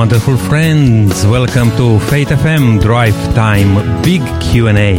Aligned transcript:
wonderful 0.00 0.38
friends. 0.38 1.26
Welcome 1.26 1.68
to 1.76 2.00
Faith 2.08 2.28
FM 2.28 2.80
Drive 2.80 3.14
Time 3.34 4.02
Big 4.02 4.22
Q&A. 4.40 4.98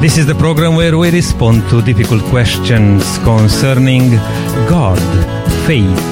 This 0.00 0.18
is 0.18 0.26
the 0.26 0.34
program 0.34 0.74
where 0.74 0.98
we 0.98 1.12
respond 1.12 1.62
to 1.70 1.80
difficult 1.80 2.20
questions 2.24 3.04
concerning 3.18 4.10
God, 4.68 4.98
faith, 5.64 6.02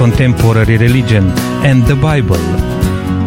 contemporary 0.00 0.78
religion, 0.78 1.30
and 1.62 1.84
the 1.84 1.94
Bible. 1.94 2.42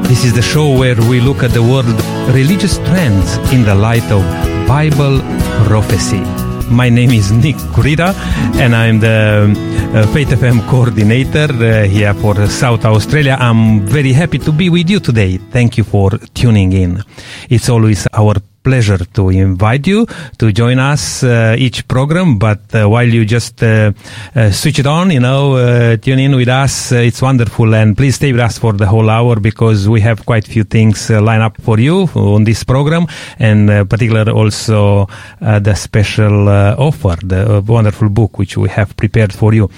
This 0.09 0.25
is 0.25 0.33
the 0.33 0.41
show 0.41 0.77
where 0.77 0.99
we 1.09 1.21
look 1.21 1.41
at 1.41 1.51
the 1.51 1.63
world 1.63 1.97
religious 2.35 2.79
trends 2.79 3.37
in 3.53 3.63
the 3.63 3.75
light 3.75 4.11
of 4.11 4.23
Bible 4.67 5.21
prophecy. 5.69 6.46
My 6.69 6.89
name 6.89 7.11
is 7.11 7.31
Nick 7.31 7.55
Kurita, 7.73 8.13
and 8.59 8.75
I'm 8.75 8.99
the 8.99 9.47
uh, 9.93 10.05
FM 10.13 10.67
coordinator 10.69 11.47
uh, 11.51 11.85
here 11.87 12.13
for 12.15 12.35
South 12.47 12.83
Australia. 12.85 13.37
I'm 13.39 13.81
very 13.87 14.11
happy 14.11 14.37
to 14.39 14.51
be 14.51 14.69
with 14.69 14.89
you 14.89 14.99
today. 14.99 15.37
Thank 15.37 15.77
you 15.77 15.83
for 15.83 16.11
tuning 16.33 16.73
in. 16.73 17.03
It's 17.49 17.69
always 17.69 18.05
our 18.13 18.35
pleasure 18.67 18.99
to 19.17 19.29
invite 19.29 19.87
you 19.87 20.05
to 20.37 20.51
join 20.51 20.77
us 20.79 21.23
uh, 21.23 21.55
each 21.57 21.87
program. 21.87 22.37
But 22.37 22.61
uh, 22.73 22.89
while 22.93 23.07
you 23.17 23.23
just 23.25 23.63
uh, 23.63 23.93
uh 24.35 24.51
switch 24.51 24.79
it 24.79 24.85
on, 24.85 25.11
you 25.11 25.21
know, 25.27 25.55
uh, 25.55 25.97
tune 25.97 26.19
in 26.19 26.35
with 26.35 26.49
us. 26.49 26.91
Uh, 26.91 27.09
it's 27.09 27.21
wonderful, 27.21 27.73
and 27.73 27.95
please 27.95 28.15
stay 28.15 28.31
with 28.33 28.41
us 28.41 28.57
for 28.57 28.73
the 28.73 28.87
whole 28.93 29.09
hour 29.09 29.39
because 29.39 29.87
we 29.87 30.01
have 30.01 30.25
quite 30.25 30.45
a 30.47 30.51
few 30.51 30.65
things 30.65 31.09
lined 31.09 31.43
up 31.47 31.55
for 31.61 31.79
you 31.79 32.09
on 32.15 32.43
this 32.43 32.63
program, 32.63 33.07
and 33.39 33.89
particularly 33.89 34.31
also 34.31 35.07
the 35.39 35.75
special 35.75 36.49
offer, 36.89 37.15
the 37.23 37.63
wonderful 37.65 38.09
book 38.09 38.37
which 38.37 38.57
we 38.57 38.69
have 38.69 38.95
prepared 38.97 39.33
for 39.33 39.53
you. 39.53 39.69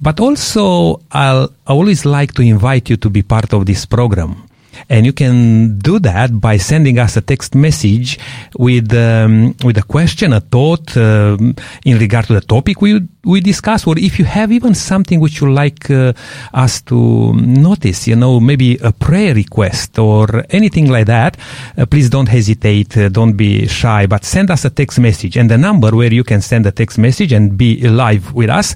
But 0.00 0.20
also, 0.20 1.00
I'll 1.12 1.48
I 1.68 1.72
always 1.72 2.06
like 2.06 2.32
to 2.34 2.42
invite 2.42 2.88
you 2.88 2.96
to 2.96 3.10
be 3.10 3.22
part 3.22 3.52
of 3.52 3.66
this 3.66 3.84
program. 3.84 4.47
And 4.88 5.06
you 5.06 5.12
can 5.12 5.78
do 5.78 5.98
that 6.00 6.40
by 6.40 6.56
sending 6.56 6.98
us 6.98 7.16
a 7.16 7.20
text 7.20 7.54
message 7.54 8.18
with 8.58 8.92
um, 8.94 9.54
with 9.64 9.78
a 9.78 9.82
question, 9.82 10.32
a 10.32 10.40
thought 10.40 10.96
uh, 10.96 11.36
in 11.84 11.98
regard 11.98 12.26
to 12.26 12.34
the 12.34 12.40
topic 12.40 12.80
we 12.80 13.00
we 13.24 13.40
discuss, 13.40 13.86
or 13.86 13.98
if 13.98 14.18
you 14.18 14.24
have 14.24 14.50
even 14.52 14.74
something 14.74 15.20
which 15.20 15.40
you 15.40 15.52
like 15.52 15.90
uh, 15.90 16.12
us 16.54 16.80
to 16.82 17.32
notice, 17.34 18.06
you 18.06 18.16
know, 18.16 18.40
maybe 18.40 18.78
a 18.78 18.92
prayer 18.92 19.34
request 19.34 19.98
or 19.98 20.44
anything 20.50 20.90
like 20.90 21.06
that. 21.06 21.36
Uh, 21.76 21.84
please 21.86 22.08
don't 22.08 22.28
hesitate, 22.28 22.96
uh, 22.96 23.08
don't 23.08 23.36
be 23.36 23.66
shy, 23.66 24.06
but 24.06 24.24
send 24.24 24.50
us 24.50 24.64
a 24.64 24.70
text 24.70 24.98
message. 24.98 25.36
And 25.36 25.50
the 25.50 25.58
number 25.58 25.94
where 25.94 26.12
you 26.12 26.24
can 26.24 26.40
send 26.40 26.66
a 26.66 26.72
text 26.72 26.98
message 26.98 27.32
and 27.32 27.56
be 27.56 27.86
live 27.88 28.32
with 28.32 28.50
us 28.50 28.74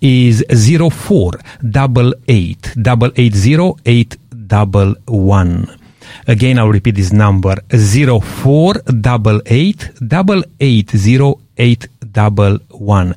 is 0.00 0.44
zero 0.54 0.90
four 0.90 1.32
double 1.68 2.14
eight 2.28 2.72
double 2.80 3.10
eight 3.16 3.34
zero 3.34 3.76
eight 3.84 4.16
double 4.48 4.94
one. 5.06 5.68
Again, 6.26 6.58
I'll 6.58 6.72
repeat 6.72 6.96
this 6.96 7.12
number 7.12 7.54
zero 7.76 8.20
four 8.20 8.74
double 9.00 9.40
eight 9.46 9.90
double 10.06 10.42
eight 10.58 10.90
zero 10.96 11.38
eight 11.56 11.86
double 12.12 12.58
one. 12.70 13.14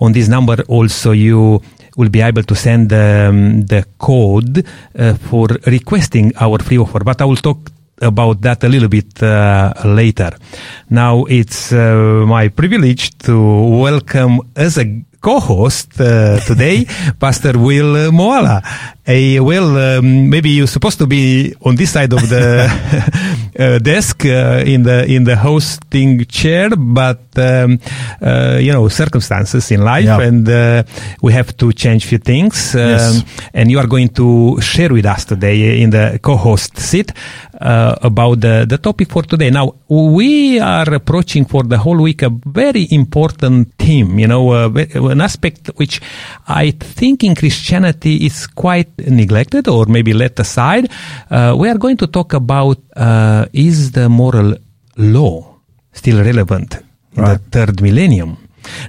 On 0.00 0.12
this 0.12 0.28
number, 0.28 0.62
also 0.68 1.12
you 1.12 1.60
will 1.96 2.08
be 2.08 2.22
able 2.22 2.42
to 2.42 2.54
send 2.54 2.92
um, 2.92 3.62
the 3.62 3.84
code 3.98 4.64
uh, 4.98 5.14
for 5.28 5.46
requesting 5.66 6.32
our 6.40 6.58
free 6.58 6.78
offer. 6.78 7.04
But 7.04 7.20
I 7.20 7.24
will 7.24 7.36
talk 7.36 7.70
about 8.00 8.40
that 8.40 8.64
a 8.64 8.68
little 8.68 8.88
bit 8.88 9.22
uh, 9.22 9.72
later. 9.84 10.30
Now 10.90 11.24
it's 11.24 11.72
uh, 11.72 12.24
my 12.26 12.48
privilege 12.48 13.16
to 13.18 13.34
welcome 13.78 14.40
as 14.56 14.78
a 14.78 14.84
co-host 15.22 16.00
uh, 16.00 16.40
today, 16.40 16.84
Pastor 17.20 17.56
Will 17.56 18.10
Moala. 18.10 18.60
Hey, 19.04 19.40
Will, 19.40 19.76
um, 19.78 20.28
maybe 20.28 20.50
you're 20.50 20.66
supposed 20.66 20.98
to 20.98 21.06
be 21.06 21.54
on 21.64 21.76
this 21.76 21.92
side 21.92 22.12
of 22.12 22.28
the 22.28 22.66
uh, 22.68 23.31
desk 23.54 24.24
uh, 24.24 24.62
in 24.64 24.82
the 24.82 25.04
in 25.06 25.24
the 25.24 25.36
hosting 25.36 26.24
chair, 26.26 26.70
but 26.76 27.20
um, 27.36 27.78
uh, 28.20 28.58
you 28.60 28.72
know 28.72 28.88
circumstances 28.88 29.70
in 29.70 29.82
life, 29.82 30.04
yep. 30.04 30.20
and 30.20 30.48
uh, 30.48 30.82
we 31.20 31.32
have 31.32 31.56
to 31.56 31.72
change 31.72 32.06
few 32.06 32.18
things. 32.18 32.74
Um, 32.74 32.80
yes. 32.80 33.24
And 33.54 33.70
you 33.70 33.78
are 33.78 33.86
going 33.86 34.08
to 34.10 34.60
share 34.60 34.92
with 34.92 35.06
us 35.06 35.24
today 35.24 35.82
in 35.82 35.90
the 35.90 36.18
co-host 36.22 36.78
seat 36.78 37.12
uh, 37.62 37.96
about 38.02 38.40
the, 38.40 38.66
the 38.68 38.78
topic 38.78 39.08
for 39.08 39.22
today. 39.22 39.50
Now, 39.50 39.74
we 39.88 40.58
are 40.58 40.92
approaching 40.94 41.44
for 41.44 41.62
the 41.62 41.78
whole 41.78 42.00
week 42.00 42.22
a 42.22 42.30
very 42.30 42.88
important 42.90 43.74
theme, 43.78 44.18
you 44.18 44.26
know, 44.26 44.50
uh, 44.50 44.70
an 44.94 45.20
aspect 45.20 45.70
which 45.76 46.00
I 46.48 46.72
think 46.72 47.22
in 47.24 47.34
Christianity 47.34 48.26
is 48.26 48.46
quite 48.46 48.98
neglected 48.98 49.68
or 49.68 49.86
maybe 49.86 50.12
let 50.12 50.38
aside. 50.40 50.90
Uh, 51.30 51.54
we 51.56 51.68
are 51.68 51.78
going 51.78 51.96
to 51.98 52.06
talk 52.06 52.32
about 52.32 52.78
uh, 52.96 53.46
is 53.52 53.92
the 53.92 54.08
moral 54.08 54.56
law 54.96 55.58
still 55.92 56.22
relevant 56.24 56.82
in 57.16 57.22
right. 57.22 57.38
the 57.38 57.50
third 57.50 57.80
millennium? 57.80 58.36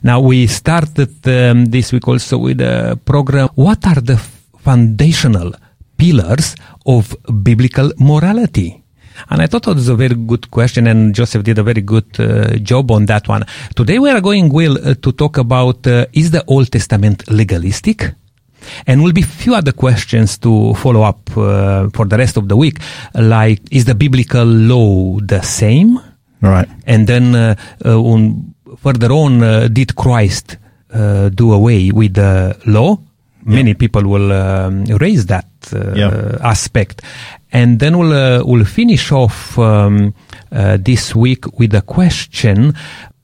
Now, 0.04 0.20
we 0.20 0.48
started 0.48 1.28
um, 1.28 1.66
this 1.66 1.92
week 1.92 2.08
also 2.08 2.38
with 2.38 2.62
a 2.62 3.00
program. 3.04 3.50
What 3.56 3.86
are 3.88 4.02
the 4.02 4.18
foundational 4.60 5.54
pillars 5.98 6.56
of 6.86 7.16
biblical 7.44 7.92
morality? 7.98 8.84
And 9.30 9.42
I 9.42 9.48
thought 9.48 9.68
it 9.68 9.76
was 9.76 9.90
a 9.90 9.96
very 9.96 10.16
good 10.16 10.50
question, 10.50 10.88
and 10.88 11.14
Joseph 11.14 11.44
did 11.44 11.60
a 11.60 11.64
very 11.64 11.82
good 11.82 12.20
uh, 12.20 12.58
job 12.58 12.92
on 12.92 13.06
that 13.06 13.28
one. 13.28 13.46
Today 13.76 14.00
we 14.00 14.10
are 14.10 14.22
going, 14.22 14.52
Will, 14.52 14.78
uh, 14.78 14.96
to 14.96 15.12
talk 15.12 15.38
about 15.38 15.86
uh, 15.86 16.06
is 16.14 16.32
the 16.32 16.44
Old 16.48 16.72
Testament 16.72 17.30
legalistic? 17.30 18.16
And 18.88 19.04
will 19.04 19.14
be 19.14 19.22
few 19.22 19.56
other 19.56 19.72
questions 19.72 20.38
to 20.40 20.74
follow 20.76 21.04
up 21.04 21.30
uh, 21.38 21.90
for 21.94 22.06
the 22.06 22.18
rest 22.18 22.38
of 22.38 22.48
the 22.48 22.56
week, 22.56 22.80
like 23.16 23.62
is 23.72 23.86
the 23.86 23.96
biblical 23.96 24.46
law 24.46 25.20
the 25.20 25.42
same? 25.42 26.00
Right. 26.42 26.68
And 26.86 27.08
then 27.08 27.36
uh, 27.36 27.56
uh, 27.86 28.30
further 28.78 29.12
on, 29.12 29.72
did 29.74 29.96
Christ 29.96 30.58
do 30.90 31.54
away 31.54 31.92
with 31.92 32.14
the 32.14 32.56
law? 32.66 33.00
Many 33.46 33.74
people 33.74 34.04
will 34.08 34.32
um, 34.32 34.86
raise 34.86 35.26
that 35.26 35.48
uh, 35.74 36.38
aspect. 36.42 37.02
And 37.52 37.80
then 37.80 37.98
we'll, 37.98 38.14
uh, 38.14 38.44
we'll 38.46 38.66
finish 38.66 39.12
off 39.12 39.58
um, 39.60 40.14
uh, 40.52 40.78
this 40.80 41.14
week 41.14 41.60
with 41.60 41.76
a 41.76 41.82
question, 41.82 42.74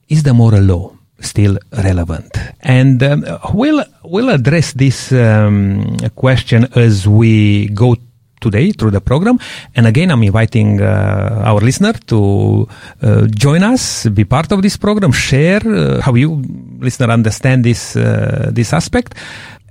is 0.08 0.22
the 0.22 0.34
moral 0.34 0.62
law 0.62 0.99
still 1.20 1.58
relevant? 1.72 2.36
And 2.60 3.02
um, 3.02 3.24
we'll, 3.54 3.84
we'll 4.04 4.30
address 4.30 4.72
this 4.72 5.12
um, 5.12 5.96
question 6.16 6.66
as 6.74 7.06
we 7.06 7.68
go 7.68 7.96
today 8.40 8.72
through 8.72 8.90
the 8.90 9.00
program. 9.00 9.38
And 9.76 9.86
again, 9.86 10.10
I'm 10.10 10.22
inviting 10.22 10.80
uh, 10.80 11.42
our 11.44 11.60
listener 11.60 11.92
to 12.06 12.66
uh, 13.02 13.26
join 13.26 13.62
us, 13.62 14.06
be 14.06 14.24
part 14.24 14.50
of 14.52 14.62
this 14.62 14.76
program, 14.76 15.12
share 15.12 15.60
uh, 15.66 16.00
how 16.00 16.14
you, 16.14 16.42
listener, 16.78 17.10
understand 17.10 17.64
this 17.64 17.92
this 17.92 18.72
aspect 18.72 19.14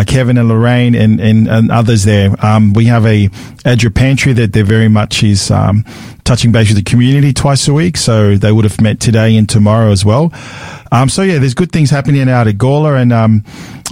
Kevin 0.07 0.39
and 0.39 0.49
Lorraine 0.49 0.95
and, 0.95 1.21
and, 1.21 1.49
and 1.49 1.71
others 1.71 2.05
there. 2.05 2.35
Um, 2.45 2.73
we 2.73 2.87
have 2.87 3.05
a 3.07 3.29
Adra 3.67 3.93
Pantry 3.93 4.33
that 4.33 4.53
they're 4.53 4.65
very 4.65 4.89
much 4.89 5.23
is 5.23 5.36
um, 5.51 5.85
touching 6.27 6.53
base 6.53 6.69
with 6.69 6.77
the 6.77 6.91
community 6.91 7.33
twice 7.33 7.67
a 7.69 7.73
week. 7.73 7.97
So 7.97 8.37
they 8.37 8.53
would 8.53 8.65
have 8.65 8.81
met 8.81 9.01
today 9.01 9.37
and 9.37 9.49
tomorrow 9.49 9.91
as 9.91 10.05
well. 10.05 10.33
Um, 10.93 11.09
so 11.09 11.23
yeah, 11.23 11.39
there's 11.39 11.55
good 11.55 11.73
things 11.73 11.91
happening 11.91 12.29
out 12.29 12.47
at 12.47 12.57
Gawler 12.57 13.01
and, 13.01 13.13
um, 13.13 13.45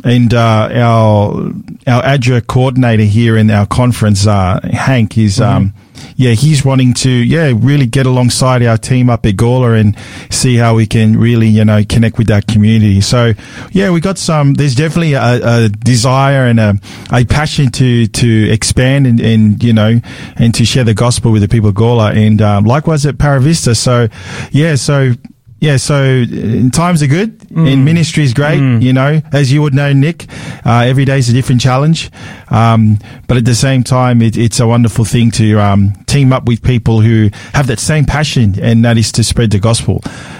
and, 0.04 0.32
uh, 0.32 0.68
our, 0.72 1.46
our 1.86 2.02
Adra 2.02 2.46
coordinator 2.46 3.04
here 3.04 3.36
in 3.36 3.50
our 3.50 3.66
conference, 3.66 4.26
uh, 4.26 4.60
Hank 4.72 5.18
is, 5.18 5.38
mm-hmm. 5.38 5.56
um, 5.56 5.74
yeah, 6.16 6.32
he's 6.32 6.64
wanting 6.64 6.94
to, 6.94 7.10
yeah, 7.10 7.52
really 7.54 7.86
get 7.86 8.06
alongside 8.06 8.62
our 8.62 8.76
team 8.76 9.10
up 9.10 9.26
at 9.26 9.34
Gawler 9.34 9.78
and 9.78 9.96
see 10.30 10.56
how 10.56 10.74
we 10.74 10.86
can 10.86 11.18
really, 11.18 11.48
you 11.48 11.64
know, 11.64 11.82
connect 11.88 12.18
with 12.18 12.28
that 12.28 12.46
community. 12.46 13.00
So, 13.00 13.32
yeah, 13.72 13.90
we 13.90 14.00
got 14.00 14.18
some, 14.18 14.54
there's 14.54 14.74
definitely 14.74 15.14
a, 15.14 15.64
a 15.64 15.68
desire 15.68 16.46
and 16.46 16.60
a, 16.60 16.74
a 17.12 17.24
passion 17.24 17.70
to, 17.72 18.06
to 18.06 18.50
expand 18.52 19.06
and, 19.06 19.20
and, 19.20 19.62
you 19.62 19.72
know, 19.72 20.00
and 20.36 20.54
to 20.54 20.64
share 20.64 20.84
the 20.84 20.94
gospel 20.94 21.32
with 21.32 21.42
the 21.42 21.48
people 21.48 21.70
of 21.70 21.74
Gawler 21.74 22.10
and, 22.10 22.23
um, 22.42 22.64
likewise 22.64 23.06
at 23.06 23.16
Paravista. 23.16 23.74
So, 23.76 24.08
yeah, 24.52 24.76
so 24.76 25.12
Yeah, 25.60 25.78
so 25.78 25.94
uh, 26.28 26.68
times 26.70 27.02
are 27.02 27.06
good 27.08 27.38
Mm. 27.54 27.72
and 27.72 27.84
ministry 27.84 28.22
is 28.24 28.34
great. 28.34 28.60
You 28.82 28.92
know, 28.92 29.22
as 29.32 29.50
you 29.52 29.62
would 29.62 29.72
know, 29.74 29.92
Nick, 29.94 30.26
uh, 30.66 30.84
every 30.90 31.04
day 31.06 31.18
is 31.18 31.28
a 31.30 31.32
different 31.32 31.60
challenge. 31.62 32.10
Um, 32.50 32.98
but 33.28 33.36
at 33.38 33.44
the 33.44 33.54
same 33.54 33.82
time, 33.82 34.20
it, 34.20 34.36
it's 34.36 34.60
a 34.60 34.66
wonderful 34.66 35.04
thing 35.06 35.30
to 35.32 35.58
um, 35.60 35.92
team 36.14 36.32
up 36.36 36.44
with 36.50 36.60
people 36.62 36.96
who 37.06 37.16
have 37.56 37.66
that 37.66 37.80
same 37.80 38.04
passion, 38.16 38.46
and 38.62 38.84
that 38.84 38.96
is 39.02 39.10
to 39.12 39.22
spread 39.24 39.50
the 39.50 39.58
gospel. 39.70 39.96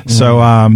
So 0.06 0.26
Mm. 0.36 0.42
um, 0.50 0.72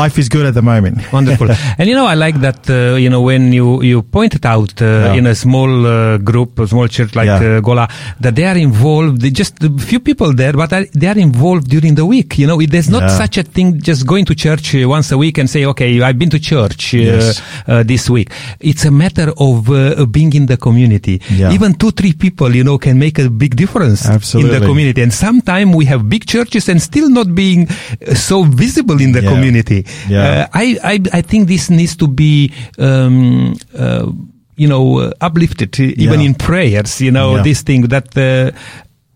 life 0.00 0.16
is 0.22 0.28
good 0.28 0.46
at 0.50 0.54
the 0.54 0.62
moment. 0.72 0.96
Wonderful. 1.18 1.48
and 1.78 1.84
you 1.88 1.94
know, 1.98 2.06
I 2.06 2.16
like 2.26 2.36
that, 2.46 2.60
uh, 2.68 2.96
you 3.04 3.08
know, 3.12 3.22
when 3.30 3.52
you, 3.58 3.82
you 3.82 4.02
pointed 4.02 4.44
out 4.44 4.72
uh, 4.82 4.84
Yeah. 4.84 5.14
in 5.18 5.26
a 5.26 5.34
small 5.34 5.70
uh, 5.86 6.18
group, 6.18 6.58
a 6.58 6.66
small 6.66 6.88
church 6.88 7.14
like 7.14 7.26
Yeah. 7.26 7.58
uh, 7.58 7.60
Gawler, 7.66 7.86
that 8.20 8.34
they 8.34 8.44
are 8.52 8.58
involved, 8.58 9.20
they 9.22 9.30
just 9.30 9.54
a 9.62 9.70
few 9.90 10.00
people 10.00 10.30
there, 10.34 10.52
but 10.52 10.72
are- 10.72 10.88
they 11.00 11.06
are 11.12 11.18
involved 11.28 11.66
during 11.74 11.94
the 11.94 12.04
week. 12.14 12.30
You 12.38 12.46
know, 12.48 12.60
it- 12.60 12.70
there's 12.74 12.90
not 12.90 13.02
Yeah. 13.02 13.16
such 13.22 13.38
a 13.38 13.44
thing 13.44 13.68
just 13.90 14.02
going 14.12 14.24
to 14.30 14.34
church 14.34 14.74
uh, 14.74 14.88
once 14.96 15.08
a 15.12 15.18
week 15.24 15.38
and 15.40 15.48
say, 15.48 15.64
okay, 15.72 15.90
I've 16.02 16.18
been 16.18 16.30
to 16.30 16.40
church 16.40 16.94
uh, 16.94 16.98
Yes. 16.98 17.40
uh, 17.68 17.82
this 17.92 18.10
week. 18.10 18.28
It's 18.60 18.84
a 18.84 18.90
matter 18.90 19.28
of 19.48 19.70
uh, 19.70 20.04
being 20.16 20.32
in 20.34 20.46
the 20.46 20.56
community. 20.56 21.16
Even 21.56 21.74
two, 21.74 21.90
three 21.92 22.12
people, 22.24 22.50
you 22.58 22.64
know, 22.64 22.78
can 22.78 22.98
make 22.98 23.16
a 23.18 23.28
big 23.30 23.52
difference 23.56 24.00
in 24.42 24.60
the 24.60 24.66
community. 24.66 25.02
And 25.02 25.12
sometimes 25.12 25.74
we 25.74 25.84
have 25.86 26.08
big 26.08 26.26
churches 26.26 26.68
and 26.68 26.80
still 26.80 27.08
not 27.08 27.34
being 27.34 27.68
uh, 27.68 28.14
so 28.14 28.44
visible 28.44 29.00
in 29.00 29.12
the 29.12 29.22
Yeah. 29.22 29.30
community. 29.30 29.86
Yeah. 30.08 30.22
Uh, 30.22 30.46
I, 30.54 30.78
I, 30.84 31.00
I 31.18 31.22
think 31.22 31.48
this 31.48 31.70
needs 31.70 31.96
to 31.96 32.06
be, 32.08 32.52
um, 32.78 33.54
uh, 33.78 34.10
you 34.56 34.68
know, 34.68 34.98
uh, 34.98 35.10
uplifted 35.20 35.78
even 35.80 36.20
Yeah. 36.20 36.26
in 36.26 36.34
prayers, 36.34 37.00
you 37.00 37.10
know, 37.10 37.36
Yeah. 37.36 37.42
this 37.42 37.62
thing 37.62 37.82
that, 37.88 38.16
uh, 38.16 38.50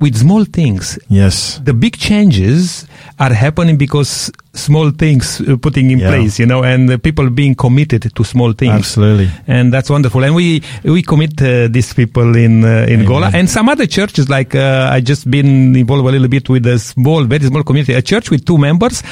with 0.00 0.17
small 0.17 0.44
things, 0.44 0.99
Yes. 1.08 1.61
the 1.64 1.72
big 1.72 1.96
changes 1.96 2.87
are 3.19 3.32
happening 3.32 3.76
because 3.79 4.31
small 4.56 4.91
things 4.91 5.41
uh, 5.41 5.56
putting 5.56 5.91
in 5.91 5.99
Yeah. 6.00 6.08
place, 6.11 6.38
you 6.38 6.47
know, 6.47 6.62
and 6.64 6.88
the 6.88 6.99
people 6.99 7.31
being 7.31 7.55
committed 7.55 8.03
to 8.14 8.25
small 8.25 8.53
things. 8.53 8.73
Absolutely. 8.73 9.31
And 9.47 9.73
that's 9.73 9.88
wonderful. 9.91 10.25
And 10.25 10.35
we, 10.35 10.62
we 10.82 11.03
commit 11.03 11.41
uh, 11.43 11.69
these 11.69 11.93
people 11.94 12.35
in, 12.37 12.64
uh, 12.64 12.87
in 12.88 13.00
Amen. 13.03 13.06
Gawler 13.06 13.31
and 13.35 13.49
some 13.49 13.69
other 13.69 13.87
churches, 13.87 14.29
like, 14.29 14.55
uh, 14.55 14.88
I 14.93 15.00
just 15.00 15.31
been 15.31 15.76
involved 15.76 16.06
a 16.08 16.11
little 16.11 16.29
bit 16.29 16.49
with 16.49 16.67
a 16.67 16.79
small, 16.79 17.25
very 17.25 17.44
small 17.44 17.62
community, 17.62 17.93
a 17.94 18.03
church 18.03 18.31
with 18.31 18.44
two 18.44 18.58
members 18.58 19.03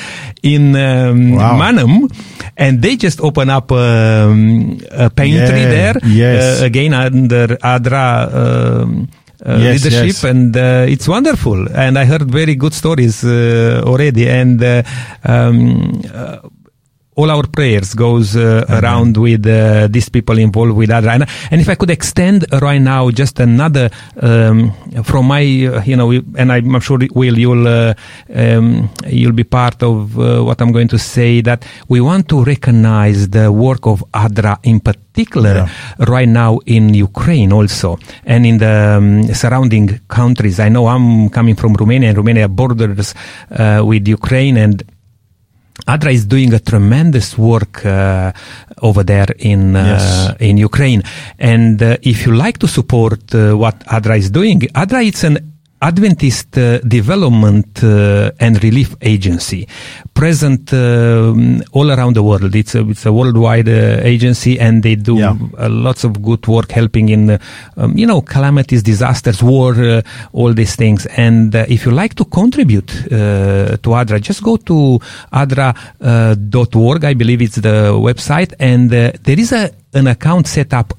in, 0.43 0.75
um, 0.77 1.33
Wow. 1.37 1.57
Mannum. 1.59 2.11
And 2.57 2.81
they 2.83 2.97
just 2.97 3.21
open 3.21 3.51
up, 3.51 3.71
um, 3.73 4.79
a 4.91 5.11
pantry 5.11 5.61
Yeah, 5.63 5.71
there. 5.71 5.95
yes. 6.07 6.63
Uh, 6.63 6.65
again, 6.65 6.95
under 6.95 7.49
Adra, 7.59 8.33
um, 8.83 9.09
uh, 9.45 9.59
Yes, 9.59 9.85
leadership 9.85 10.07
yes. 10.07 10.25
and 10.25 10.57
uh, 10.57 10.87
it's 10.95 11.07
wonderful 11.09 11.61
and 11.75 11.99
i 11.99 12.05
heard 12.05 12.31
very 12.31 12.55
good 12.55 12.75
stories 12.75 13.25
uh, 13.25 13.83
already 13.91 14.29
and 14.29 14.63
uh, 14.63 14.83
um, 15.25 16.01
uh, 16.13 16.39
all 17.17 17.31
our 17.31 17.47
prayers 17.47 17.95
goes 17.95 18.37
uh, 18.37 18.65
around 18.69 19.17
with 19.17 19.47
uh, 19.47 19.87
these 19.89 20.09
people 20.09 20.37
involved 20.39 20.73
with 20.77 20.91
and, 20.91 21.07
and 21.51 21.61
if 21.61 21.69
i 21.69 21.75
could 21.75 21.91
extend 21.91 22.45
right 22.61 22.81
now 22.81 23.11
just 23.11 23.39
another 23.41 23.91
um, 24.21 24.73
from 25.05 25.27
my 25.27 25.43
uh, 25.67 25.83
you 25.85 25.97
know 25.97 26.11
and 26.37 26.53
i'm 26.53 26.81
sure 26.81 26.99
will 27.15 27.39
you'll 27.39 27.67
uh, 27.69 27.95
um, 28.35 28.91
you'll 29.07 29.33
be 29.33 29.45
part 29.45 29.83
of 29.83 30.19
uh, 30.19 30.43
what 30.43 30.61
i'm 30.61 30.73
going 30.73 30.89
to 30.89 30.99
say 30.99 31.41
that 31.41 31.65
we 31.89 32.01
want 32.01 32.29
to 32.29 32.43
recognize 32.45 33.29
the 33.29 33.51
work 33.53 33.87
of 33.87 34.03
adra 34.13 34.59
in 34.65 34.81
particular 34.81 35.05
Yeah. 35.55 35.69
right 36.15 36.29
now 36.29 36.59
in 36.67 36.93
Ukraine 36.93 37.53
also 37.53 37.99
and 38.27 38.45
in 38.45 38.59
the 38.59 38.97
um, 38.99 39.23
surrounding 39.33 40.01
countries. 40.09 40.59
I 40.59 40.69
know 40.69 40.89
I'm 40.89 41.29
coming 41.29 41.55
from 41.55 41.75
Romania 41.75 42.09
and 42.09 42.17
Romania 42.19 42.49
borders 42.49 43.15
uh, 43.15 43.83
with 43.87 44.09
Ukraine 44.09 44.57
and 44.57 44.83
Adra 45.87 46.13
is 46.13 46.25
doing 46.27 46.55
a 46.55 46.59
tremendous 46.59 47.37
work 47.37 47.85
uh, 47.85 48.33
over 48.83 49.03
there 49.05 49.29
in 49.39 49.77
uh, 49.77 49.85
Yes. 49.85 50.37
in 50.41 50.57
Ukraine. 50.59 51.03
And 51.39 51.83
uh, 51.83 51.97
if 52.03 52.27
you 52.27 52.35
like 52.35 52.59
to 52.59 52.69
support 52.69 53.35
uh, 53.35 53.55
what 53.57 53.81
Adra 53.87 54.17
is 54.19 54.31
doing, 54.31 54.61
Adra 54.75 55.05
is 55.07 55.25
an 55.25 55.54
Adventist 55.85 56.57
uh, 56.57 56.79
development 56.99 57.83
uh, 57.85 58.31
and 58.41 58.63
relief 58.65 58.91
agency 59.03 59.69
present 60.15 60.73
um, 60.73 61.63
all 61.73 61.91
around 61.91 62.15
the 62.17 62.23
world. 62.23 62.55
It's 62.55 62.75
a, 62.75 62.89
it's 62.89 63.05
a 63.05 63.13
worldwide 63.13 63.69
uh, 63.69 64.01
agency 64.03 64.59
and 64.59 64.83
they 64.83 64.95
do 64.97 65.15
Yeah. 65.19 65.37
uh, 65.59 65.69
lots 65.69 66.03
of 66.05 66.23
good 66.23 66.47
work 66.47 66.71
helping 66.73 67.11
in, 67.11 67.29
uh, 67.31 67.39
um, 67.77 67.97
you 67.99 68.07
know, 68.07 68.23
calamities, 68.23 68.83
disasters, 68.83 69.43
war, 69.43 69.75
uh, 69.75 70.01
all 70.33 70.55
these 70.55 70.75
things. 70.75 71.05
And 71.17 71.55
uh, 71.55 71.67
if 71.69 71.85
you 71.85 71.93
like 71.93 72.15
to 72.15 72.25
contribute 72.25 72.91
uh, 73.13 73.77
to 73.85 73.89
ADRA, 74.01 74.21
just 74.21 74.43
go 74.43 74.57
to 74.57 74.99
adra.org. 75.33 77.05
I 77.05 77.15
believe 77.15 77.43
it's 77.43 77.57
the 77.57 77.93
website. 78.09 78.55
And 78.59 78.93
uh, 78.93 79.13
there 79.23 79.39
is 79.39 79.53
a, 79.53 79.71
an 79.93 80.07
account 80.07 80.47
set 80.47 80.73
up 80.73 80.95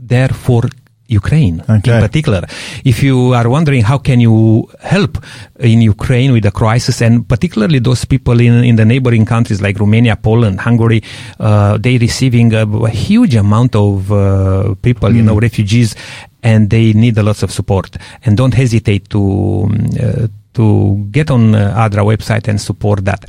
there 0.00 0.28
for 0.30 0.62
Ukraine 1.08 1.62
Okay. 1.68 1.94
in 1.94 2.00
particular. 2.00 2.42
If 2.84 3.02
you 3.02 3.32
are 3.34 3.48
wondering 3.48 3.82
how 3.82 3.98
can 3.98 4.20
you 4.20 4.68
help 4.80 5.18
in 5.60 5.80
Ukraine 5.82 6.32
with 6.32 6.42
the 6.42 6.50
crisis 6.50 7.00
and 7.00 7.26
particularly 7.28 7.78
those 7.78 8.04
people 8.04 8.40
in, 8.40 8.64
in 8.64 8.76
the 8.76 8.84
neighboring 8.84 9.24
countries 9.24 9.60
like 9.62 9.78
Romania, 9.78 10.16
Poland, 10.16 10.60
Hungary, 10.60 11.02
uh, 11.38 11.78
they 11.78 11.98
receiving 11.98 12.52
a, 12.54 12.66
a 12.66 12.90
huge 12.90 13.34
amount 13.36 13.76
of 13.76 14.10
uh, 14.12 14.74
people, 14.82 15.14
you 15.14 15.22
know, 15.22 15.38
refugees 15.38 15.94
and 16.42 16.70
they 16.70 16.92
need 16.92 17.16
a 17.18 17.22
lot 17.22 17.42
of 17.42 17.50
support 17.50 17.96
and 18.24 18.36
don't 18.36 18.54
hesitate 18.54 19.08
to 19.10 19.20
um, 19.64 19.86
uh, 20.00 20.26
to 20.56 21.06
get 21.10 21.30
on 21.30 21.54
uh, 21.54 21.74
ADRA 21.84 22.04
website 22.04 22.48
and 22.48 22.60
support 22.60 23.04
that. 23.04 23.24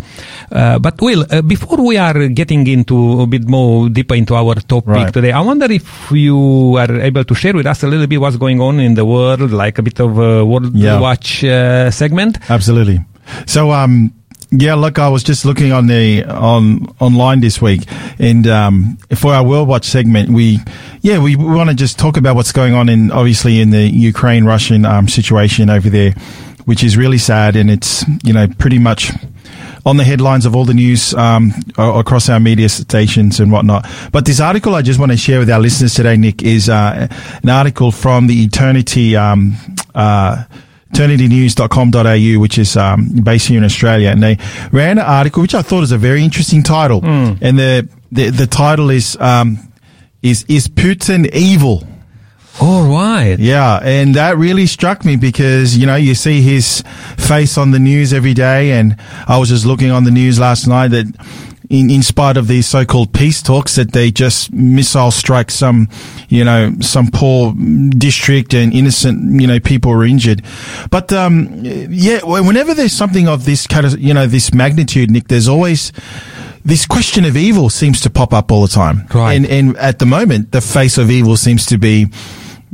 Uh, 0.51 0.79
but 0.79 1.00
Will, 1.01 1.25
uh, 1.29 1.41
before 1.41 1.79
we 1.85 1.97
are 1.97 2.27
getting 2.29 2.65
into 2.68 3.21
a 3.21 3.27
bit 3.27 3.47
more 3.47 3.89
deeper 3.89 4.15
into 4.15 4.35
our 4.35 4.56
topic 4.56 4.88
Right. 4.88 5.13
today, 5.13 5.31
I 5.31 5.41
wonder 5.41 5.68
if 5.71 6.12
you 6.12 6.75
are 6.77 6.91
able 7.01 7.24
to 7.24 7.35
share 7.35 7.53
with 7.53 7.68
us 7.68 7.83
a 7.83 7.88
little 7.88 8.07
bit 8.07 8.19
what's 8.19 8.38
going 8.38 8.59
on 8.62 8.79
in 8.79 8.95
the 8.95 9.06
world, 9.06 9.51
like 9.51 9.77
a 9.77 9.83
bit 9.83 10.00
of 10.00 10.18
a 10.18 10.44
World 10.45 10.74
Yeah. 10.75 11.00
Watch 11.00 11.44
uh, 11.44 11.91
segment. 11.91 12.39
Absolutely. 12.50 13.00
So, 13.45 13.71
um, 13.71 14.13
yeah, 14.50 14.75
look, 14.75 14.97
I 14.97 15.09
was 15.09 15.24
just 15.24 15.44
looking 15.44 15.74
on 15.74 15.88
the 15.88 16.24
on 16.24 16.88
online 17.00 17.41
this 17.41 17.62
week, 17.62 17.83
and 18.18 18.47
um, 18.47 18.97
for 19.15 19.33
our 19.33 19.44
World 19.44 19.68
Watch 19.68 19.83
segment, 19.85 20.29
we 20.29 20.59
yeah 21.01 21.19
we, 21.19 21.35
we 21.35 21.44
want 21.53 21.69
to 21.69 21.75
just 21.75 22.00
talk 22.00 22.15
about 22.15 22.38
what's 22.38 22.53
going 22.53 22.74
on 22.74 22.88
in 22.88 23.12
obviously 23.12 23.59
in 23.59 23.71
the 23.71 23.83
Ukraine 24.12 24.45
Russian 24.45 24.85
um, 24.85 25.09
situation 25.09 25.69
over 25.69 25.89
there, 25.89 26.13
which 26.68 26.84
is 26.84 26.98
really 26.98 27.18
sad, 27.18 27.56
and 27.56 27.72
it's 27.72 28.03
you 28.24 28.34
know 28.34 28.46
pretty 28.60 28.77
much 28.77 29.12
on 29.86 29.96
the 29.96 30.03
headlines 30.03 30.46
of 30.46 30.53
all 30.53 30.65
the 30.65 30.74
news 30.74 31.13
um, 31.13 31.53
across 31.77 32.27
our 32.27 32.41
media 32.41 32.68
stations 32.68 33.39
and 33.39 33.53
whatnot. 33.53 33.89
But 34.12 34.25
this 34.25 34.41
article 34.41 34.75
I 34.75 34.82
just 34.82 35.00
want 35.00 35.13
to 35.13 35.18
share 35.18 35.39
with 35.39 35.50
our 35.50 35.62
listeners 35.62 35.94
today, 35.94 36.18
Nick, 36.18 36.44
is 36.44 36.68
uh, 36.68 37.08
an 37.41 37.50
article 37.50 37.91
from 37.94 38.27
the 38.27 38.44
Eternity. 38.44 39.15
Um, 39.15 39.56
uh, 39.96 40.44
eternitynews.com.au, 40.94 42.39
which 42.39 42.58
is 42.58 42.75
um, 42.77 43.10
based 43.24 43.48
here 43.48 43.58
in 43.58 43.63
Australia, 43.63 44.10
and 44.10 44.22
they 44.22 44.38
ran 44.72 44.98
an 44.98 45.06
article 45.06 45.41
which 45.41 45.56
I 45.56 45.62
thought 45.62 45.80
was 45.82 45.91
a 45.94 45.98
very 45.98 46.24
interesting 46.24 46.63
title, 46.63 47.01
and 47.03 47.58
the, 47.58 47.88
the 48.12 48.30
the 48.30 48.48
title 48.48 48.89
is 48.89 49.15
um, 49.20 49.58
is 50.22 50.44
is 50.50 50.68
Putin 50.68 51.30
evil? 51.34 51.88
All 52.60 52.88
right. 52.90 53.38
Yeah, 53.38 53.80
and 53.84 54.16
that 54.16 54.38
really 54.38 54.66
struck 54.66 55.06
me 55.06 55.16
because 55.16 55.78
you 55.78 55.86
know 55.86 55.96
you 55.96 56.16
see 56.16 56.42
his 56.42 56.84
face 57.18 57.58
on 57.58 57.72
the 57.72 57.80
news 57.80 58.14
every 58.14 58.34
day, 58.34 58.72
and 58.72 58.96
I 59.28 59.38
was 59.38 59.50
just 59.50 59.66
looking 59.66 59.92
on 59.92 60.04
the 60.04 60.12
news 60.12 60.40
last 60.40 60.68
night 60.68 60.90
that. 60.90 61.06
In, 61.70 61.90
in 61.90 62.02
spite 62.02 62.38
of 62.38 62.48
these 62.48 62.66
so-called 62.66 63.12
peace 63.12 63.42
talks, 63.42 63.76
that 63.76 63.92
they 63.92 64.10
just 64.10 64.54
missile 64.54 65.12
strike 65.12 65.52
some, 65.52 65.90
you 66.30 66.46
know, 66.46 66.74
some 66.80 67.10
poor 67.12 67.54
district 67.90 68.54
and 68.54 68.72
innocent, 68.72 69.42
you 69.42 69.48
know, 69.48 69.60
people 69.60 69.92
were 69.92 70.06
injured. 70.06 70.44
But 70.90 71.12
um, 71.12 71.50
yeah, 71.66 72.22
whenever 72.24 72.74
there's 72.74 72.94
something 72.94 73.28
of 73.28 73.44
this 73.44 73.68
kind 73.68 73.86
of, 73.86 74.00
you 74.00 74.14
know, 74.14 74.28
this 74.28 74.54
magnitude, 74.54 75.12
Nick, 75.12 75.28
there's 75.28 75.50
always 75.50 75.92
this 76.64 76.86
question 76.86 77.26
of 77.26 77.36
evil 77.36 77.70
seems 77.70 78.00
to 78.00 78.10
pop 78.10 78.34
up 78.34 78.50
all 78.50 78.62
the 78.62 78.70
time. 78.70 79.06
Right. 79.14 79.34
And 79.34 79.46
and 79.46 79.76
at 79.76 80.00
the 80.00 80.06
moment, 80.06 80.54
the 80.54 80.62
face 80.62 80.98
of 80.98 81.12
evil 81.12 81.36
seems 81.36 81.66
to 81.66 81.78
be 81.78 82.08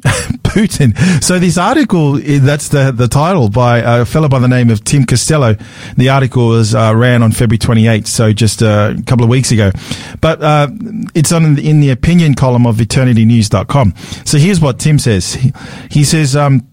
Putin. 0.43 0.97
So 1.23 1.39
this 1.39 1.57
article, 1.57 2.13
that's 2.13 2.69
the, 2.69 2.91
the 2.91 3.07
title 3.07 3.49
by 3.49 3.79
a 3.79 4.05
fellow 4.05 4.27
by 4.27 4.39
the 4.39 4.47
name 4.47 4.69
of 4.69 4.83
Tim 4.83 5.05
Costello. 5.05 5.55
The 5.97 6.09
article 6.09 6.49
was 6.49 6.75
uh, 6.75 6.93
ran 6.95 7.23
on 7.23 7.31
February 7.31 7.57
28th, 7.57 8.07
so 8.07 8.33
just 8.33 8.61
uh, 8.61 8.93
a 8.97 9.01
couple 9.03 9.23
of 9.23 9.29
weeks 9.29 9.51
ago. 9.51 9.71
But 10.19 10.41
uh, 10.41 10.67
it's 11.15 11.31
on 11.31 11.57
in 11.57 11.79
the 11.79 11.89
opinion 11.91 12.35
column 12.35 12.67
of 12.67 12.77
eternitynews.com. 12.77 13.95
So 14.25 14.37
here's 14.37 14.59
what 14.59 14.79
Tim 14.79 14.99
says. 14.99 15.35
He, 15.35 15.53
he 15.89 16.03
says, 16.03 16.35
um, 16.35 16.67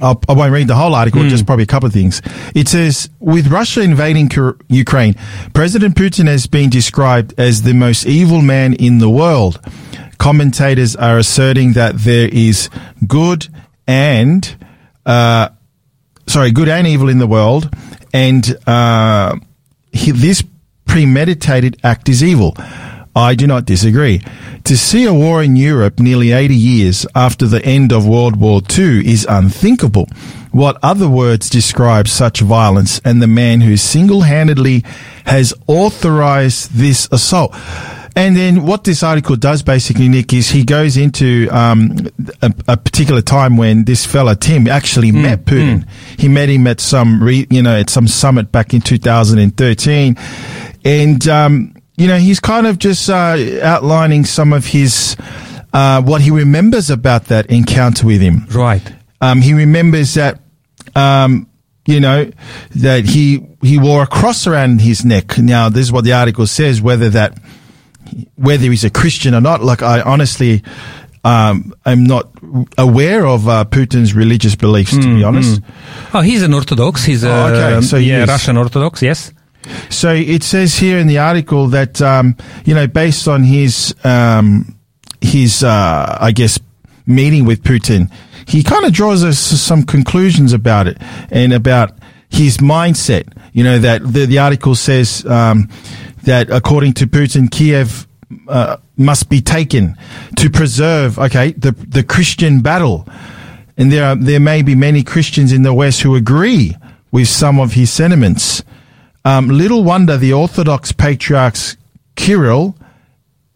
I'll, 0.00 0.20
I 0.28 0.32
won't 0.32 0.52
read 0.52 0.68
the 0.68 0.74
whole 0.74 0.94
article, 0.94 1.22
just 1.28 1.44
probably 1.46 1.64
a 1.64 1.66
couple 1.66 1.86
of 1.86 1.92
things. 1.92 2.22
It 2.54 2.66
says, 2.66 3.10
with 3.20 3.48
Russia 3.48 3.82
invading 3.82 4.30
Ukraine, 4.68 5.14
President 5.52 5.94
Putin 5.94 6.26
has 6.26 6.46
been 6.46 6.70
described 6.70 7.34
as 7.38 7.62
the 7.62 7.74
most 7.74 8.06
evil 8.06 8.40
man 8.40 8.72
in 8.74 8.98
the 8.98 9.10
world. 9.10 9.60
Commentators 10.18 10.96
are 10.96 11.18
asserting 11.18 11.74
that 11.74 11.98
there 11.98 12.28
is 12.32 12.70
good 13.06 13.48
and, 13.86 14.56
uh, 15.04 15.50
sorry, 16.26 16.52
good 16.52 16.68
and 16.68 16.86
evil 16.86 17.08
in 17.08 17.18
the 17.18 17.26
world. 17.26 17.68
And, 18.14 18.56
uh, 18.66 19.36
he, 19.92 20.10
this 20.10 20.42
premeditated 20.86 21.78
act 21.84 22.08
is 22.08 22.22
evil. 22.24 22.56
I 23.14 23.34
do 23.34 23.46
not 23.46 23.66
disagree. 23.66 24.22
To 24.64 24.76
see 24.76 25.04
a 25.04 25.12
war 25.12 25.42
in 25.42 25.56
Europe 25.56 25.98
nearly 25.98 26.32
80 26.32 26.54
years 26.54 27.06
after 27.14 27.46
the 27.46 27.64
end 27.64 27.92
of 27.92 28.06
World 28.06 28.36
War 28.36 28.62
II 28.76 29.06
is 29.06 29.26
unthinkable. 29.28 30.08
What 30.50 30.78
other 30.82 31.08
words 31.08 31.50
describe 31.50 32.08
such 32.08 32.40
violence 32.40 33.00
and 33.04 33.20
the 33.20 33.26
man 33.26 33.60
who 33.60 33.76
single-handedly 33.76 34.84
has 35.26 35.52
authorized 35.66 36.72
this 36.72 37.08
assault? 37.12 37.54
And 38.14 38.36
then 38.36 38.66
what 38.66 38.84
this 38.84 39.02
article 39.02 39.36
does 39.36 39.62
basically, 39.62 40.08
Nick, 40.08 40.32
is 40.34 40.50
he 40.50 40.64
goes 40.64 40.96
into 40.98 41.48
um, 41.50 41.96
a, 42.42 42.52
a, 42.68 42.76
particular 42.76 43.22
time 43.22 43.56
when 43.56 43.84
this 43.84 44.04
fella 44.04 44.36
Tim 44.36 44.68
actually 44.68 45.12
mm, 45.12 45.22
met 45.22 45.46
Putin. 45.46 45.84
Mm. 45.84 46.20
He 46.20 46.28
met 46.28 46.50
him 46.50 46.66
at 46.66 46.80
some, 46.80 47.22
re, 47.22 47.46
you 47.48 47.62
know, 47.62 47.74
at 47.74 47.88
some 47.88 48.06
summit 48.06 48.52
back 48.52 48.74
in 48.74 48.82
2013, 48.82 50.16
and 50.84 51.28
um, 51.28 51.71
you 51.96 52.06
know 52.06 52.16
he's 52.16 52.40
kind 52.40 52.66
of 52.66 52.78
just 52.78 53.08
uh, 53.08 53.36
outlining 53.62 54.24
some 54.24 54.52
of 54.52 54.66
his 54.66 55.16
uh, 55.72 56.02
what 56.02 56.20
he 56.20 56.30
remembers 56.30 56.90
about 56.90 57.26
that 57.26 57.46
encounter 57.46 58.06
with 58.06 58.20
him. 58.20 58.46
Right. 58.50 58.82
Um, 59.20 59.40
he 59.40 59.54
remembers 59.54 60.14
that. 60.14 60.40
Um, 60.94 61.48
you 61.84 61.98
know 61.98 62.30
that 62.76 63.04
he 63.06 63.44
he 63.60 63.76
wore 63.76 64.04
a 64.04 64.06
cross 64.06 64.46
around 64.46 64.80
his 64.80 65.04
neck. 65.04 65.36
Now, 65.38 65.68
this 65.68 65.82
is 65.86 65.92
what 65.92 66.04
the 66.04 66.12
article 66.12 66.46
says. 66.46 66.80
Whether 66.80 67.10
that 67.10 67.36
whether 68.36 68.64
he's 68.64 68.84
a 68.84 68.90
Christian 68.90 69.34
or 69.34 69.40
not. 69.40 69.62
Like 69.62 69.82
I 69.82 70.00
honestly, 70.00 70.62
um, 71.24 71.74
I'm 71.84 72.04
not 72.04 72.30
aware 72.78 73.26
of 73.26 73.48
uh, 73.48 73.64
Putin's 73.64 74.14
religious 74.14 74.54
beliefs, 74.54 74.92
to 74.92 74.98
mm, 74.98 75.16
be 75.16 75.24
honest. 75.24 75.60
Mm. 75.60 76.14
Oh, 76.14 76.20
he's 76.20 76.42
an 76.42 76.54
Orthodox. 76.54 77.04
He's 77.04 77.24
a 77.24 77.30
oh, 77.30 77.46
okay. 77.48 77.86
so 77.86 77.96
yeah, 77.96 78.24
Russian 78.24 78.56
Orthodox. 78.56 79.02
Yes. 79.02 79.32
So 79.90 80.12
it 80.12 80.42
says 80.42 80.76
here 80.76 80.98
in 80.98 81.06
the 81.06 81.18
article 81.18 81.68
that 81.68 82.00
um, 82.02 82.36
you 82.64 82.74
know, 82.74 82.86
based 82.86 83.28
on 83.28 83.44
his 83.44 83.94
um, 84.04 84.76
his 85.20 85.62
uh, 85.62 86.18
I 86.20 86.32
guess 86.32 86.58
meeting 87.06 87.44
with 87.44 87.62
Putin, 87.62 88.10
he 88.46 88.62
kind 88.62 88.84
of 88.84 88.92
draws 88.92 89.24
us 89.24 89.38
some 89.38 89.84
conclusions 89.84 90.52
about 90.52 90.86
it 90.86 90.98
and 91.30 91.52
about 91.52 91.92
his 92.28 92.58
mindset. 92.58 93.32
You 93.52 93.64
know 93.64 93.78
that 93.78 94.02
the, 94.02 94.26
the 94.26 94.38
article 94.38 94.74
says 94.74 95.24
um, 95.26 95.68
that 96.24 96.50
according 96.50 96.94
to 96.94 97.06
Putin, 97.06 97.50
Kiev 97.50 98.06
uh, 98.48 98.78
must 98.96 99.28
be 99.28 99.40
taken 99.40 99.96
to 100.36 100.50
preserve, 100.50 101.18
okay, 101.18 101.52
the 101.52 101.72
the 101.72 102.02
Christian 102.02 102.60
battle. 102.62 103.06
And 103.78 103.90
there 103.90 104.04
are, 104.04 104.16
there 104.16 104.38
may 104.38 104.60
be 104.60 104.74
many 104.74 105.02
Christians 105.02 105.50
in 105.50 105.62
the 105.62 105.72
West 105.72 106.02
who 106.02 106.14
agree 106.14 106.76
with 107.10 107.26
some 107.26 107.58
of 107.58 107.72
his 107.72 107.90
sentiments. 107.90 108.62
Um, 109.24 109.48
little 109.48 109.84
wonder 109.84 110.16
the 110.16 110.32
Orthodox 110.32 110.92
patriarchs 110.92 111.76
Kirill, 112.16 112.76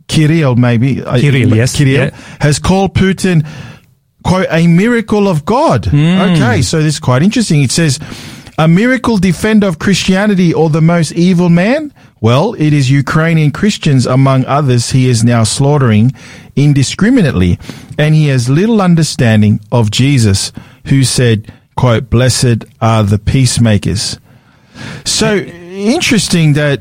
Kirill 0.08 0.56
maybe, 0.56 1.02
uh, 1.02 1.18
Kirill, 1.18 1.52
uh, 1.52 1.56
yes, 1.56 1.76
Kirill, 1.76 2.06
yeah. 2.06 2.16
has 2.40 2.58
called 2.58 2.94
Putin 2.94 3.46
quote 4.24 4.46
a 4.50 4.66
miracle 4.66 5.28
of 5.28 5.44
God. 5.44 5.84
Mm. 5.84 6.36
Okay, 6.36 6.62
so 6.62 6.78
this 6.78 6.94
is 6.94 7.00
quite 7.00 7.22
interesting. 7.22 7.62
It 7.62 7.70
says 7.70 7.98
a 8.58 8.66
miracle 8.66 9.18
defender 9.18 9.66
of 9.66 9.78
Christianity 9.78 10.52
or 10.52 10.70
the 10.70 10.80
most 10.80 11.12
evil 11.12 11.48
man? 11.48 11.92
Well, 12.20 12.54
it 12.54 12.72
is 12.72 12.90
Ukrainian 12.90 13.50
Christians, 13.50 14.06
among 14.06 14.46
others, 14.46 14.90
he 14.90 15.08
is 15.08 15.22
now 15.22 15.44
slaughtering 15.44 16.12
indiscriminately. 16.56 17.58
And 17.98 18.14
he 18.14 18.28
has 18.28 18.48
little 18.48 18.80
understanding 18.80 19.60
of 19.70 19.90
Jesus, 19.90 20.52
who 20.86 21.04
said, 21.04 21.52
quote, 21.76 22.08
blessed 22.08 22.64
are 22.80 23.02
the 23.04 23.18
peacemakers. 23.18 24.18
So 25.04 25.36
interesting 25.36 26.54
that 26.54 26.80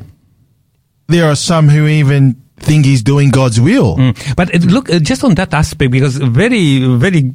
there 1.07 1.25
are 1.29 1.35
some 1.35 1.69
who 1.69 1.87
even 1.87 2.41
think 2.57 2.85
he's 2.85 3.03
doing 3.03 3.29
God's 3.29 3.59
will. 3.59 3.97
Mm. 3.97 4.35
But 4.35 4.53
uh, 4.53 4.59
look, 4.59 4.89
uh, 4.89 4.99
just 4.99 5.23
on 5.23 5.35
that 5.35 5.53
aspect, 5.53 5.91
because 5.91 6.17
very, 6.17 6.79
very 6.97 7.33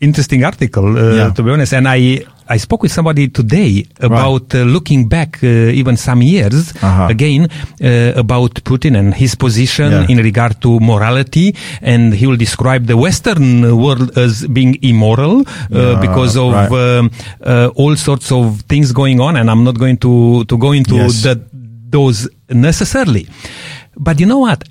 interesting 0.00 0.44
article, 0.44 0.96
uh, 0.96 1.14
yeah. 1.14 1.30
to 1.30 1.42
be 1.42 1.50
honest. 1.50 1.74
And 1.74 1.86
I, 1.86 2.24
I 2.48 2.56
spoke 2.56 2.82
with 2.82 2.92
somebody 2.92 3.28
today 3.28 3.86
about 4.00 4.52
right. 4.52 4.62
uh, 4.62 4.64
looking 4.64 5.08
back 5.08 5.42
uh, 5.42 5.46
even 5.46 5.96
some 5.96 6.22
years 6.22 6.74
uh-huh. 6.82 7.08
again 7.08 7.48
uh, 7.82 8.12
about 8.16 8.54
Putin 8.64 8.98
and 8.98 9.14
his 9.14 9.34
position 9.34 9.92
yeah. 9.92 10.06
in 10.08 10.18
regard 10.18 10.60
to 10.62 10.80
morality, 10.80 11.54
and 11.82 12.14
he 12.14 12.26
will 12.26 12.36
describe 12.36 12.86
the 12.86 12.96
Western 12.96 13.76
world 13.76 14.16
as 14.18 14.46
being 14.48 14.78
immoral 14.82 15.40
uh, 15.40 15.44
yeah, 15.70 16.00
because 16.00 16.36
of 16.36 16.52
right. 16.52 16.72
Um, 16.72 17.10
uh, 17.42 17.70
all 17.76 17.94
sorts 17.96 18.32
of 18.32 18.62
things 18.62 18.92
going 18.92 19.20
on. 19.20 19.36
And 19.36 19.50
I'm 19.50 19.64
not 19.64 19.78
going 19.78 19.98
to 19.98 20.44
to 20.44 20.58
go 20.58 20.72
into 20.72 20.96
yes. 20.96 21.22
the, 21.22 21.40
those 21.52 22.28
necessarily, 22.48 23.28
but 23.96 24.18
you 24.18 24.26
know 24.26 24.38
what? 24.38 24.64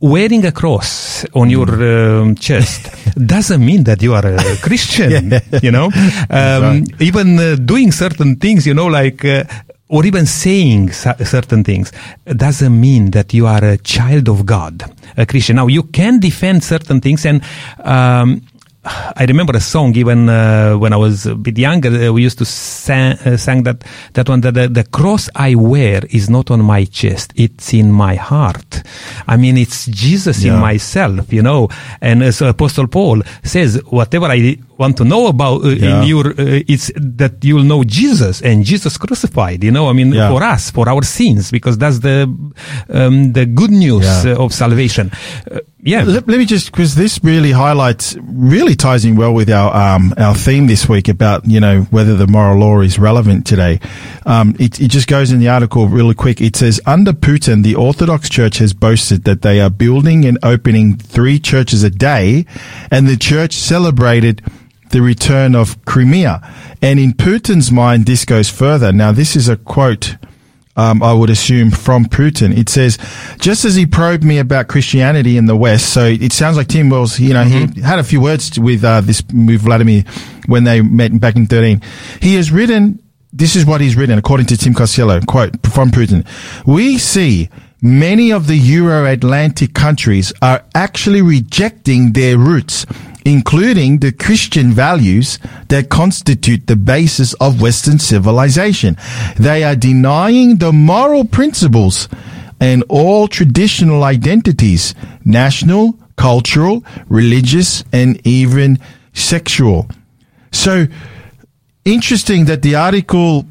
Wearing 0.00 0.44
a 0.46 0.52
cross 0.52 1.24
on 1.34 1.50
your 1.50 1.68
um, 1.68 2.34
chest 2.36 2.90
doesn't 3.26 3.64
mean 3.64 3.84
that 3.84 4.02
you 4.02 4.14
are 4.14 4.26
a 4.26 4.56
Christian, 4.62 5.30
yeah. 5.30 5.40
you 5.62 5.70
know? 5.70 5.86
Um, 6.30 6.62
right. 6.62 6.84
Even 7.00 7.38
uh, 7.38 7.56
doing 7.56 7.92
certain 7.92 8.36
things, 8.36 8.66
you 8.66 8.74
know, 8.74 8.86
like, 8.86 9.24
uh, 9.24 9.44
or 9.88 10.04
even 10.04 10.26
saying 10.26 10.92
certain 10.92 11.64
things 11.64 11.92
doesn't 12.26 12.78
mean 12.78 13.10
that 13.12 13.32
you 13.32 13.46
are 13.46 13.64
a 13.64 13.78
child 13.78 14.28
of 14.28 14.44
God, 14.44 14.84
a 15.16 15.24
Christian. 15.24 15.56
Now, 15.56 15.66
you 15.66 15.82
can 15.82 16.20
defend 16.20 16.62
certain 16.62 17.00
things 17.00 17.24
and, 17.24 17.42
um, 17.78 18.42
I 18.84 19.24
remember 19.26 19.56
a 19.56 19.60
song 19.60 19.96
even 19.96 20.28
uh, 20.28 20.74
when 20.74 20.92
I 20.92 20.96
was 20.96 21.26
a 21.26 21.34
bit 21.34 21.58
younger. 21.58 21.88
Uh, 21.88 22.12
we 22.12 22.22
used 22.22 22.38
to 22.38 22.44
sang, 22.44 23.18
uh, 23.24 23.36
sang 23.36 23.64
that 23.64 23.82
that 24.12 24.28
one 24.28 24.40
that 24.42 24.54
the, 24.54 24.68
the, 24.68 24.84
cross 24.84 25.28
I 25.34 25.56
wear 25.56 26.02
is 26.10 26.30
not 26.30 26.50
on 26.52 26.64
my 26.64 26.84
chest; 26.84 27.32
it's 27.34 27.74
in 27.74 27.90
my 27.90 28.14
heart. 28.14 28.82
I 29.26 29.36
mean, 29.36 29.56
it's 29.56 29.86
Jesus 29.86 30.44
yeah. 30.44 30.54
in 30.54 30.60
myself, 30.60 31.32
you 31.32 31.42
know. 31.42 31.68
And 32.00 32.22
as 32.22 32.40
Apostle 32.40 32.86
Paul 32.86 33.22
says, 33.42 33.82
whatever 33.86 34.26
I 34.26 34.58
want 34.76 34.96
to 34.98 35.04
know 35.04 35.26
about 35.26 35.64
uh, 35.64 35.70
yeah. 35.70 36.02
in 36.02 36.08
your, 36.08 36.28
uh, 36.28 36.62
it's 36.68 36.92
that 36.94 37.44
you'll 37.44 37.64
know 37.64 37.82
Jesus 37.82 38.40
and 38.42 38.64
Jesus 38.64 38.96
crucified. 38.96 39.64
You 39.64 39.72
know, 39.72 39.88
I 39.88 39.92
mean, 39.92 40.12
yeah. 40.12 40.30
for 40.30 40.42
us, 40.44 40.70
for 40.70 40.88
our 40.88 41.02
sins, 41.02 41.50
because 41.50 41.76
that's 41.78 41.98
the 41.98 42.22
um, 42.90 43.32
the 43.32 43.44
good 43.44 43.72
news 43.72 44.06
uh, 44.24 44.36
of 44.38 44.54
salvation 44.54 45.10
yeah. 45.88 46.02
Let, 46.02 46.28
let, 46.28 46.38
me 46.38 46.44
just 46.44 46.70
because 46.70 46.94
this 46.94 47.18
really 47.24 47.50
highlights, 47.50 48.14
really 48.20 48.76
ties 48.76 49.06
in 49.06 49.16
well 49.16 49.32
with 49.32 49.48
our 49.48 49.74
um, 49.74 50.12
our 50.18 50.34
theme 50.34 50.66
this 50.66 50.86
week 50.86 51.08
about 51.08 51.46
you 51.46 51.60
know 51.60 51.82
whether 51.90 52.14
the 52.14 52.26
moral 52.26 52.58
law 52.58 52.80
is 52.80 52.98
relevant 52.98 53.46
today. 53.46 53.80
Um, 54.26 54.54
it, 54.60 54.80
it 54.80 54.88
just 54.88 55.08
goes 55.08 55.32
in 55.32 55.38
the 55.38 55.48
article 55.48 55.88
really 55.88 56.14
quick. 56.14 56.42
It 56.42 56.56
says 56.56 56.78
under 56.84 57.12
Putin, 57.12 57.62
the 57.62 57.74
Orthodox 57.74 58.28
Church 58.28 58.58
has 58.58 58.74
boasted 58.74 59.24
that 59.24 59.40
they 59.40 59.60
are 59.60 59.70
building 59.70 60.26
and 60.26 60.38
opening 60.42 60.98
three 60.98 61.38
churches 61.38 61.82
a 61.82 61.90
day, 61.90 62.44
and 62.90 63.08
the 63.08 63.16
church 63.16 63.54
celebrated 63.54 64.42
the 64.90 65.00
return 65.00 65.54
of 65.54 65.82
Crimea. 65.86 66.40
And 66.82 67.00
in 67.00 67.12
Putin's 67.12 67.72
mind, 67.72 68.04
this 68.04 68.26
goes 68.26 68.50
further. 68.50 68.92
Now, 68.92 69.12
this 69.12 69.36
is 69.36 69.48
a 69.48 69.56
quote 69.56 70.16
um, 70.78 71.02
I 71.02 71.12
would 71.12 71.28
assume, 71.28 71.72
from 71.72 72.04
Putin. 72.04 72.56
It 72.56 72.68
says, 72.68 72.98
just 73.40 73.64
as 73.64 73.74
he 73.74 73.84
probed 73.84 74.22
me 74.22 74.38
about 74.38 74.68
Christianity 74.68 75.36
in 75.36 75.46
the 75.46 75.56
West, 75.56 75.92
so 75.92 76.04
it 76.04 76.32
sounds 76.32 76.56
like 76.56 76.68
Tim 76.68 76.88
Wells, 76.88 77.18
you 77.18 77.34
know, 77.34 77.44
mm-hmm. 77.44 77.72
he 77.72 77.80
had 77.80 77.98
a 77.98 78.04
few 78.04 78.20
words 78.20 78.58
with 78.58 78.84
uh, 78.84 79.00
this 79.00 79.22
with 79.34 79.62
Vladimir 79.62 80.04
when 80.46 80.62
they 80.64 80.80
met 80.80 81.20
back 81.20 81.34
in 81.34 81.46
13. 81.46 81.82
He 82.22 82.36
has 82.36 82.52
written, 82.52 83.02
this 83.32 83.56
is 83.56 83.66
what 83.66 83.80
he's 83.80 83.96
written, 83.96 84.18
according 84.18 84.46
to 84.46 84.56
Tim 84.56 84.72
Costello, 84.72 85.20
quote 85.20 85.66
from 85.66 85.90
Putin. 85.90 86.24
We 86.64 86.96
see 86.98 87.50
many 87.82 88.32
of 88.32 88.46
the 88.46 88.56
Euro-Atlantic 88.56 89.74
countries 89.74 90.32
are 90.40 90.64
actually 90.76 91.22
rejecting 91.22 92.12
their 92.12 92.38
roots 92.38 92.86
including 93.24 93.98
the 93.98 94.12
Christian 94.12 94.72
values 94.72 95.38
that 95.68 95.88
constitute 95.88 96.66
the 96.66 96.76
basis 96.76 97.34
of 97.34 97.60
Western 97.60 97.98
civilization. 97.98 98.96
They 99.36 99.64
are 99.64 99.76
denying 99.76 100.56
the 100.56 100.72
moral 100.72 101.24
principles 101.24 102.08
and 102.60 102.84
all 102.88 103.28
traditional 103.28 104.02
identities, 104.02 104.94
national, 105.24 105.98
cultural, 106.16 106.84
religious, 107.08 107.84
and 107.92 108.20
even 108.26 108.78
sexual. 109.12 109.88
So, 110.50 110.86
interesting 111.84 112.46
that 112.46 112.62
the 112.62 112.74
article 112.74 113.46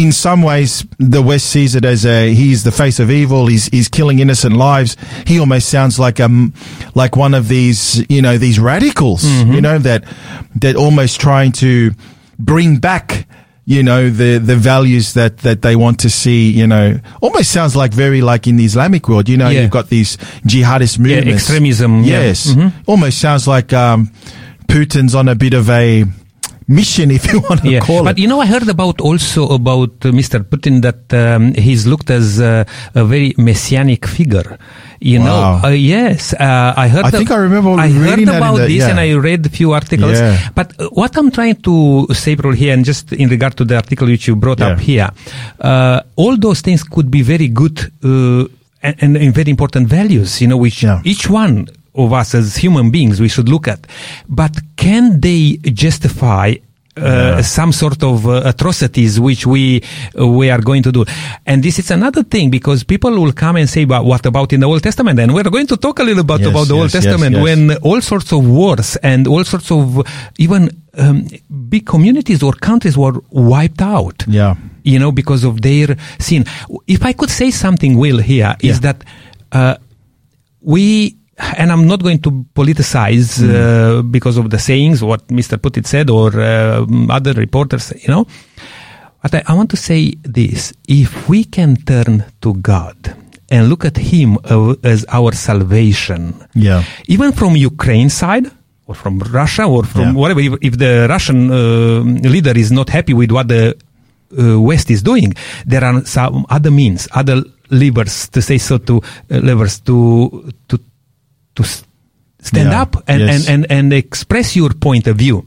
in 0.00 0.12
some 0.12 0.40
ways, 0.40 0.86
the 0.98 1.20
West 1.20 1.46
sees 1.50 1.74
it 1.74 1.84
as 1.84 2.06
a 2.06 2.32
he's 2.32 2.64
the 2.64 2.72
face 2.72 2.98
of 3.00 3.10
evil. 3.10 3.46
He's 3.46 3.66
he's 3.66 3.88
killing 3.88 4.18
innocent 4.18 4.56
lives. 4.56 4.96
He 5.26 5.38
almost 5.38 5.68
sounds 5.68 5.98
like 5.98 6.20
um 6.20 6.54
like 6.94 7.16
one 7.16 7.34
of 7.34 7.48
these 7.48 8.02
you 8.08 8.22
know 8.22 8.38
these 8.38 8.58
radicals 8.58 9.22
mm-hmm. 9.22 9.52
you 9.52 9.60
know 9.60 9.78
that 9.78 10.04
that 10.56 10.74
almost 10.74 11.20
trying 11.20 11.52
to 11.52 11.90
bring 12.38 12.78
back 12.78 13.28
you 13.66 13.82
know 13.82 14.08
the 14.08 14.38
the 14.38 14.56
values 14.56 15.12
that 15.12 15.36
that 15.38 15.60
they 15.60 15.76
want 15.76 16.00
to 16.00 16.08
see 16.08 16.50
you 16.50 16.66
know 16.66 16.98
almost 17.20 17.52
sounds 17.52 17.76
like 17.76 17.92
very 17.92 18.22
like 18.22 18.46
in 18.46 18.56
the 18.56 18.64
Islamic 18.64 19.06
world 19.06 19.28
you 19.28 19.36
know 19.36 19.50
yeah. 19.50 19.60
you've 19.60 19.70
got 19.70 19.90
these 19.90 20.16
jihadist 20.46 20.98
movements 20.98 21.26
yeah, 21.26 21.34
extremism 21.34 22.04
yes 22.04 22.46
yeah. 22.46 22.54
mm-hmm. 22.54 22.90
almost 22.90 23.18
sounds 23.18 23.46
like 23.46 23.74
um, 23.74 24.10
Putin's 24.66 25.14
on 25.14 25.28
a 25.28 25.34
bit 25.34 25.52
of 25.52 25.68
a 25.68 26.06
mission, 26.70 27.10
if 27.10 27.22
you 27.32 27.40
want 27.48 27.60
to 27.62 27.70
Yeah, 27.70 27.80
call 27.88 28.02
but 28.04 28.10
it. 28.10 28.14
But 28.14 28.18
you 28.22 28.28
know, 28.30 28.40
I 28.40 28.46
heard 28.46 28.68
about 28.76 29.00
also 29.08 29.40
about 29.60 29.90
uh, 30.06 30.12
Mr. 30.20 30.38
Putin 30.52 30.74
that 30.86 31.02
um, 31.12 31.52
he's 31.54 31.82
looked 31.86 32.08
as 32.10 32.40
uh, 32.40 32.64
a 32.94 33.04
very 33.04 33.34
messianic 33.36 34.06
figure. 34.06 34.56
You 35.00 35.18
Wow. 35.20 35.26
know, 35.26 35.68
uh, 35.68 35.70
yes, 35.72 36.20
uh, 36.34 36.74
I 36.84 36.86
heard. 36.88 37.04
I 37.06 37.10
think 37.10 37.30
I 37.30 37.40
remember 37.48 37.70
I 37.86 37.88
heard 37.88 38.20
about 38.28 38.56
the- 38.58 38.68
this, 38.72 38.82
yeah. 38.84 38.90
and 38.90 39.00
I 39.00 39.08
read 39.28 39.42
a 39.46 39.52
few 39.58 39.72
articles. 39.72 40.18
Yeah. 40.20 40.36
But 40.54 40.68
uh, 40.78 40.88
what 41.00 41.16
I'm 41.18 41.30
trying 41.38 41.56
to 41.68 42.06
say, 42.12 42.36
Paul, 42.36 42.52
here, 42.52 42.72
and 42.74 42.84
just 42.84 43.12
in 43.12 43.28
regard 43.28 43.56
to 43.60 43.64
the 43.64 43.76
article 43.76 44.06
which 44.06 44.28
you 44.28 44.36
brought 44.36 44.60
up 44.60 44.78
here, 44.78 45.08
uh, 45.60 46.00
all 46.16 46.36
those 46.36 46.60
things 46.60 46.82
could 46.84 47.10
be 47.10 47.22
very 47.22 47.48
good 47.48 47.76
uh, 48.04 48.44
and, 48.82 49.16
and, 49.16 49.34
very 49.34 49.50
important 49.50 49.88
values. 49.88 50.40
You 50.40 50.48
know, 50.48 50.58
which 50.58 50.82
Yeah. 50.82 51.00
each 51.04 51.28
one 51.30 51.66
of 52.04 52.12
us 52.12 52.34
as 52.34 52.56
human 52.56 52.90
beings 52.90 53.20
we 53.20 53.28
should 53.28 53.48
look 53.48 53.66
at. 53.68 53.80
But 54.28 54.52
can 54.76 55.20
they 55.20 55.58
justify? 55.84 56.54
Uh, 56.96 57.02
Yeah. 57.02 57.42
some 57.42 57.72
sort 57.72 58.02
of 58.02 58.26
uh, 58.26 58.42
atrocities 58.52 59.12
which 59.26 59.42
we 59.46 59.62
uh, 60.20 60.26
we 60.38 60.50
are 60.54 60.60
going 60.70 60.82
to 60.82 60.90
do 60.90 61.02
and 61.46 61.62
this 61.62 61.78
is 61.78 61.88
another 61.90 62.22
thing 62.34 62.50
because 62.50 62.82
people 62.84 63.12
will 63.22 63.32
come 63.44 63.54
and 63.60 63.68
say 63.70 63.82
but 63.86 64.02
what 64.04 64.26
about 64.26 64.52
in 64.52 64.58
the 64.60 64.66
old 64.66 64.82
testament 64.82 65.16
and 65.20 65.28
we're 65.32 65.50
going 65.56 65.68
to 65.68 65.76
talk 65.76 65.96
a 66.00 66.02
little 66.10 66.24
bit 66.24 66.40
Yes, 66.40 66.50
about 66.50 66.66
the 66.70 66.74
old 66.74 66.90
yes, 66.92 66.94
yes, 66.94 67.04
testament 67.04 67.32
yes. 67.36 67.42
when 67.46 67.60
all 67.88 68.00
sorts 68.12 68.30
of 68.32 68.42
wars 68.44 68.96
and 69.10 69.22
all 69.32 69.44
sorts 69.44 69.70
of 69.70 69.82
even 70.44 70.62
um, 71.02 71.16
big 71.72 71.84
communities 71.86 72.42
or 72.42 72.52
countries 72.70 72.96
were 73.02 73.16
wiped 73.30 73.80
out 73.96 74.18
Yeah. 74.26 74.56
you 74.82 74.98
know, 74.98 75.12
because 75.12 75.42
of 75.50 75.54
their 75.68 75.88
sin. 76.18 76.42
If 76.96 77.00
I 77.10 77.12
could 77.18 77.30
say 77.30 77.50
something, 77.52 77.92
Will, 78.02 78.18
here 78.32 78.56
is 78.60 78.76
Yeah. 78.76 78.80
that 78.86 78.98
uh, 79.52 79.74
we, 80.60 81.16
and 81.56 81.72
I'm 81.72 81.86
not 81.86 82.02
going 82.02 82.20
to 82.20 82.30
politicize 82.54 83.40
uh, 83.42 84.02
because 84.02 84.36
of 84.36 84.50
the 84.50 84.58
sayings, 84.58 85.02
what 85.02 85.26
Mr. 85.28 85.56
Putin 85.56 85.86
said 85.86 86.10
or 86.10 86.28
uh, 86.38 86.84
other 87.10 87.32
reporters, 87.32 87.92
you 88.02 88.08
know. 88.08 88.26
But 89.22 89.34
I, 89.34 89.42
I 89.48 89.54
want 89.54 89.70
to 89.70 89.76
say 89.76 90.14
this: 90.22 90.72
if 90.88 91.28
we 91.28 91.44
can 91.44 91.76
turn 91.76 92.24
to 92.42 92.54
God 92.54 92.96
and 93.50 93.68
look 93.68 93.84
at 93.84 93.96
Him 93.96 94.38
as 94.84 95.04
our 95.08 95.32
salvation, 95.32 96.34
Yeah. 96.54 96.84
even 97.08 97.32
from 97.32 97.56
Ukraine 97.56 98.08
side 98.10 98.50
or 98.86 98.94
from 98.94 99.18
Russia 99.20 99.64
or 99.64 99.84
from 99.84 100.02
Yeah. 100.02 100.12
whatever, 100.12 100.40
if, 100.40 100.54
if 100.62 100.78
the 100.78 101.06
Russian 101.08 101.50
uh, 101.50 102.00
leader 102.34 102.56
is 102.56 102.70
not 102.72 102.88
happy 102.88 103.12
with 103.14 103.30
what 103.30 103.48
the 103.48 103.74
uh, 104.38 104.60
West 104.60 104.90
is 104.90 105.02
doing, 105.02 105.34
there 105.66 105.84
are 105.84 106.04
some 106.04 106.46
other 106.48 106.70
means, 106.70 107.08
other 107.12 107.42
levers 107.70 108.28
to 108.30 108.40
say 108.42 108.58
so, 108.58 108.78
to 108.78 108.94
uh, 108.98 109.38
levers 109.48 109.80
to 109.80 109.96
to 110.68 110.78
to 111.62 111.68
stand 112.44 112.70
Yeah. 112.70 112.82
up 112.82 112.96
and, 113.06 113.20
Yes. 113.20 113.48
and, 113.48 113.64
and, 113.70 113.72
and 113.72 113.92
express 113.92 114.56
your 114.56 114.70
point 114.72 115.06
of 115.06 115.16
view. 115.16 115.44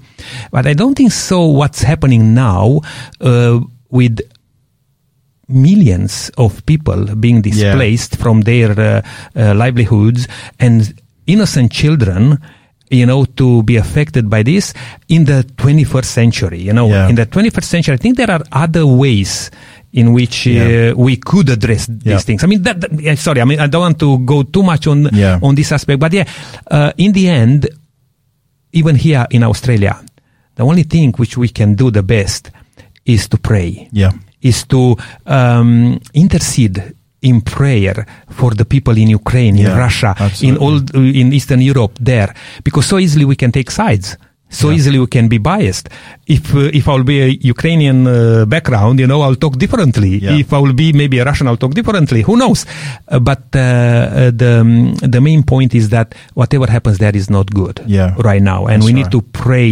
But 0.51 0.67
I 0.67 0.73
don't 0.73 0.95
think 0.95 1.11
so. 1.11 1.45
What's 1.47 1.81
happening 1.81 2.33
now 2.33 2.81
uh, 3.21 3.59
with 3.89 4.19
millions 5.49 6.31
of 6.37 6.65
people 6.65 7.15
being 7.15 7.41
displaced 7.41 8.15
from 8.17 8.41
their 8.41 8.71
uh, 8.79 9.01
uh, 9.35 9.53
livelihoods 9.53 10.27
and 10.59 10.93
innocent 11.27 11.71
children 11.71 12.39
you 12.89 13.05
know 13.05 13.25
to 13.25 13.63
be 13.63 13.75
affected 13.75 14.29
by 14.29 14.41
this 14.43 14.73
in 15.09 15.25
the 15.25 15.43
21st 15.57 16.05
century 16.05 16.59
you 16.61 16.71
know 16.73 16.87
Yeah. 16.87 17.09
in 17.09 17.15
the 17.15 17.25
21st 17.25 17.63
century 17.63 17.93
i 17.93 17.97
think 17.97 18.17
there 18.17 18.29
are 18.31 18.41
other 18.51 18.85
ways 18.85 19.49
in 19.93 20.11
which 20.13 20.47
uh, 20.47 20.51
Yeah. 20.51 20.93
we 20.93 21.17
could 21.17 21.49
address 21.49 21.87
these 21.87 22.05
Yeah. 22.05 22.19
things 22.19 22.43
i 22.43 22.47
mean 22.47 22.61
that, 22.63 22.81
that- 22.81 23.17
sorry 23.19 23.41
i 23.41 23.45
mean 23.45 23.59
i 23.59 23.67
don't 23.67 23.81
want 23.81 23.99
to 23.99 24.17
go 24.25 24.43
too 24.43 24.63
much 24.63 24.87
on 24.87 25.09
Yeah. 25.13 25.39
on 25.41 25.55
this 25.55 25.71
aspect 25.71 25.99
but 25.99 26.11
yeah 26.13 26.25
uh, 26.71 26.91
in 26.97 27.11
the 27.13 27.29
end 27.29 27.67
even 28.73 28.95
here 28.95 29.25
in 29.29 29.43
australia 29.43 29.95
the 30.55 30.63
only 30.63 30.83
thing 30.83 31.13
which 31.17 31.37
we 31.37 31.49
can 31.49 31.75
do 31.75 31.91
the 31.91 32.03
best 32.03 32.51
is 33.05 33.27
to 33.29 33.37
pray 33.37 33.89
Yeah. 33.91 34.11
is 34.41 34.65
to 34.67 34.95
um, 35.25 35.99
intercede 36.13 36.93
in 37.21 37.41
prayer 37.41 38.05
for 38.29 38.51
the 38.53 38.65
people 38.65 38.97
in 38.97 39.07
Ukraine, 39.09 39.55
in 39.57 39.71
Russia, 39.77 40.13
absolutely. 40.19 40.49
in 40.49 40.57
all 40.57 40.77
in 41.21 41.31
Eastern 41.31 41.61
Europe, 41.61 41.93
there, 42.01 42.33
because 42.65 42.85
so 42.85 42.97
easily 42.99 43.23
we 43.23 43.37
can 43.37 43.49
take 43.49 43.71
sides. 43.71 44.17
So 44.59 44.69
Yeah. 44.69 44.75
easily 44.77 44.99
we 45.03 45.07
can 45.15 45.27
be 45.27 45.39
biased. 45.51 45.85
If 46.35 46.53
uh, 46.53 46.69
if 46.79 46.85
I'll 46.87 47.03
be 47.13 47.17
a 47.27 47.29
Ukrainian 47.53 47.99
uh, 48.07 48.45
background, 48.45 48.95
you 49.01 49.07
know, 49.11 49.19
I'll 49.25 49.39
talk 49.45 49.55
differently. 49.63 50.11
Yeah. 50.25 50.37
If 50.43 50.53
I 50.53 50.59
will 50.63 50.77
be 50.83 50.87
maybe 51.01 51.17
a 51.17 51.25
Russian, 51.29 51.47
I'll 51.49 51.57
talk 51.65 51.73
differently. 51.79 52.21
Who 52.29 52.35
knows? 52.37 52.59
Uh, 53.09 53.19
but 53.29 53.43
uh, 53.55 53.59
uh, 53.59 54.31
the 54.41 54.51
um, 54.61 54.93
the 55.15 55.21
main 55.29 55.41
point 55.53 55.71
is 55.81 55.89
that 55.95 56.07
whatever 56.41 56.67
happens 56.75 56.97
there 57.03 57.15
is 57.21 57.27
not 57.37 57.47
good 57.61 57.81
Yeah. 57.97 58.13
right 58.29 58.43
now, 58.53 58.59
and 58.69 58.77
That's 58.81 58.85
we 58.87 58.93
need 58.99 59.09
right. 59.09 59.17
to 59.17 59.21
pray 59.43 59.71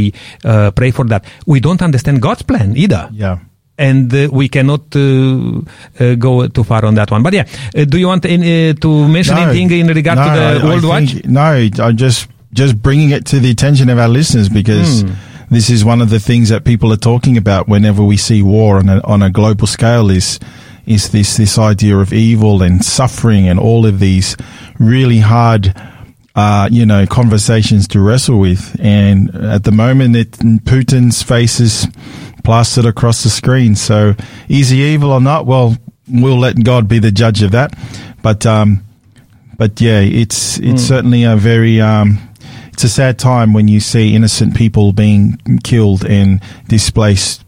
uh, 0.51 0.71
pray 0.79 0.91
for 0.97 1.05
that. 1.13 1.21
We 1.45 1.59
don't 1.67 1.81
understand 1.89 2.17
God's 2.27 2.41
plan 2.49 2.69
either 2.75 3.03
Yeah. 3.23 3.37
and 3.77 4.09
uh, 4.13 4.29
we 4.39 4.45
cannot 4.55 4.83
uh, 4.95 5.61
uh, 6.03 6.15
go 6.25 6.31
too 6.57 6.65
far 6.71 6.81
on 6.89 6.93
that 6.99 7.09
one. 7.15 7.21
But 7.27 7.33
yeah, 7.37 7.45
uh, 7.77 7.85
do 7.85 7.97
you 8.01 8.07
want 8.11 8.25
in, 8.25 8.41
uh, 8.41 8.73
to 8.85 8.89
mention 9.07 9.35
No. 9.37 9.43
anything 9.45 9.69
in 9.83 9.87
regard 9.99 10.17
No, 10.19 10.25
to 10.25 10.29
the 10.39 10.45
I- 10.45 10.59
I 10.59 10.65
World 10.69 10.85
Watch? 10.91 11.09
No, 11.37 11.41
I'm 11.85 11.97
just 12.05 12.27
just 12.53 12.81
bringing 12.81 13.09
it 13.11 13.25
to 13.27 13.39
the 13.39 13.51
attention 13.51 13.89
of 13.89 13.97
our 13.97 14.07
listeners 14.09 14.49
because 14.49 15.01
Hmm. 15.03 15.11
this 15.49 15.69
is 15.69 15.83
one 15.85 16.01
of 16.01 16.09
the 16.09 16.19
things 16.19 16.49
that 16.49 16.63
people 16.65 16.91
are 16.91 16.97
talking 16.97 17.37
about 17.37 17.67
whenever 17.67 18.03
we 18.03 18.17
see 18.17 18.41
war 18.41 18.77
on 18.77 18.89
a, 18.89 18.99
on 19.03 19.21
a 19.21 19.29
global 19.29 19.67
scale. 19.67 20.09
Is 20.09 20.39
is 20.85 21.09
this 21.09 21.37
this 21.37 21.57
idea 21.57 21.97
of 21.97 22.11
evil 22.11 22.61
and 22.63 22.83
suffering 22.83 23.47
and 23.47 23.59
all 23.59 23.85
of 23.85 23.99
these 23.99 24.35
really 24.79 25.19
hard. 25.19 25.73
Uh, 26.33 26.69
you 26.71 26.85
know, 26.85 27.05
conversations 27.05 27.89
to 27.89 27.99
wrestle 27.99 28.39
with. 28.39 28.73
And 28.79 29.35
at 29.35 29.65
the 29.65 29.71
moment, 29.73 30.15
it, 30.15 30.31
Putin's 30.63 31.21
face 31.21 31.59
is 31.59 31.89
plastered 32.45 32.85
across 32.85 33.23
the 33.23 33.29
screen. 33.29 33.75
So 33.75 34.15
is 34.47 34.69
he 34.69 34.93
evil 34.93 35.11
or 35.11 35.19
not? 35.19 35.45
Well, 35.45 35.75
we'll 36.07 36.39
let 36.39 36.63
God 36.63 36.87
be 36.87 36.99
the 36.99 37.11
judge 37.11 37.43
of 37.43 37.51
that. 37.51 37.77
But, 38.23 38.45
um, 38.45 38.85
but 39.57 39.81
yeah, 39.81 39.99
it's 39.99 40.57
it's 40.59 40.81
certainly 40.83 41.25
a 41.25 41.35
very 41.35 41.81
um, 41.81 42.17
it's 42.71 42.83
a 42.83 42.89
sad 42.89 43.19
time 43.19 43.53
when 43.53 43.67
you 43.67 43.79
see 43.79 44.15
innocent 44.15 44.55
people 44.55 44.93
being 44.93 45.37
killed 45.63 46.05
and 46.05 46.41
displaced 46.67 47.43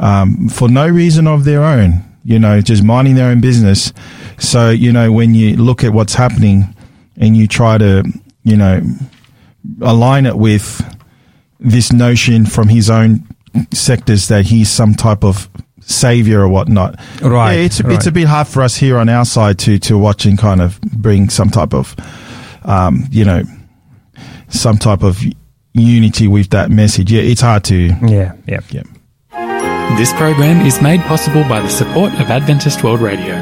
um, 0.00 0.48
for 0.48 0.68
no 0.68 0.88
reason 0.88 1.26
of 1.26 1.44
their 1.44 1.62
own. 1.62 2.04
You 2.24 2.38
know, 2.38 2.60
just 2.60 2.82
minding 2.84 3.16
their 3.16 3.30
own 3.30 3.40
business. 3.40 3.92
So 4.38 4.70
you 4.70 4.92
know, 4.92 5.12
when 5.12 5.34
you 5.34 5.56
look 5.56 5.84
at 5.84 5.92
what's 5.92 6.14
happening 6.14 6.74
and 7.16 7.36
you 7.36 7.46
try 7.46 7.78
to, 7.78 8.04
you 8.44 8.56
know, 8.56 8.80
align 9.80 10.26
it 10.26 10.36
with 10.36 10.82
this 11.60 11.92
notion 11.92 12.46
from 12.46 12.68
his 12.68 12.90
own 12.90 13.26
sectors 13.72 14.28
that 14.28 14.46
he's 14.46 14.70
some 14.70 14.94
type 14.94 15.24
of 15.24 15.48
savior 15.80 16.40
or 16.40 16.48
whatnot. 16.48 16.98
Right, 17.20 17.54
Yeah, 17.54 17.64
it's 17.64 17.80
a, 17.80 17.90
it's 17.90 18.06
a 18.06 18.12
bit 18.12 18.26
hard 18.26 18.48
for 18.48 18.62
us 18.62 18.76
here 18.76 18.98
on 18.98 19.08
our 19.08 19.24
side 19.24 19.58
to 19.60 19.78
to 19.80 19.98
watch 19.98 20.26
and 20.26 20.38
kind 20.38 20.60
of 20.60 20.80
bring 20.80 21.28
some 21.28 21.50
type 21.50 21.74
of, 21.74 21.94
um, 22.64 23.06
you 23.10 23.24
know, 23.24 23.42
some 24.52 24.78
type 24.78 25.02
of 25.02 25.22
unity 25.74 26.28
with 26.28 26.50
that 26.50 26.70
message. 26.70 27.10
Yeah, 27.12 27.22
it's 27.22 27.40
hard 27.40 27.64
to. 27.64 27.76
Yeah, 27.76 28.34
yeah. 28.46 28.60
Yeah. 28.70 28.82
This 29.96 30.12
program 30.14 30.64
is 30.64 30.80
made 30.80 31.00
possible 31.02 31.42
by 31.48 31.60
the 31.60 31.68
support 31.68 32.12
of 32.14 32.30
Adventist 32.30 32.82
World 32.82 33.00
Radio. 33.00 33.34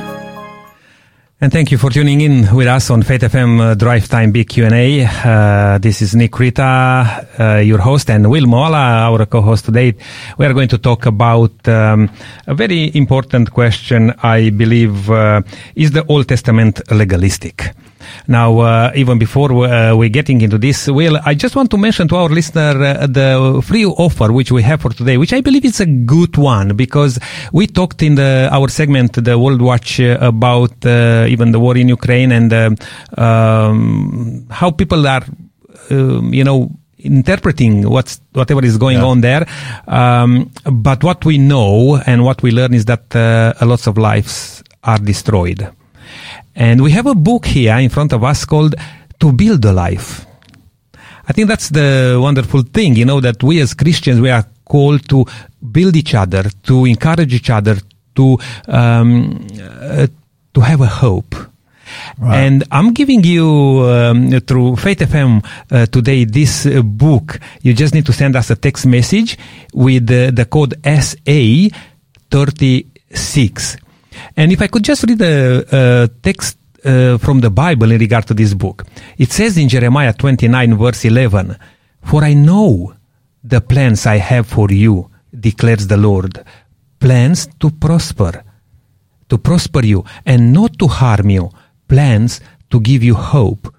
And 1.43 1.51
thank 1.51 1.71
you 1.71 1.79
for 1.79 1.89
tuning 1.89 2.21
in 2.21 2.55
with 2.55 2.67
us 2.67 2.91
on 2.91 3.03
Faith 3.03 3.23
FM 3.23 3.61
uh, 3.61 3.75
Drive 3.75 4.09
Time 4.09 4.31
Big 4.31 4.51
Q&A. 4.51 5.07
Uh, 5.07 5.79
this 5.79 6.03
is 6.03 6.15
Nick 6.15 6.39
Rita, 6.39 7.27
uh, 7.39 7.57
your 7.65 7.79
host, 7.79 8.11
and 8.11 8.31
Will 8.31 8.45
Moala, 8.45 9.09
our 9.09 9.25
co-host 9.25 9.65
today. 9.65 9.95
We 10.37 10.45
are 10.45 10.53
going 10.53 10.69
to 10.69 10.77
talk 10.77 11.07
about 11.07 11.67
um, 11.67 12.11
a 12.47 12.55
very 12.55 12.95
important 12.95 13.53
question, 13.53 14.13
I 14.23 14.51
believe. 14.51 15.11
Uh, 15.11 15.41
is 15.75 15.93
the 15.93 16.05
Old 16.07 16.29
Testament 16.29 16.83
legalistic? 16.91 17.73
Now, 18.27 18.59
uh, 18.61 18.93
even 18.95 19.19
before 19.19 19.51
uh, 19.53 19.95
we're 19.97 20.09
getting 20.09 20.41
into 20.41 20.59
this, 20.59 20.89
Will, 20.89 21.19
I 21.25 21.35
just 21.35 21.57
want 21.57 21.71
to 21.71 21.79
mention 21.79 22.09
to 22.09 22.17
our 22.17 22.29
listener 22.29 22.73
uh, 22.83 23.07
the 23.07 23.63
free 23.65 23.85
offer 23.87 24.33
which 24.33 24.51
we 24.53 24.63
have 24.63 24.81
for 24.81 24.91
today, 24.91 25.17
which 25.17 25.33
I 25.33 25.41
believe 25.41 25.65
is 25.65 25.81
a 25.81 25.87
good 25.87 26.37
one 26.37 26.77
because 26.77 27.19
we 27.53 27.67
talked 27.67 28.03
in 28.03 28.15
the, 28.17 28.49
our 28.53 28.69
segment, 28.69 29.13
the 29.25 29.39
World 29.39 29.61
Watch, 29.63 30.01
uh, 30.01 30.19
about 30.21 30.85
uh, 30.87 31.27
even 31.29 31.53
the 31.53 31.61
war 31.61 31.77
in 31.77 31.89
Ukraine 31.89 32.33
and 32.33 32.53
uh, 32.53 32.71
um, 33.21 34.47
how 34.51 34.71
people 34.71 35.07
are, 35.07 35.25
um, 35.91 36.33
you 36.33 36.45
know, 36.45 36.71
interpreting 36.99 37.89
what's 37.89 38.21
whatever 38.33 38.63
is 38.65 38.77
going 38.77 38.99
Yeah. 38.99 39.07
on 39.07 39.21
there. 39.23 39.47
Um, 39.89 40.51
but 40.71 41.03
what 41.03 41.25
we 41.25 41.39
know 41.39 41.97
and 42.07 42.25
what 42.25 42.43
we 42.43 42.51
learn 42.51 42.75
is 42.75 42.85
that 42.87 43.17
uh, 43.17 43.55
a 43.61 43.67
lots 43.67 43.87
of 43.87 43.97
lives 43.97 44.63
are 44.85 44.99
destroyed. 44.99 45.71
And 46.61 46.81
we 46.83 46.93
have 46.93 47.07
a 47.07 47.15
book 47.15 47.47
here 47.47 47.79
in 47.79 47.89
front 47.89 48.13
of 48.13 48.23
us 48.23 48.45
called 48.45 48.75
To 49.21 49.33
Build 49.33 49.65
a 49.65 49.73
Life. 49.73 50.27
I 51.27 51.33
think 51.33 51.49
that's 51.49 51.71
the 51.71 52.19
wonderful 52.21 52.61
thing, 52.61 52.97
you 52.97 53.07
know, 53.07 53.19
that 53.21 53.43
we 53.43 53.63
as 53.63 53.73
Christians, 53.73 54.21
we 54.21 54.29
are 54.29 54.45
called 54.67 55.09
to 55.09 55.25
build 55.73 55.97
each 55.97 56.15
other, 56.15 56.51
to 56.65 56.85
encourage 56.85 57.33
each 57.33 57.49
other, 57.49 57.79
to, 58.15 58.37
um, 58.69 59.47
uh, 59.59 60.07
to 60.53 60.61
have 60.61 60.83
a 60.83 60.87
hope. 60.87 61.35
Right. 62.19 62.37
And 62.37 62.63
I'm 62.71 62.93
giving 62.93 63.25
you 63.25 63.87
um, 63.87 64.39
through 64.41 64.77
Faith 64.77 64.99
FM 64.99 65.43
uh, 65.71 65.87
today 65.87 66.27
this 66.27 66.67
uh, 66.67 66.83
book. 66.83 67.41
You 67.63 67.73
just 67.73 67.95
need 67.95 68.05
to 68.05 68.13
send 68.13 68.37
us 68.37 68.51
a 68.51 68.57
text 68.57 68.85
message 68.85 69.39
with 69.73 70.11
uh, 70.11 70.31
the 70.31 70.45
code 70.45 70.75
SA36. 70.83 73.79
And 74.41 74.51
if 74.53 74.63
I 74.63 74.69
could 74.69 74.83
just 74.83 75.05
read 75.05 75.21
a 75.21 76.09
text 76.23 76.57
uh, 76.83 77.19
from 77.19 77.41
the 77.41 77.51
Bible 77.51 77.93
in 77.93 78.01
regard 78.01 78.27
to 78.29 78.33
this 78.33 78.55
book. 78.55 78.87
It 79.19 79.33
says 79.33 79.59
in 79.59 79.69
Jeremiah 79.69 80.15
29 80.15 80.79
verse 80.79 81.05
11, 81.05 81.59
For 82.05 82.25
I 82.25 82.33
know 82.33 82.95
the 83.45 83.61
plans 83.61 84.07
I 84.07 84.17
have 84.17 84.47
for 84.47 84.71
you, 84.71 85.11
declares 85.39 85.89
the 85.89 85.99
Lord, 85.99 86.43
plans 86.99 87.49
to 87.61 87.71
prosper, 87.71 88.43
to 89.29 89.37
prosper 89.37 89.85
you 89.85 90.07
and 90.25 90.55
not 90.55 90.79
to 90.79 90.89
harm 90.89 91.29
you, 91.29 91.51
plans 91.87 92.41
to 92.71 92.81
give 92.81 93.03
you 93.03 93.17
hope 93.17 93.71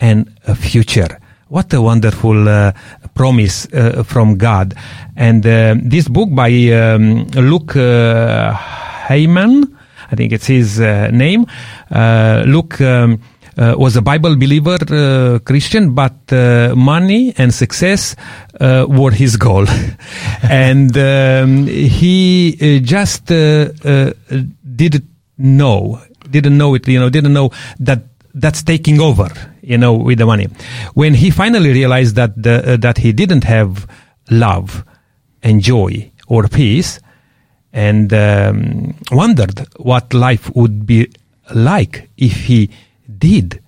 and 0.00 0.34
a 0.46 0.54
future. 0.54 1.20
What 1.48 1.70
a 1.74 1.82
wonderful 1.82 2.48
uh, 2.48 2.72
promise 3.14 3.66
uh, 3.74 4.04
from 4.04 4.38
God. 4.38 4.72
And 5.16 5.46
uh, 5.46 5.74
this 5.82 6.08
book 6.08 6.30
by 6.32 6.48
um, 6.70 7.26
Luke 7.34 7.76
uh, 7.76 8.54
Heyman, 8.54 9.71
I 10.12 10.16
think 10.16 10.32
it's 10.32 10.46
his 10.46 10.78
uh, 10.78 11.08
name. 11.10 11.46
Uh, 11.90 12.44
Luke 12.46 12.78
um, 12.82 13.20
uh, 13.56 13.74
was 13.78 13.96
a 13.96 14.02
Bible 14.02 14.36
believer 14.36 14.78
uh, 14.90 15.38
Christian, 15.40 15.94
but 15.94 16.30
uh, 16.32 16.74
money 16.76 17.34
and 17.38 17.52
success 17.52 18.14
uh, 18.60 18.86
were 18.88 19.10
his 19.10 19.36
goal. 19.38 19.66
and 20.42 20.96
um, 20.98 21.66
he 21.66 22.80
just 22.84 23.26
didn't 23.26 24.14
know, 25.38 26.00
didn't 26.30 26.58
know 26.58 26.74
it, 26.74 26.86
you 26.86 27.00
know, 27.00 27.08
didn't 27.08 27.32
know 27.32 27.50
that 27.80 28.04
that's 28.34 28.62
taking 28.62 29.00
over, 29.00 29.28
you 29.62 29.76
know, 29.78 29.94
with 29.94 30.18
the 30.18 30.26
money. 30.26 30.48
When 30.94 31.14
he 31.14 31.30
finally 31.30 31.70
realized 31.70 32.16
that 32.16 32.34
the, 32.42 32.78
that 32.80 32.98
he 32.98 33.12
didn't 33.12 33.44
have 33.44 33.86
love 34.30 34.84
and 35.42 35.60
joy 35.60 36.10
or 36.28 36.48
peace, 36.48 37.00
and 37.72 38.12
um, 38.12 38.94
wondered 39.10 39.66
what 39.76 40.12
life 40.12 40.54
would 40.54 40.86
be 40.86 41.10
like 41.54 42.08
if 42.16 42.44
he 42.46 42.70
did 43.18 43.62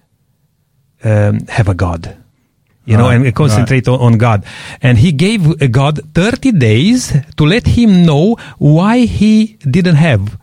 um, 1.02 1.40
have 1.48 1.68
a 1.68 1.74
God. 1.74 2.16
You 2.86 2.98
know, 2.98 3.08
and 3.08 3.34
concentrate 3.34 3.88
on, 3.88 3.98
on 3.98 4.18
God. 4.18 4.44
And 4.82 4.98
he 4.98 5.10
gave 5.12 5.72
God 5.72 6.00
30 6.12 6.52
days 6.52 7.16
to 7.36 7.44
let 7.44 7.66
him 7.66 8.04
know 8.04 8.36
why 8.58 9.06
he 9.06 9.56
didn't 9.70 9.94
have 9.94 10.38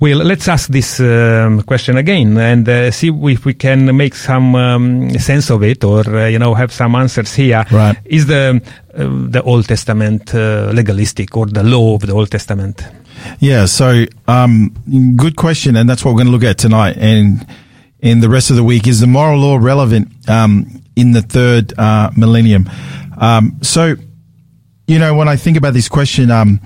Well, 0.00 0.18
let's 0.18 0.46
ask 0.46 0.68
this 0.70 1.00
um, 1.00 1.62
question 1.62 1.96
again 1.96 2.38
and 2.38 2.68
uh, 2.68 2.92
see 2.92 3.08
if 3.08 3.44
we 3.44 3.54
can 3.54 3.96
make 3.96 4.14
some 4.14 4.54
um, 4.54 5.10
sense 5.18 5.50
of 5.50 5.64
it, 5.64 5.82
or 5.82 6.08
uh, 6.08 6.28
you 6.28 6.38
know, 6.38 6.54
have 6.54 6.72
some 6.72 6.94
answers 6.94 7.34
here. 7.34 7.64
Right. 7.72 7.96
Is 8.04 8.26
the 8.26 8.62
uh, 8.94 9.28
the 9.28 9.42
Old 9.42 9.66
Testament 9.66 10.32
uh, 10.36 10.70
legalistic, 10.72 11.36
or 11.36 11.46
the 11.46 11.64
law 11.64 11.96
of 11.96 12.02
the 12.02 12.12
Old 12.12 12.30
Testament? 12.30 12.80
Yeah, 13.40 13.64
so 13.66 14.04
um, 14.28 14.72
good 15.16 15.34
question, 15.34 15.74
and 15.74 15.90
that's 15.90 16.04
what 16.04 16.12
we're 16.12 16.18
going 16.22 16.28
to 16.28 16.32
look 16.32 16.44
at 16.44 16.58
tonight. 16.58 16.96
And 16.96 17.44
in 17.98 18.20
the 18.20 18.28
rest 18.28 18.50
of 18.50 18.56
the 18.56 18.62
week, 18.62 18.86
is 18.86 19.00
the 19.00 19.08
moral 19.08 19.40
law 19.40 19.56
relevant 19.56 20.08
um, 20.28 20.80
in 20.94 21.10
the 21.10 21.22
third 21.22 21.76
uh, 21.76 22.12
millennium? 22.16 22.70
Um, 23.20 23.58
so, 23.62 23.96
you 24.86 25.00
know, 25.00 25.16
when 25.16 25.26
I 25.26 25.34
think 25.34 25.56
about 25.56 25.74
this 25.74 25.88
question, 25.88 26.30
um, 26.30 26.60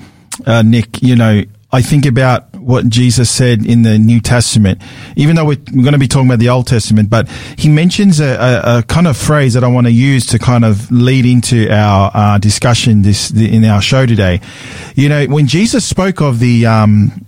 uh, 0.45 0.61
Nick, 0.61 1.03
you 1.03 1.17
know, 1.17 1.43
I 1.73 1.81
think 1.81 2.05
about 2.05 2.52
what 2.63 2.89
Jesus 2.89 3.31
said 3.31 3.65
in 3.65 3.83
the 3.83 3.99
New 3.99 4.21
Testament, 4.21 4.81
even 5.17 5.37
though 5.37 5.45
we're, 5.45 5.57
going 5.57 5.93
to 5.93 5.99
be 5.99 6.09
talking 6.09 6.29
about 6.29 6.39
the 6.39 6.49
Old 6.49 6.67
Testament, 6.67 7.11
but 7.11 7.29
he 7.57 7.69
mentions 7.69 8.21
a, 8.21 8.35
a, 8.35 8.79
a 8.79 8.83
kind 8.85 9.07
of 9.07 9.17
phrase 9.17 9.55
that 9.55 9.65
I 9.65 9.69
want 9.69 9.87
to 9.87 9.93
use 9.93 10.27
to 10.27 10.39
kind 10.39 10.65
of 10.65 10.91
lead 10.91 11.27
into 11.27 11.71
our 11.71 12.11
uh, 12.15 12.39
discussion 12.39 13.03
this 13.03 13.31
in 13.31 13.65
our 13.65 13.83
show 13.83 14.07
today. 14.07 14.41
You 14.95 15.09
know, 15.09 15.27
when 15.27 15.47
Jesus 15.47 15.85
spoke 15.85 16.21
of 16.21 16.39
the 16.39 16.67
um, 16.67 17.27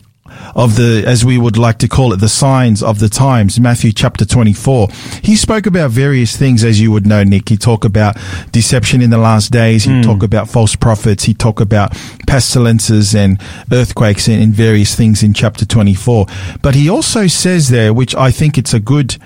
of 0.55 0.77
the, 0.77 1.05
as 1.07 1.25
we 1.25 1.39
would 1.39 1.57
like 1.57 1.79
to 1.79 1.89
call 1.89 2.13
it, 2.13 2.17
the 2.17 2.29
signs 2.29 2.83
of 2.83 2.99
the 2.99 3.09
times, 3.09 3.59
Matthew 3.59 3.93
chapter 3.93 4.25
24. 4.25 4.89
He 5.23 5.37
spoke 5.37 5.67
about 5.67 5.91
various 5.91 6.37
things, 6.37 6.65
as 6.65 6.81
you 6.81 6.91
would 6.93 7.07
know, 7.07 7.25
Nick. 7.25 7.49
He 7.49 7.57
talked 7.57 7.85
about 7.85 8.17
deception 8.53 9.03
in 9.03 9.11
the 9.11 9.19
last 9.19 9.53
days. 9.53 9.85
He 9.85 10.03
talked 10.03 10.23
about 10.23 10.49
false 10.49 10.77
prophets. 10.77 11.25
He 11.25 11.35
talked 11.35 11.61
about 11.61 11.93
pestilences 12.27 13.15
and 13.15 13.41
earthquakes 13.73 14.29
and, 14.29 14.43
and 14.43 14.53
various 14.53 14.95
things 14.95 15.23
in 15.23 15.35
chapter 15.35 15.65
24. 15.65 16.27
But 16.63 16.75
he 16.75 16.89
also 16.89 17.27
says 17.27 17.69
there, 17.69 17.93
which 17.93 18.15
I 18.15 18.31
think 18.31 18.59
it's 18.59 18.75
a 18.75 18.81
good, 18.81 19.17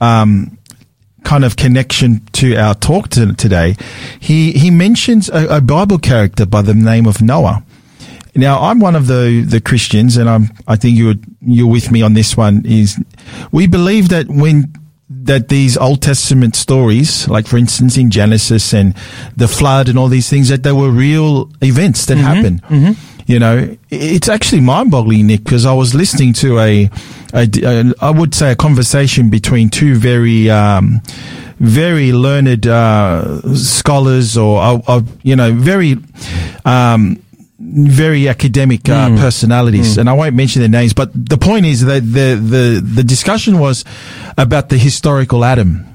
um, 0.00 0.58
kind 1.24 1.44
of 1.44 1.56
connection 1.56 2.24
to 2.32 2.56
our 2.56 2.74
talk 2.74 3.08
to, 3.10 3.34
today. 3.34 3.76
He, 4.18 4.52
he 4.52 4.70
mentions 4.70 5.28
a, 5.28 5.56
a 5.56 5.60
Bible 5.60 5.98
character 5.98 6.46
by 6.46 6.62
the 6.62 6.74
name 6.74 7.06
of 7.06 7.20
Noah. 7.20 7.62
Now, 8.40 8.58
I'm 8.60 8.80
one 8.80 8.96
of 8.96 9.06
the, 9.06 9.44
the 9.46 9.60
Christians, 9.60 10.16
and 10.16 10.28
I'm, 10.28 10.50
I 10.66 10.76
think 10.76 10.96
you're, 10.96 11.14
you're 11.42 11.70
with 11.70 11.90
me 11.90 12.02
on 12.02 12.14
this 12.14 12.36
one, 12.36 12.64
is 12.64 12.98
we 13.52 13.66
believe 13.66 14.08
that 14.08 14.28
when, 14.28 14.72
that 15.08 15.48
these 15.48 15.76
Old 15.76 16.00
Testament 16.00 16.56
stories, 16.56 17.28
like 17.28 17.46
for 17.46 17.58
instance 17.58 17.96
in 17.98 18.10
Genesis 18.10 18.72
and 18.72 18.94
the 19.36 19.46
flood 19.46 19.88
and 19.88 19.98
all 19.98 20.08
these 20.08 20.30
things, 20.30 20.48
that 20.48 20.62
they 20.62 20.72
were 20.72 20.90
real 20.90 21.50
events 21.60 22.06
that 22.06 22.16
happened. 22.16 22.62
You 23.26 23.38
know, 23.38 23.76
it's 23.90 24.28
actually 24.28 24.62
mind 24.62 24.90
boggling, 24.90 25.26
Nick, 25.26 25.44
because 25.44 25.66
I 25.66 25.72
was 25.74 25.94
listening 25.94 26.32
to 26.34 26.58
a, 26.58 26.90
a, 27.34 27.48
a, 27.62 27.92
I 28.00 28.10
would 28.10 28.34
say 28.34 28.50
a 28.50 28.56
conversation 28.56 29.30
between 29.30 29.68
two 29.68 29.94
very, 29.96 30.50
um, 30.50 31.00
very 31.60 32.12
learned, 32.12 32.66
uh, 32.66 33.40
scholars 33.54 34.36
or, 34.36 34.82
you 35.22 35.36
know, 35.36 35.52
very, 35.52 35.96
um, 36.64 37.22
very 37.72 38.28
academic 38.28 38.88
uh, 38.88 39.08
personalities, 39.16 39.98
and 39.98 40.08
I 40.08 40.12
won't 40.12 40.34
mention 40.34 40.60
their 40.60 40.68
names. 40.68 40.92
But 40.92 41.10
the 41.14 41.38
point 41.38 41.66
is 41.66 41.84
that 41.84 42.00
the 42.00 42.34
the 42.40 42.80
the 42.82 43.04
discussion 43.04 43.58
was 43.58 43.84
about 44.36 44.68
the 44.68 44.78
historical 44.78 45.44
Adam, 45.44 45.86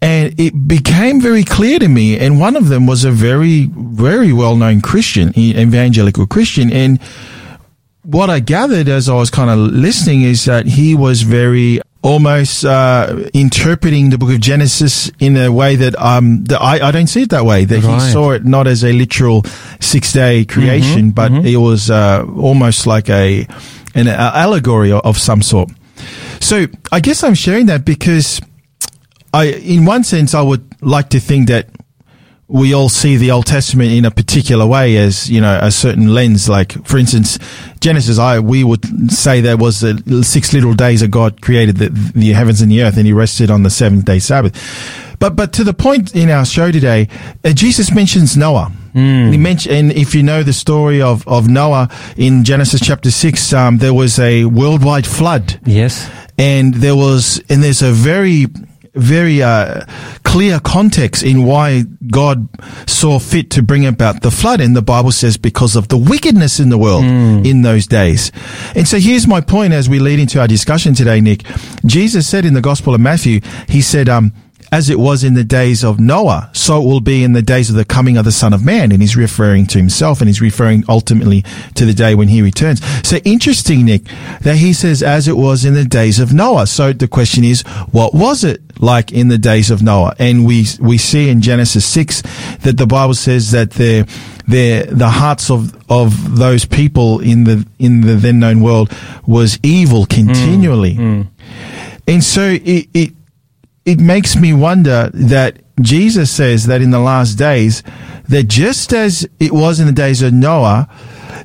and 0.00 0.38
it 0.38 0.68
became 0.68 1.20
very 1.20 1.44
clear 1.44 1.78
to 1.78 1.88
me. 1.88 2.18
And 2.18 2.38
one 2.40 2.56
of 2.56 2.68
them 2.68 2.86
was 2.86 3.04
a 3.04 3.10
very 3.10 3.70
very 3.72 4.32
well 4.32 4.56
known 4.56 4.80
Christian, 4.80 5.36
evangelical 5.38 6.26
Christian, 6.26 6.72
and 6.72 7.00
what 8.06 8.30
I 8.30 8.38
gathered 8.38 8.88
as 8.88 9.08
I 9.08 9.14
was 9.14 9.30
kind 9.30 9.50
of 9.50 9.58
listening 9.58 10.22
is 10.22 10.44
that 10.44 10.66
he 10.66 10.94
was 10.94 11.22
very 11.22 11.80
almost 12.06 12.64
uh, 12.64 13.28
interpreting 13.34 14.10
the 14.10 14.18
book 14.18 14.30
of 14.30 14.40
Genesis 14.40 15.10
in 15.18 15.36
a 15.36 15.50
way 15.50 15.74
that 15.76 15.94
um 15.98 16.44
that 16.44 16.60
I, 16.62 16.88
I 16.88 16.90
don't 16.92 17.08
see 17.08 17.22
it 17.22 17.30
that 17.30 17.44
way. 17.44 17.64
That 17.66 17.82
Right. 17.82 18.00
he 18.02 18.12
saw 18.12 18.30
it 18.30 18.44
not 18.44 18.66
as 18.66 18.84
a 18.84 18.92
literal 18.92 19.42
six 19.80 20.12
day 20.12 20.44
creation, 20.44 21.10
but 21.10 21.32
it 21.44 21.56
was 21.56 21.90
uh, 21.90 22.24
almost 22.36 22.86
like 22.86 23.08
a 23.10 23.46
an 23.94 24.06
allegory 24.08 24.92
of, 24.92 25.00
of 25.04 25.18
some 25.18 25.42
sort. 25.42 25.70
So 26.40 26.66
I 26.92 27.00
guess 27.00 27.24
I'm 27.24 27.34
sharing 27.34 27.66
that 27.66 27.84
because 27.84 28.40
I, 29.34 29.46
in 29.46 29.84
one 29.84 30.04
sense, 30.04 30.34
I 30.34 30.42
would 30.42 30.62
like 30.82 31.08
to 31.10 31.20
think 31.20 31.48
that 31.48 31.66
we 32.48 32.72
all 32.74 32.88
see 32.88 33.16
the 33.16 33.32
Old 33.32 33.44
Testament 33.46 33.90
in 33.90 34.04
a 34.04 34.10
particular 34.10 34.64
way 34.66 34.96
as, 34.98 35.28
you 35.28 35.40
know, 35.40 35.58
a 35.60 35.70
certain 35.72 36.14
lens. 36.14 36.48
Like, 36.48 36.72
for 36.86 36.96
instance, 36.96 37.38
Genesis, 37.80 38.18
I, 38.20 38.38
we 38.38 38.62
would 38.62 39.10
say 39.10 39.40
there 39.40 39.56
was 39.56 39.80
the 39.80 40.22
six 40.24 40.52
little 40.52 40.72
days 40.74 41.00
that 41.00 41.08
God 41.10 41.40
created 41.40 41.78
the, 41.78 41.88
the 42.14 42.32
heavens 42.32 42.60
and 42.60 42.70
the 42.70 42.82
earth 42.82 42.96
and 42.96 43.06
he 43.06 43.12
rested 43.12 43.50
on 43.50 43.64
the 43.64 43.70
seventh 43.70 44.04
day 44.04 44.20
Sabbath. 44.20 44.54
But, 45.18 45.34
but 45.34 45.52
to 45.54 45.64
the 45.64 45.74
point 45.74 46.14
in 46.14 46.30
our 46.30 46.44
show 46.44 46.70
today, 46.70 47.08
uh, 47.44 47.52
Jesus 47.52 47.92
mentions 47.92 48.36
Noah. 48.36 48.70
He 48.94 49.36
mentioned, 49.36 49.74
and 49.74 49.92
if 49.92 50.14
you 50.14 50.22
know 50.22 50.42
the 50.42 50.54
story 50.54 51.02
of, 51.02 51.26
of 51.28 51.48
Noah 51.48 51.90
in 52.16 52.44
Genesis 52.44 52.80
chapter 52.80 53.10
six, 53.10 53.52
um, 53.52 53.76
there 53.76 53.92
was 53.92 54.18
a 54.18 54.46
worldwide 54.46 55.06
flood, 55.06 55.60
Yes. 55.66 56.08
and 56.38 56.72
there 56.72 56.96
was, 56.96 57.42
and 57.50 57.62
there's 57.62 57.82
a 57.82 57.92
very, 57.92 58.46
very 58.96 59.42
uh, 59.42 59.84
clear 60.24 60.58
context 60.60 61.22
in 61.22 61.44
why 61.44 61.84
God 62.10 62.48
saw 62.88 63.18
fit 63.18 63.50
to 63.50 63.62
bring 63.62 63.86
about 63.86 64.22
the 64.22 64.30
flood. 64.30 64.60
And 64.60 64.74
the 64.74 64.82
Bible 64.82 65.12
says 65.12 65.36
because 65.36 65.76
of 65.76 65.88
the 65.88 65.96
wickedness 65.96 66.58
in 66.58 66.68
the 66.70 66.78
world 66.78 67.04
in 67.04 67.62
those 67.62 67.86
days. 67.86 68.32
And 68.74 68.88
so 68.88 68.98
here's 68.98 69.26
my 69.26 69.40
point 69.40 69.72
as 69.72 69.88
we 69.88 69.98
lead 69.98 70.18
into 70.18 70.40
our 70.40 70.48
discussion 70.48 70.94
today, 70.94 71.20
Nick. 71.20 71.44
Jesus 71.84 72.26
said 72.28 72.44
in 72.44 72.54
the 72.54 72.60
Gospel 72.60 72.94
of 72.94 73.00
Matthew, 73.00 73.40
he 73.68 73.80
said, 73.80 74.08
um, 74.08 74.32
as 74.72 74.90
it 74.90 74.98
was 74.98 75.24
in 75.24 75.34
the 75.34 75.44
days 75.44 75.84
of 75.84 76.00
Noah, 76.00 76.50
so 76.52 76.80
it 76.80 76.84
will 76.84 77.00
be 77.00 77.22
in 77.24 77.32
the 77.32 77.42
days 77.42 77.70
of 77.70 77.76
the 77.76 77.84
coming 77.84 78.16
of 78.16 78.24
the 78.24 78.32
Son 78.32 78.52
of 78.52 78.64
Man. 78.64 78.92
And 78.92 79.00
he's 79.00 79.16
referring 79.16 79.66
to 79.68 79.78
himself 79.78 80.20
and 80.20 80.28
he's 80.28 80.40
referring 80.40 80.84
ultimately 80.88 81.42
to 81.74 81.84
the 81.84 81.94
day 81.94 82.14
when 82.14 82.28
he 82.28 82.42
returns. 82.42 82.82
So 83.06 83.16
interesting, 83.18 83.84
Nick, 83.84 84.04
that 84.40 84.56
he 84.56 84.72
says, 84.72 85.02
as 85.02 85.28
it 85.28 85.36
was 85.36 85.64
in 85.64 85.74
the 85.74 85.84
days 85.84 86.18
of 86.18 86.32
Noah. 86.32 86.66
So 86.66 86.92
the 86.92 87.08
question 87.08 87.44
is, 87.44 87.62
what 87.92 88.14
was 88.14 88.44
it 88.44 88.60
like 88.80 89.12
in 89.12 89.28
the 89.28 89.38
days 89.38 89.70
of 89.70 89.82
Noah? 89.82 90.14
And 90.18 90.44
we, 90.44 90.66
we 90.80 90.98
see 90.98 91.28
in 91.28 91.40
Genesis 91.40 91.86
6 91.86 92.22
that 92.62 92.76
the 92.76 92.86
Bible 92.86 93.14
says 93.14 93.52
that 93.52 93.72
the, 93.72 94.02
the, 94.48 94.86
the 94.90 95.08
hearts 95.08 95.50
of, 95.50 95.74
of 95.90 96.36
those 96.36 96.64
people 96.64 97.20
in 97.20 97.44
the, 97.44 97.66
in 97.78 98.00
the 98.00 98.14
then 98.14 98.40
known 98.40 98.60
world 98.60 98.92
was 99.26 99.58
evil 99.62 100.06
continually. 100.06 100.94
Mm, 100.94 101.24
mm. 101.24 101.28
And 102.08 102.22
so 102.22 102.42
it, 102.42 102.88
it, 102.94 103.15
it 103.86 104.00
makes 104.00 104.36
me 104.36 104.52
wonder 104.52 105.10
that 105.14 105.60
Jesus 105.80 106.30
says 106.30 106.66
that 106.66 106.82
in 106.82 106.90
the 106.90 106.98
last 106.98 107.34
days, 107.34 107.84
that 108.28 108.48
just 108.48 108.92
as 108.92 109.26
it 109.38 109.52
was 109.52 109.78
in 109.78 109.86
the 109.86 109.92
days 109.92 110.22
of 110.22 110.32
Noah, 110.32 110.88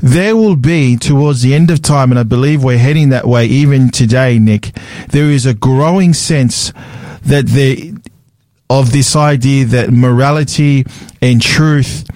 there 0.02 0.36
will 0.36 0.56
be 0.56 0.98
towards 0.98 1.44
the 1.44 1.54
end 1.54 1.70
of 1.70 1.84
time, 1.84 2.12
and 2.12 2.20
I 2.20 2.24
believe 2.24 2.64
we're 2.64 2.80
heading 2.80 3.10
that 3.10 3.28
way 3.28 3.46
even 3.46 3.92
today, 3.92 4.40
Nick, 4.40 4.72
there 5.10 5.30
is 5.30 5.46
a 5.46 5.54
growing 5.54 6.14
sense 6.14 6.74
that 7.22 7.46
the, 7.46 7.94
of 8.70 8.92
this 8.92 9.16
idea 9.16 9.66
that 9.66 9.92
morality 9.92 10.86
and 11.22 11.40
truth 11.40 12.10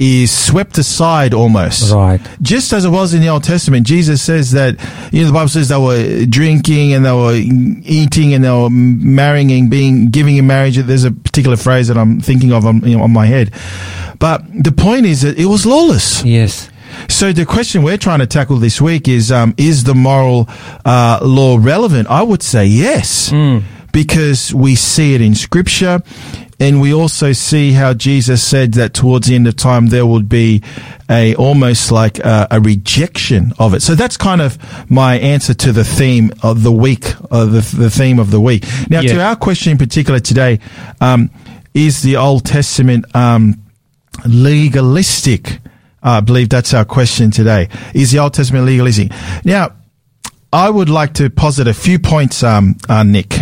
is 0.00 0.30
swept 0.30 0.78
aside 0.78 1.34
almost 1.34 1.92
Right. 1.92 2.20
just 2.40 2.72
as 2.72 2.86
it 2.86 2.88
was 2.88 3.12
in 3.12 3.20
the 3.20 3.28
Old 3.28 3.44
Testament, 3.44 3.86
Jesus 3.86 4.22
says 4.22 4.52
that, 4.52 4.76
you 5.12 5.20
know, 5.20 5.26
the 5.26 5.32
Bible 5.34 5.48
says 5.48 5.68
they 5.68 5.76
were 5.76 6.24
drinking 6.24 6.94
and 6.94 7.04
they 7.04 7.12
were 7.12 7.34
eating 7.34 8.32
and 8.32 8.42
they 8.42 8.50
were 8.50 8.70
marrying 8.70 9.52
and 9.52 9.68
being, 9.70 10.08
giving 10.08 10.38
in 10.38 10.46
marriage. 10.46 10.76
There's 10.78 11.04
a 11.04 11.10
particular 11.12 11.58
phrase 11.58 11.88
that 11.88 11.98
I'm 11.98 12.18
thinking 12.18 12.50
of 12.50 12.64
on, 12.64 12.80
you 12.80 12.96
know, 12.96 13.04
on 13.04 13.12
my 13.12 13.26
head. 13.26 13.52
But 14.18 14.42
the 14.52 14.72
point 14.72 15.04
is 15.04 15.20
that 15.20 15.38
it 15.38 15.46
was 15.46 15.66
lawless. 15.66 16.24
Yes. 16.24 16.70
So 17.08 17.32
the 17.32 17.44
question 17.46 17.82
we're 17.82 17.96
trying 17.98 18.18
to 18.20 18.26
tackle 18.26 18.56
this 18.56 18.80
week 18.80 19.06
is, 19.06 19.30
um, 19.30 19.54
is 19.58 19.84
the 19.84 19.94
moral, 19.94 20.48
uh, 20.84 21.20
law 21.22 21.58
relevant? 21.60 22.08
I 22.08 22.22
would 22.22 22.42
say 22.42 22.64
yes. 22.66 23.30
Because 23.92 24.54
we 24.54 24.74
see 24.74 25.14
it 25.14 25.20
in 25.20 25.34
scripture 25.34 26.02
and 26.60 26.80
we 26.80 26.92
also 26.92 27.32
see 27.32 27.72
how 27.72 27.94
Jesus 27.94 28.42
said 28.42 28.74
that 28.74 28.92
towards 28.92 29.26
the 29.28 29.34
end 29.34 29.48
of 29.48 29.56
time 29.56 29.86
there 29.86 30.04
would 30.04 30.28
be 30.28 30.62
a 31.08 31.34
almost 31.36 31.90
like 31.90 32.18
a, 32.18 32.46
a 32.50 32.60
rejection 32.60 33.52
of 33.58 33.74
it. 33.74 33.80
So 33.80 33.94
that's 33.94 34.18
kind 34.18 34.42
of 34.42 34.58
my 34.90 35.18
answer 35.18 35.54
to 35.54 35.72
the 35.72 35.84
theme 35.84 36.30
of 36.42 36.62
the 36.62 36.70
week, 36.70 37.14
uh, 37.30 37.46
the, 37.46 37.60
the 37.76 37.90
theme 37.90 38.18
of 38.18 38.30
the 38.30 38.40
week. 38.40 38.64
Now 38.90 39.00
to 39.00 39.20
our 39.22 39.36
question 39.36 39.72
in 39.72 39.78
particular 39.78 40.20
today, 40.20 40.60
um, 41.00 41.30
is 41.72 42.02
the 42.02 42.16
Old 42.16 42.44
Testament, 42.44 43.06
um, 43.14 43.62
legalistic? 44.26 45.60
Uh, 46.02 46.18
I 46.18 46.20
believe 46.20 46.48
that's 46.50 46.74
our 46.74 46.84
question 46.84 47.30
today. 47.30 47.68
Is 47.94 48.10
the 48.10 48.18
Old 48.18 48.34
Testament 48.34 48.66
legalistic? 48.66 49.12
Now, 49.44 49.76
I 50.52 50.68
would 50.68 50.88
like 50.88 51.14
to 51.14 51.30
posit 51.30 51.68
a 51.68 51.74
few 51.74 51.98
points, 51.98 52.42
um, 52.42 52.76
uh, 52.88 53.02
Nick. 53.02 53.34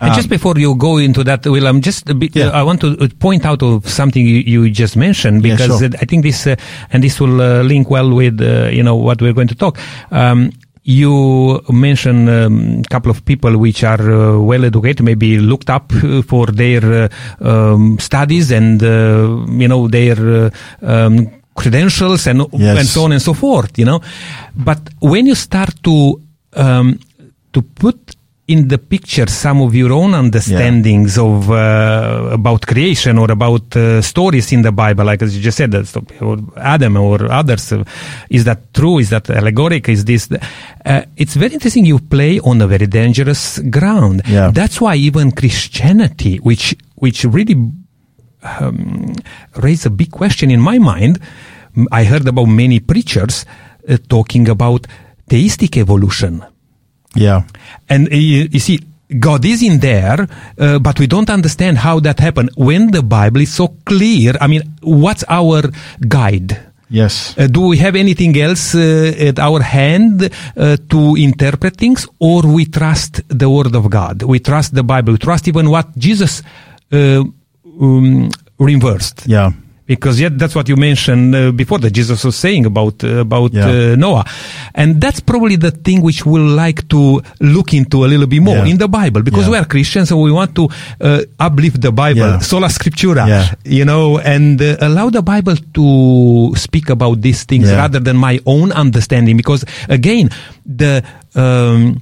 And 0.00 0.14
just 0.14 0.28
before 0.28 0.58
you 0.58 0.74
go 0.74 0.98
into 0.98 1.22
that, 1.24 1.44
William, 1.46 1.80
just 1.80 2.08
a 2.08 2.14
bit, 2.14 2.34
Yeah. 2.34 2.48
uh, 2.48 2.60
I 2.60 2.62
want 2.62 2.80
to 2.80 2.96
uh, 2.98 3.08
point 3.18 3.44
out 3.44 3.62
of 3.62 3.88
something 3.88 4.24
you, 4.26 4.38
you 4.38 4.70
just 4.70 4.96
mentioned 4.96 5.44
Yeah, 5.44 5.54
because 5.54 5.78
sure. 5.78 5.88
uh, 5.88 5.98
I 6.00 6.04
think 6.06 6.22
this, 6.24 6.46
uh, 6.46 6.56
and 6.92 7.02
this 7.02 7.20
will 7.20 7.40
uh, 7.40 7.62
link 7.62 7.90
well 7.90 8.10
with, 8.12 8.40
uh, 8.40 8.68
you 8.70 8.82
know, 8.82 8.96
what 8.96 9.20
we're 9.22 9.32
going 9.34 9.48
to 9.48 9.54
talk. 9.54 9.78
Um, 10.10 10.50
you 10.84 11.60
mentioned 11.70 12.28
a 12.28 12.46
um, 12.46 12.82
couple 12.90 13.10
of 13.10 13.24
people 13.24 13.56
which 13.56 13.84
are 13.84 14.00
uh, 14.00 14.38
well 14.40 14.64
educated, 14.64 15.04
maybe 15.04 15.38
looked 15.38 15.70
up 15.70 15.92
uh, 15.94 16.22
for 16.22 16.46
their 16.46 16.82
uh, 17.04 17.08
um, 17.40 17.98
studies 18.00 18.50
and 18.50 18.82
uh, 18.82 19.46
you 19.48 19.68
know 19.68 19.86
their 19.86 20.16
uh, 20.46 20.50
um, 20.82 21.30
credentials 21.54 22.26
and 22.26 22.44
Yes. 22.52 22.78
and 22.78 22.86
so 22.88 23.04
on 23.04 23.12
and 23.12 23.22
so 23.22 23.32
forth. 23.32 23.78
You 23.78 23.84
know, 23.84 24.00
but 24.56 24.80
when 25.00 25.26
you 25.26 25.36
start 25.36 25.72
to 25.84 26.20
um, 26.54 26.98
to 27.52 27.62
put 27.62 28.16
in 28.48 28.66
the 28.66 28.78
picture 28.78 29.28
some 29.28 29.60
of 29.62 29.74
your 29.74 29.92
own 29.92 30.14
understandings 30.14 31.16
of 31.16 31.48
uh, 31.50 32.30
about 32.32 32.66
creation 32.66 33.16
or 33.18 33.30
about 33.30 33.74
uh, 33.76 34.02
stories 34.02 34.52
in 34.52 34.62
the 34.62 34.72
Bible, 34.72 35.04
like 35.04 35.22
as 35.22 35.36
you 35.36 35.42
just 35.42 35.56
said, 35.56 35.72
or 36.20 36.38
Adam 36.56 36.96
or 36.96 37.30
others. 37.30 37.72
Uh, 37.72 37.84
is 38.28 38.44
that 38.44 38.74
true? 38.74 38.98
Is 38.98 39.10
that 39.10 39.30
allegoric? 39.30 39.88
Is 39.88 40.04
this? 40.04 40.28
Uh, 40.84 41.02
it's 41.16 41.34
very 41.34 41.54
interesting. 41.54 41.86
You 41.86 42.00
play 42.00 42.40
on 42.40 42.60
a 42.60 42.66
very 42.66 42.86
dangerous 42.86 43.60
ground. 43.70 44.22
Yeah. 44.26 44.50
That's 44.50 44.80
why 44.80 44.96
even 44.96 45.30
Christianity, 45.30 46.38
which 46.38 46.74
which 46.96 47.24
really 47.24 47.70
um, 48.42 49.14
raised 49.56 49.86
a 49.86 49.90
big 49.90 50.10
question 50.10 50.50
in 50.50 50.60
my 50.60 50.78
mind. 50.78 51.20
I 51.90 52.04
heard 52.04 52.26
about 52.26 52.46
many 52.46 52.80
preachers 52.80 53.46
uh, 53.88 53.96
talking 54.08 54.48
about 54.48 54.86
theistic 55.28 55.76
evolution. 55.76 56.44
Yeah. 57.14 57.42
And 57.88 58.08
uh, 58.12 58.16
you, 58.16 58.48
you 58.50 58.60
see, 58.60 58.80
God 59.18 59.44
is 59.44 59.62
in 59.62 59.80
there, 59.80 60.26
uh, 60.58 60.78
but 60.78 60.98
we 60.98 61.06
don't 61.06 61.28
understand 61.28 61.78
how 61.78 62.00
that 62.00 62.18
happened 62.18 62.50
when 62.56 62.90
the 62.90 63.02
Bible 63.02 63.42
is 63.42 63.52
so 63.52 63.68
clear. 63.84 64.34
I 64.40 64.46
mean, 64.46 64.62
what's 64.80 65.24
our 65.28 65.62
guide? 66.08 66.58
Yes. 66.88 67.34
Uh, 67.38 67.46
do 67.46 67.68
we 67.68 67.78
have 67.78 67.96
anything 67.96 68.36
else 68.38 68.74
uh, 68.74 69.14
at 69.18 69.38
our 69.38 69.62
hand 69.62 70.30
uh, 70.56 70.76
to 70.90 71.16
interpret 71.16 71.76
things, 71.76 72.06
or 72.18 72.42
we 72.42 72.66
trust 72.66 73.22
the 73.28 73.48
Word 73.48 73.74
of 73.74 73.88
God? 73.88 74.22
We 74.22 74.40
trust 74.40 74.74
the 74.74 74.82
Bible. 74.82 75.14
We 75.14 75.18
trust 75.18 75.48
even 75.48 75.70
what 75.70 75.96
Jesus 75.96 76.42
uh, 76.92 77.24
um, 77.80 78.30
reversed. 78.58 79.24
Yeah. 79.26 79.52
Because 79.84 80.20
yet 80.20 80.38
that's 80.38 80.54
what 80.54 80.68
you 80.68 80.76
mentioned 80.76 81.34
uh, 81.34 81.50
before 81.50 81.78
that 81.80 81.90
Jesus 81.90 82.22
was 82.24 82.36
saying 82.36 82.66
about 82.66 83.02
uh, 83.04 83.18
about 83.26 83.52
Yeah. 83.52 83.66
uh, 83.66 83.96
Noah, 83.96 84.24
and 84.74 85.00
that's 85.00 85.18
probably 85.20 85.56
the 85.56 85.72
thing 85.72 86.02
which 86.02 86.24
we'll 86.24 86.54
like 86.54 86.86
to 86.88 87.20
look 87.40 87.74
into 87.74 88.04
a 88.04 88.06
little 88.06 88.26
bit 88.28 88.40
more 88.42 88.56
Yeah. 88.58 88.66
in 88.70 88.78
the 88.78 88.86
Bible 88.88 89.22
because 89.22 89.44
Yeah. 89.46 89.50
we 89.50 89.56
are 89.58 89.64
Christians 89.66 90.10
and 90.12 90.20
we 90.22 90.30
want 90.30 90.54
to 90.54 90.68
uh, 91.00 91.22
uplift 91.40 91.80
the 91.80 91.90
Bible, 91.90 92.40
sola 92.40 92.68
scriptura, 92.68 93.26
you 93.64 93.84
know, 93.84 94.18
and 94.18 94.62
uh, 94.62 94.76
allow 94.80 95.10
the 95.10 95.22
Bible 95.22 95.56
to 95.74 96.52
speak 96.56 96.88
about 96.88 97.20
these 97.20 97.42
things 97.44 97.68
rather 97.70 97.98
than 97.98 98.16
my 98.16 98.38
own 98.46 98.70
understanding. 98.72 99.36
Because 99.36 99.64
again, 99.88 100.30
the 100.64 101.02
um, 101.34 102.00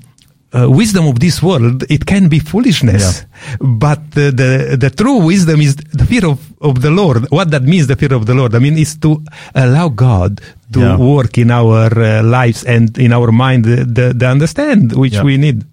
uh, 0.53 0.69
wisdom 0.69 1.07
of 1.07 1.19
this 1.21 1.41
world 1.43 1.85
it 1.89 2.05
can 2.07 2.29
be 2.29 2.39
foolishness, 2.41 3.25
but 3.61 3.99
uh, 4.17 4.31
the 4.33 4.77
the 4.79 4.91
true 4.91 5.19
wisdom 5.25 5.61
is 5.61 5.77
the 5.77 6.05
fear 6.05 6.27
of, 6.27 6.39
of 6.61 6.83
the 6.83 6.91
Lord. 6.91 7.27
What 7.31 7.51
that 7.53 7.63
means, 7.63 7.87
the 7.87 7.97
fear 7.97 8.13
of 8.15 8.27
the 8.27 8.35
Lord, 8.35 8.55
I 8.55 8.59
mean, 8.59 8.77
is 8.79 8.97
to 8.99 9.23
allow 9.55 9.89
God 9.89 10.41
to 10.73 10.81
Yeah. 10.81 10.97
work 10.97 11.39
in 11.39 11.51
our 11.51 11.91
uh, 11.99 12.23
lives 12.23 12.65
and 12.65 12.97
in 12.99 13.13
our 13.13 13.31
mind 13.33 13.65
the, 13.65 13.85
the, 13.85 14.13
the 14.15 14.27
understand 14.27 14.93
which 14.97 15.15
Yeah. 15.15 15.23
we 15.25 15.37
need. 15.37 15.65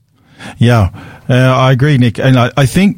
Yeah, 0.59 0.89
uh, 1.29 1.33
I 1.67 1.71
agree, 1.71 1.97
Nick, 1.97 2.19
and 2.19 2.37
I, 2.37 2.51
I 2.57 2.65
think. 2.67 2.97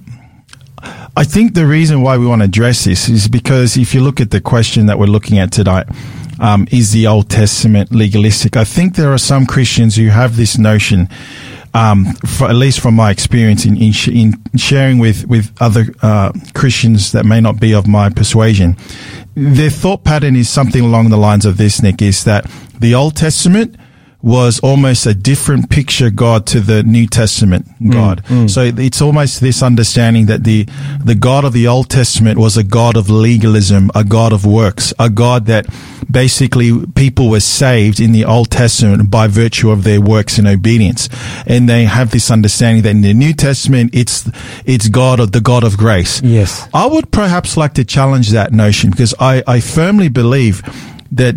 I 1.18 1.26
think 1.26 1.54
the 1.54 1.66
reason 1.66 2.02
why 2.02 2.18
we 2.18 2.26
want 2.26 2.42
to 2.42 2.46
address 2.46 2.86
this 2.86 3.10
is 3.10 3.28
because 3.28 3.76
if 3.76 3.94
you 3.94 4.02
look 4.02 4.22
at 4.22 4.32
the 4.32 4.40
question 4.40 4.86
that 4.86 4.98
we're 4.98 5.08
looking 5.12 5.38
at 5.38 5.52
tonight, 5.52 5.88
um, 6.40 6.68
is 6.72 6.92
the 6.94 7.08
Old 7.08 7.30
Testament 7.30 7.92
legalistic? 7.92 8.56
I 8.56 8.64
think 8.64 8.96
there 8.96 9.12
are 9.12 9.18
some 9.18 9.46
Christians 9.46 9.98
who 9.98 10.08
have 10.08 10.38
this 10.38 10.58
notion, 10.58 11.10
um, 11.74 12.06
for, 12.26 12.48
at 12.50 12.56
least 12.56 12.80
from 12.80 12.96
my 12.96 13.12
experience 13.12 13.66
in 13.66 13.78
in, 13.78 13.92
sh- 13.92 14.08
in 14.10 14.42
sharing 14.56 15.00
with 15.00 15.28
with 15.28 15.52
other 15.62 15.86
uh, 16.02 16.32
Christians 16.54 17.12
that 17.12 17.26
may 17.26 17.42
not 17.42 17.60
be 17.60 17.74
of 17.74 17.88
my 17.88 18.10
persuasion. 18.10 18.76
Their 19.36 19.70
thought 19.70 20.04
pattern 20.04 20.36
is 20.36 20.50
something 20.50 20.84
along 20.84 21.10
the 21.10 21.18
lines 21.18 21.46
of 21.46 21.58
this, 21.58 21.82
Nick: 21.82 22.02
is 22.02 22.24
that 22.24 22.50
the 22.80 22.96
Old 22.96 23.16
Testament 23.16 23.76
was 24.22 24.60
almost 24.60 25.06
a 25.06 25.14
different 25.14 25.70
picture 25.70 26.10
God 26.10 26.46
to 26.48 26.60
the 26.60 26.84
New 26.84 27.08
Testament 27.08 27.68
mm, 27.80 27.92
God. 27.92 28.24
Mm. 28.26 28.50
So 28.50 28.64
it's 28.64 29.02
almost 29.02 29.40
this 29.40 29.64
understanding 29.64 30.26
that 30.26 30.44
the 30.44 30.66
the 31.04 31.16
God 31.16 31.46
of 31.46 31.54
the 31.54 31.68
Old 31.68 31.90
Testament 31.90 32.38
was 32.38 32.58
a 32.58 32.64
God 32.64 32.98
of 32.98 33.10
legalism, 33.10 33.90
a 33.96 34.04
God 34.04 34.34
of 34.34 34.46
works, 34.46 34.94
a 35.00 35.10
God 35.10 35.46
that 35.46 35.68
basically 36.12 36.86
people 36.96 37.30
were 37.30 37.40
saved 37.40 38.02
in 38.02 38.12
the 38.12 38.26
Old 38.26 38.50
Testament 38.50 39.10
by 39.10 39.28
virtue 39.28 39.70
of 39.70 39.84
their 39.84 40.02
works 40.02 40.38
and 40.38 40.48
obedience. 40.48 41.08
And 41.48 41.70
they 41.70 41.86
have 41.86 42.12
this 42.12 42.30
understanding 42.30 42.84
that 42.84 42.92
in 42.92 43.02
the 43.02 43.14
New 43.14 43.34
Testament 43.34 43.92
it's 43.94 44.30
it's 44.66 44.90
God 44.90 45.22
of 45.22 45.32
the 45.32 45.42
God 45.42 45.64
of 45.64 45.78
grace. 45.78 46.22
Yes. 46.22 46.68
I 46.74 46.86
would 46.88 47.12
perhaps 47.12 47.56
like 47.56 47.76
to 47.76 47.86
challenge 47.86 48.32
that 48.32 48.52
notion 48.52 48.90
because 48.90 49.14
I, 49.18 49.44
I 49.48 49.62
firmly 49.62 50.10
believe 50.10 50.62
that 51.12 51.36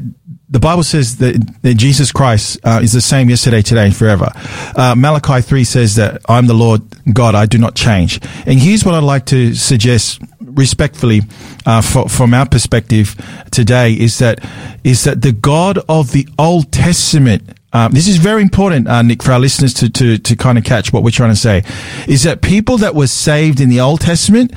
the 0.53 0.61
Bible 0.61 0.83
says 0.83 1.17
that, 1.17 1.35
that 1.62 1.75
Jesus 1.75 2.12
Christ 2.12 2.61
uh, 2.62 2.81
is 2.83 2.93
the 2.93 3.01
same 3.01 3.31
yesterday, 3.31 3.62
today, 3.62 3.87
and 3.87 3.97
forever. 3.97 4.31
Uh, 4.77 4.95
Malachi 4.95 5.41
3 5.41 5.65
says 5.65 5.97
that 5.97 6.21
I'm 6.29 6.47
the 6.47 6.55
Lord 6.55 6.83
God, 7.11 7.35
I 7.35 7.47
do 7.47 7.57
not 7.57 7.75
change. 7.75 8.21
And 8.47 8.61
here's 8.61 8.85
what 8.85 8.95
I'd 8.95 9.03
like 9.03 9.25
to 9.27 9.55
suggest 9.55 10.21
respectfully 10.41 11.23
uh, 11.65 11.81
for, 11.81 12.07
from 12.07 12.35
our 12.35 12.47
perspective 12.47 13.17
today 13.51 13.95
is 13.95 14.19
that 14.19 14.45
is 14.85 15.05
that 15.05 15.23
the 15.23 15.33
God 15.33 15.79
of 15.88 16.12
the 16.12 16.29
Old 16.38 16.71
Testament 16.71 17.59
um, 17.75 17.93
this 17.93 18.07
is 18.07 18.19
very 18.19 18.43
important, 18.43 18.87
uh, 18.87 19.01
Nick, 19.01 19.23
for 19.23 19.33
our 19.33 19.38
listeners 19.41 19.73
to, 19.75 19.88
to, 19.88 20.19
to 20.19 20.37
kind 20.37 20.59
of 20.59 20.65
catch 20.65 20.93
what 20.93 21.03
we're 21.03 21.11
trying 21.11 21.31
to 21.31 21.37
say, 21.37 21.65
is 22.07 22.25
that 22.25 22.43
people 22.43 22.77
that 22.77 22.95
were 22.95 23.07
saved 23.07 23.61
in 23.61 23.71
the 23.71 23.81
Old 23.81 24.03
Testament, 24.03 24.53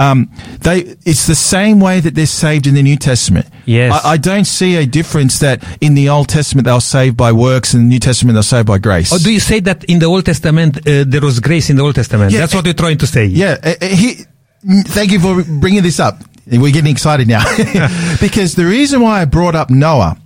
um, 0.00 0.30
they, 0.60 0.96
it's 1.04 1.26
the 1.26 1.34
same 1.34 1.78
way 1.78 2.00
that 2.00 2.14
they're 2.14 2.24
saved 2.24 2.66
in 2.66 2.74
the 2.74 2.82
New 2.82 2.96
Testament. 2.96 3.46
Yes. 3.66 3.92
I, 4.02 4.12
I 4.12 4.16
don't 4.16 4.46
see 4.46 4.76
a 4.76 4.86
difference 4.86 5.38
that 5.40 5.62
in 5.82 5.94
the 5.94 6.08
Old 6.08 6.30
Testament 6.30 6.64
they 6.64 6.72
were 6.72 6.80
saved 6.80 7.18
by 7.18 7.32
works 7.32 7.74
and 7.74 7.84
the 7.84 7.88
New 7.88 7.98
Testament 7.98 8.34
they're 8.34 8.42
saved 8.42 8.66
by 8.66 8.78
grace. 8.78 9.12
Or 9.12 9.18
do 9.18 9.30
you 9.30 9.40
say 9.40 9.60
that 9.60 9.84
in 9.84 9.98
the 9.98 10.06
Old 10.06 10.24
Testament 10.24 10.78
uh, 10.78 11.04
there 11.06 11.20
was 11.20 11.38
grace 11.38 11.68
in 11.68 11.76
the 11.76 11.82
Old 11.82 11.96
Testament? 11.96 12.32
Yeah, 12.32 12.40
That's 12.40 12.54
what 12.54 12.64
you're 12.64 12.72
trying 12.72 12.96
to 12.96 13.06
say. 13.06 13.26
Yeah, 13.26 13.58
uh, 13.62 13.74
uh, 13.80 13.86
he, 13.86 14.24
thank 14.88 15.12
you 15.12 15.20
for 15.20 15.44
bringing 15.60 15.82
this 15.82 16.00
up. 16.00 16.22
We're 16.46 16.72
getting 16.72 16.90
excited 16.90 17.28
now 17.28 17.44
because 18.20 18.54
the 18.54 18.64
reason 18.64 19.02
why 19.02 19.20
I 19.20 19.26
brought 19.26 19.54
up 19.54 19.68
Noah 19.68 20.16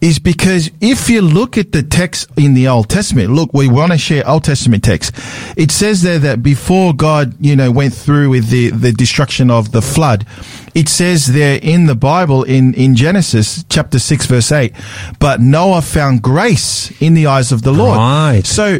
is 0.00 0.18
because 0.18 0.70
if 0.80 1.08
you 1.08 1.22
look 1.22 1.56
at 1.58 1.72
the 1.72 1.82
text 1.82 2.28
in 2.36 2.54
the 2.54 2.68
Old 2.68 2.88
Testament, 2.88 3.30
look, 3.30 3.52
we 3.52 3.68
want 3.68 3.92
to 3.92 3.98
share 3.98 4.28
Old 4.28 4.44
Testament 4.44 4.84
text. 4.84 5.14
It 5.56 5.70
says 5.70 6.02
there 6.02 6.18
that 6.18 6.42
before 6.42 6.94
God, 6.94 7.34
you 7.40 7.56
know, 7.56 7.70
went 7.70 7.94
through 7.94 8.30
with 8.30 8.48
the, 8.50 8.70
the 8.70 8.92
destruction 8.92 9.50
of 9.50 9.72
the 9.72 9.82
flood, 9.82 10.26
it 10.74 10.88
says 10.88 11.26
there 11.26 11.58
in 11.62 11.86
the 11.86 11.94
Bible 11.94 12.42
in, 12.44 12.74
in 12.74 12.94
Genesis 12.96 13.64
chapter 13.68 13.98
6 13.98 14.26
verse 14.26 14.50
8, 14.50 14.72
but 15.18 15.40
Noah 15.40 15.82
found 15.82 16.22
grace 16.22 16.90
in 17.02 17.14
the 17.14 17.26
eyes 17.26 17.52
of 17.52 17.62
the 17.62 17.72
Lord. 17.72 17.98
Right. 17.98 18.42
So 18.44 18.78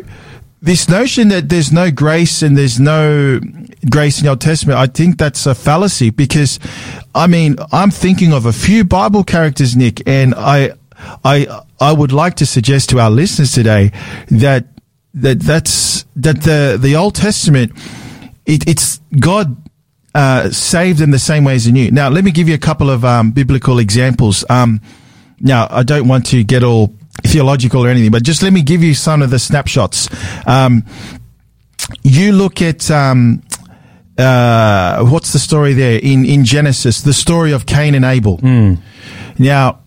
this 0.63 0.89
notion 0.89 1.29
that 1.29 1.49
there's 1.49 1.73
no 1.73 1.91
grace 1.91 2.41
and 2.41 2.57
there's 2.57 2.79
no 2.79 3.41
grace 3.91 4.19
in 4.19 4.25
the 4.25 4.31
Old 4.31 4.41
Testament, 4.41 4.79
I 4.79 4.87
think 4.87 5.19
that's 5.19 5.45
a 5.45 5.57
fallacy 5.57 6.11
because, 6.11 6.61
I 7.15 7.27
mean, 7.27 7.57
I'm 7.73 7.91
thinking 7.91 8.33
of 8.33 8.47
a 8.47 8.53
few 8.53 8.85
Bible 8.85 9.25
characters, 9.25 9.77
Nick, 9.77 10.07
and 10.07 10.35
I, 10.37 10.71
I, 11.25 11.63
I 11.81 11.93
would 11.93 12.13
like 12.13 12.37
to 12.37 12.47
suggest 12.47 12.91
to 12.91 13.01
our 13.01 13.11
listeners 13.11 13.53
today 13.53 13.93
that 14.29 14.67
that 15.15 15.41
that's 15.41 16.05
that 16.17 16.41
the 16.43 16.79
the 16.81 16.97
Old 16.97 17.15
Testament, 17.15 17.73
it, 18.47 18.69
it's 18.69 18.99
God 19.19 19.57
uh, 20.15 20.51
saved 20.51 20.99
them 20.99 21.11
the 21.11 21.19
same 21.19 21.45
way 21.45 21.55
as 21.55 21.65
the 21.67 21.73
New. 21.73 21.91
Now, 21.91 22.09
let 22.09 22.25
me 22.25 22.31
give 22.31 22.49
you 22.49 22.55
a 22.55 22.59
couple 22.59 22.91
of 22.91 23.05
um, 23.05 23.33
biblical 23.33 23.79
examples. 23.79 24.45
Um, 24.49 24.81
now, 25.41 25.67
I 25.71 25.83
don't 25.83 26.09
want 26.09 26.27
to 26.27 26.45
get 26.45 26.63
all 26.63 26.95
theological 27.25 27.85
or 27.85 27.89
anything, 27.89 28.11
but 28.11 28.23
just 28.23 28.43
let 28.43 28.53
me 28.53 28.63
give 28.63 28.83
you 28.83 28.95
some 28.95 29.23
of 29.23 29.31
the 29.31 29.39
snapshots. 29.39 30.09
Um, 30.47 30.85
you 32.03 32.33
look 32.33 32.63
at 32.63 32.91
um, 32.91 33.43
uh, 34.19 35.05
what's 35.05 35.33
the 35.33 35.39
story 35.39 35.73
there 35.75 35.99
in 35.99 36.25
in 36.25 36.45
Genesis? 36.45 37.03
The 37.03 37.13
story 37.13 37.53
of 37.53 37.67
Cain 37.67 37.95
and 37.95 38.05
Abel. 38.05 38.39
Now, 39.39 39.81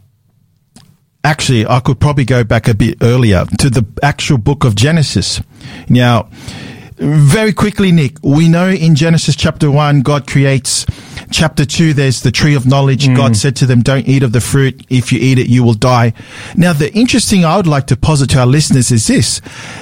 actually, 1.25 1.65
I 1.65 1.79
could 1.79 1.99
probably 1.99 2.23
go 2.23 2.43
back 2.43 2.67
a 2.67 2.73
bit 2.73 2.99
earlier 3.01 3.45
to 3.59 3.69
the 3.69 3.85
actual 4.01 4.37
book 4.37 4.63
of 4.63 4.75
Genesis. 4.75 5.41
Now, 5.89 6.29
very 6.97 7.51
quickly, 7.51 7.91
Nick, 7.91 8.17
we 8.23 8.47
know 8.47 8.69
in 8.69 8.95
Genesis 8.95 9.35
chapter 9.35 9.69
1, 9.69 10.01
God 10.01 10.27
creates. 10.27 10.85
Chapter 11.31 11.65
2, 11.65 11.93
there's 11.93 12.21
the 12.21 12.31
tree 12.31 12.55
of 12.55 12.65
knowledge. 12.65 13.07
God 13.15 13.35
said 13.35 13.55
to 13.57 13.65
them, 13.65 13.81
don't 13.81 14.07
eat 14.07 14.23
of 14.23 14.31
the 14.31 14.41
fruit. 14.41 14.85
If 14.89 15.11
you 15.11 15.19
eat 15.19 15.37
it, 15.39 15.47
you 15.47 15.63
will 15.63 15.73
die. 15.73 16.13
Now, 16.55 16.73
the 16.73 16.93
interesting 16.93 17.45
I 17.45 17.57
would 17.57 17.67
like 17.67 17.87
to 17.87 17.95
posit 17.97 18.29
to 18.31 18.39
our 18.39 18.45
listeners 18.45 18.91
is 18.91 19.07
this, 19.07 19.41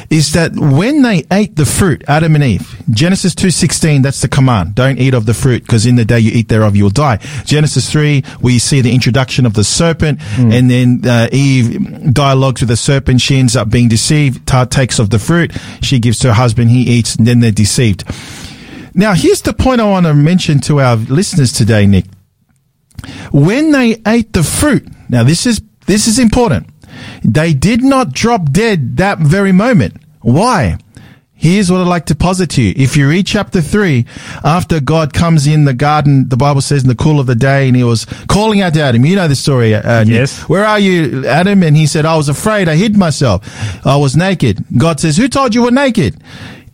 is 0.10 0.34
that 0.34 0.54
when 0.56 1.02
they 1.02 1.24
ate 1.32 1.56
the 1.56 1.66
fruit, 1.66 2.04
Adam 2.08 2.36
and 2.36 2.44
Eve, 2.44 2.84
Genesis 2.90 3.34
2.16, 3.36 4.04
that's 4.04 4.22
the 4.22 4.28
command. 4.28 4.76
Don't 4.76 4.98
eat 5.00 5.14
of 5.14 5.26
the 5.26 5.34
fruit, 5.34 5.64
because 5.64 5.86
in 5.86 5.96
the 5.96 6.06
day 6.06 6.20
you 6.20 6.32
eat 6.34 6.50
thereof, 6.50 6.76
you 6.76 6.84
will 6.84 6.90
die. 6.92 7.18
Genesis 7.46 7.90
3, 7.92 8.24
we 8.42 8.60
see 8.60 8.82
the 8.82 8.94
introduction 8.94 9.46
of 9.46 9.54
the 9.54 9.64
serpent, 9.64 10.20
and 10.38 10.70
then 10.70 11.02
uh, 11.06 11.28
Eve 11.32 12.14
dialogues 12.14 12.62
with 12.62 12.70
the 12.70 12.78
serpent. 12.78 13.22
She 13.22 13.38
ends 13.38 13.56
up 13.56 13.70
being 13.70 13.88
deceived, 13.90 14.46
ta- 14.48 14.66
takes 14.66 15.00
of 15.00 15.10
the 15.10 15.20
fruit. 15.20 15.52
She 15.82 16.00
gives 16.00 16.20
to 16.20 16.28
her 16.30 16.34
husband, 16.34 16.70
he 16.70 16.82
eats, 16.84 17.16
and 17.16 17.26
then 17.28 17.40
they're 17.40 17.52
deceived. 17.52 18.04
Now, 18.96 19.14
here's 19.14 19.42
the 19.42 19.54
point 19.54 19.82
I 19.82 19.90
want 19.90 20.06
to 20.06 20.14
mention 20.14 20.60
to 20.62 20.80
our 20.80 20.96
listeners 20.96 21.52
today, 21.52 21.86
Nick. 21.86 22.06
When 23.32 23.72
they 23.72 24.02
ate 24.06 24.34
the 24.34 24.44
fruit, 24.44 24.88
now 25.10 25.24
this 25.24 25.46
is, 25.46 25.62
this 25.88 26.08
is 26.08 26.20
important. 26.20 26.68
They 27.24 27.54
did 27.54 27.84
not 27.84 28.14
drop 28.14 28.52
dead 28.52 28.98
that 28.98 29.20
very 29.20 29.52
moment. 29.52 29.96
Why? 30.22 30.78
Here's 31.34 31.70
what 31.70 31.82
I'd 31.82 31.88
like 31.88 32.06
to 32.06 32.16
posit 32.16 32.52
to 32.52 32.62
you. 32.62 32.74
If 32.78 32.96
you 32.96 33.10
read 33.10 33.28
chapter 33.28 33.60
three, 33.60 34.06
after 34.46 34.80
God 34.80 35.12
comes 35.12 35.46
in 35.46 35.66
the 35.66 35.74
garden, 35.74 36.30
the 36.30 36.38
Bible 36.38 36.62
says 36.62 36.84
in 36.84 36.88
the 36.88 36.96
cool 36.96 37.20
of 37.20 37.26
the 37.26 37.36
day, 37.36 37.68
and 37.68 37.76
he 37.76 37.84
was 37.84 38.06
calling 38.30 38.62
out 38.62 38.74
to 38.76 38.82
Adam. 38.82 39.04
You 39.04 39.18
know 39.18 39.28
the 39.28 39.36
story, 39.36 39.76
uh, 39.76 40.06
Nick. 40.06 40.14
Yes. 40.14 40.48
Where 40.48 40.64
are 40.64 40.80
you, 40.80 41.28
Adam? 41.28 41.64
And 41.64 41.76
he 41.76 41.86
said, 41.86 42.06
I 42.06 42.16
was 42.16 42.30
afraid. 42.30 42.70
I 42.70 42.76
hid 42.76 42.96
myself. 42.96 43.46
I 43.86 43.98
was 43.98 44.16
naked. 44.16 44.64
God 44.78 45.02
says, 45.02 45.18
who 45.18 45.28
told 45.28 45.54
you 45.54 45.64
were 45.64 45.72
naked? 45.72 46.16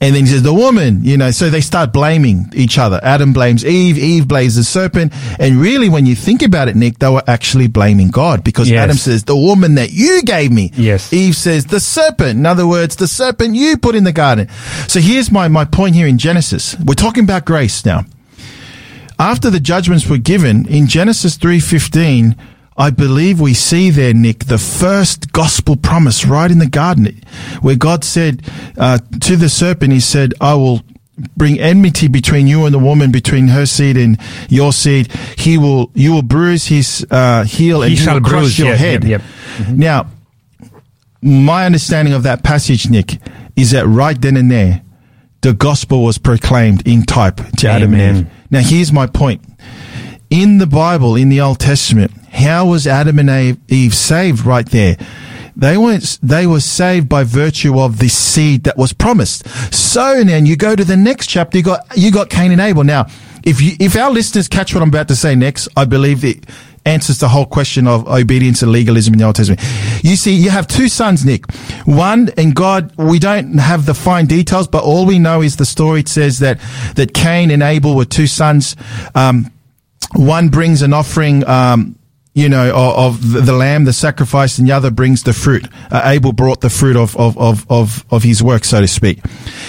And 0.02 0.16
then 0.16 0.22
he 0.26 0.28
says, 0.28 0.44
the 0.44 0.54
woman, 0.54 1.04
you 1.04 1.18
know, 1.18 1.30
so 1.32 1.50
they 1.50 1.60
start 1.60 1.92
blaming 1.92 2.50
each 2.56 2.78
other. 2.78 3.02
Adam 3.04 3.34
blames 3.34 3.66
Eve, 3.66 3.98
Eve 3.98 4.28
blames 4.30 4.56
the 4.56 4.64
serpent. 4.64 5.12
And 5.40 5.58
really, 5.58 5.90
when 5.90 6.06
you 6.06 6.16
think 6.16 6.42
about 6.42 6.70
it, 6.70 6.78
Nick, 6.78 7.00
they 7.00 7.10
were 7.10 7.24
actually 7.28 7.68
blaming 7.68 8.10
God 8.10 8.42
because 8.44 8.70
Yes. 8.70 8.82
Adam 8.82 8.96
says, 8.96 9.26
the 9.26 9.36
woman 9.36 9.76
that 9.76 9.92
you 9.92 10.22
gave 10.24 10.52
me. 10.54 10.72
Yes. 10.76 11.12
Eve 11.12 11.36
says, 11.36 11.66
the 11.66 11.82
serpent. 11.82 12.40
In 12.40 12.46
other 12.46 12.66
words, 12.66 12.96
the 12.96 13.08
serpent 13.08 13.56
you 13.56 13.76
put 13.78 13.94
in 13.96 14.06
the 14.06 14.14
garden. 14.14 14.48
So 14.88 15.02
here's 15.02 15.32
my, 15.32 15.50
my 15.50 15.66
point 15.66 15.96
here 15.96 16.08
in 16.08 16.18
Genesis. 16.18 16.78
We're 16.80 16.94
talking 16.94 17.26
about 17.26 17.44
grace 17.46 17.86
now 17.86 18.06
after 19.20 19.50
the 19.50 19.60
judgments 19.60 20.08
were 20.08 20.18
given 20.18 20.66
in 20.70 20.88
Genesis 20.88 21.38
3:15 21.38 22.38
I 22.80 22.92
believe 22.92 23.42
we 23.42 23.54
see 23.54 23.90
there, 23.90 24.14
Nick, 24.14 24.46
the 24.46 24.58
first 24.58 25.34
gospel 25.34 25.76
promise 25.76 26.26
right 26.26 26.50
in 26.50 26.60
the 26.60 26.70
garden, 26.70 27.22
where 27.62 27.76
God 27.76 28.06
said 28.06 28.42
uh, 28.78 29.00
to 29.20 29.36
the 29.36 29.50
serpent, 29.50 29.92
He 29.92 30.00
said, 30.00 30.34
"I 30.40 30.54
will 30.54 30.82
bring 31.36 31.60
enmity 31.60 32.08
between 32.08 32.48
you 32.48 32.64
and 32.66 32.74
the 32.74 32.80
woman, 32.80 33.12
between 33.12 33.50
her 33.50 33.66
seed 33.66 33.98
and 33.98 34.18
your 34.48 34.72
seed. 34.72 35.12
He 35.38 35.58
will, 35.58 35.92
you 35.94 36.14
will 36.14 36.22
bruise 36.22 36.68
his 36.68 37.06
uh, 37.12 37.44
heel, 37.44 37.82
and 37.82 37.92
He 37.92 37.98
he, 37.98 38.04
shall 38.04 38.16
will 38.16 38.22
crush 38.22 38.44
bruise, 38.44 38.60
your 38.60 38.70
yeah, 38.70 38.76
head." 38.76 39.04
yep, 39.04 39.22
yep. 39.60 39.70
Now, 39.70 40.08
my 41.22 41.66
understanding 41.66 42.14
of 42.14 42.24
that 42.24 42.44
passage, 42.44 42.90
Nick, 42.90 43.18
is 43.58 43.72
that 43.72 43.86
right 43.88 44.20
then 44.20 44.38
and 44.38 44.50
there, 44.50 44.84
the 45.42 45.54
gospel 45.54 46.04
was 46.06 46.18
proclaimed 46.18 46.88
in 46.88 47.04
type 47.04 47.42
to 47.58 47.68
Adam 47.68 47.94
and 47.94 48.18
Eve. 48.20 48.28
Now, 48.50 48.62
here's 48.62 48.94
my 48.94 49.06
point. 49.06 49.42
In 50.30 50.60
the 50.60 50.68
Bible, 50.68 51.16
in 51.18 51.28
the 51.28 51.42
Old 51.42 51.60
Testament, 51.60 52.12
how 52.40 52.68
was 52.68 52.88
Adam 52.88 53.20
and 53.20 53.58
Eve, 53.68 53.94
saved 53.94 54.46
right 54.46 54.68
there? 54.70 54.98
They 55.56 55.78
weren't, 55.78 56.20
they 56.24 56.48
were 56.48 56.62
saved 56.62 57.10
by 57.10 57.26
virtue 57.26 57.80
of 57.80 58.00
the 58.00 58.08
seed 58.08 58.64
that 58.64 58.78
was 58.78 58.94
promised. 58.94 59.48
So 59.74 60.24
then 60.24 60.46
you 60.46 60.56
go 60.56 60.76
to 60.76 60.86
the 60.86 60.96
next 60.96 61.28
chapter, 61.28 61.58
you 61.58 61.64
got, 61.64 61.86
you 61.98 62.12
got 62.12 62.30
Cain 62.30 62.52
and 62.52 62.62
Abel. 62.62 62.86
Now, 62.86 63.08
if 63.44 63.62
you, 63.62 63.74
if 63.80 63.96
our 63.98 64.10
listeners 64.10 64.48
catch 64.48 64.74
what 64.74 64.82
I'm 64.82 64.90
about 64.90 65.10
to 65.10 65.16
say 65.16 65.36
next, 65.36 65.68
I 65.76 65.86
believe 65.86 66.24
it 66.24 66.46
answers 66.86 67.20
the 67.20 67.28
whole 67.28 67.46
question 67.46 67.88
of 67.88 68.08
obedience 68.08 68.62
and 68.62 68.72
legalism 68.72 69.14
in 69.14 69.20
the 69.20 69.26
Old 69.26 69.36
Testament. 69.36 69.62
You 70.02 70.16
see, 70.16 70.34
you 70.34 70.50
have 70.50 70.66
two 70.66 70.88
sons, 70.88 71.26
Nick. 71.26 71.52
One, 71.86 72.30
and 72.38 72.56
God, 72.56 72.96
we 72.98 73.20
don't 73.20 73.58
have 73.58 73.86
the 73.86 73.94
fine 73.94 74.28
details, 74.28 74.68
but 74.68 74.84
all 74.84 75.06
we 75.06 75.20
know 75.20 75.42
is 75.42 75.58
the 75.58 75.66
story. 75.66 76.00
It 76.02 76.08
says 76.08 76.40
that, 76.40 76.60
that 76.96 77.14
Cain 77.14 77.52
and 77.52 77.62
Abel 77.62 77.96
were 77.96 78.06
two 78.06 78.28
sons. 78.28 78.78
Um, 79.14 79.52
one 80.16 80.50
brings 80.50 80.82
an 80.82 80.94
offering, 80.94 81.46
um, 81.48 81.99
you 82.34 82.48
know, 82.48 82.74
of, 82.74 83.36
of 83.36 83.46
the, 83.46 83.54
lamb, 83.54 83.86
the 83.86 83.94
sacrifice, 83.94 84.58
and 84.58 84.68
the 84.68 84.72
other 84.72 84.92
brings 84.92 85.24
the 85.24 85.34
fruit. 85.34 85.68
Uh, 85.92 86.02
Abel 86.06 86.32
brought 86.32 86.62
the 86.62 86.70
fruit 86.70 86.96
of, 86.96 87.18
of, 87.18 87.38
of, 87.38 87.66
of, 87.70 88.06
of 88.12 88.24
his 88.24 88.42
work, 88.44 88.64
so 88.64 88.82
to 88.82 88.88
speak. 88.88 89.20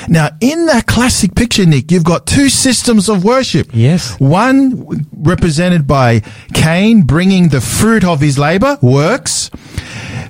Now, 0.09 0.29
in 0.41 0.67
that 0.67 0.87
classic 0.87 1.35
picture, 1.35 1.67
Nick, 1.67 1.91
you've 1.91 2.05
got 2.05 2.27
two 2.27 2.49
systems 2.49 3.09
of 3.09 3.25
worship. 3.25 3.71
Yes. 3.73 4.19
One 4.21 5.07
represented 5.13 5.87
by 5.87 6.21
Cain 6.53 7.03
bringing 7.03 7.49
the 7.49 7.61
fruit 7.61 8.05
of 8.05 8.21
his 8.21 8.39
labor, 8.39 8.79
works. 8.83 9.51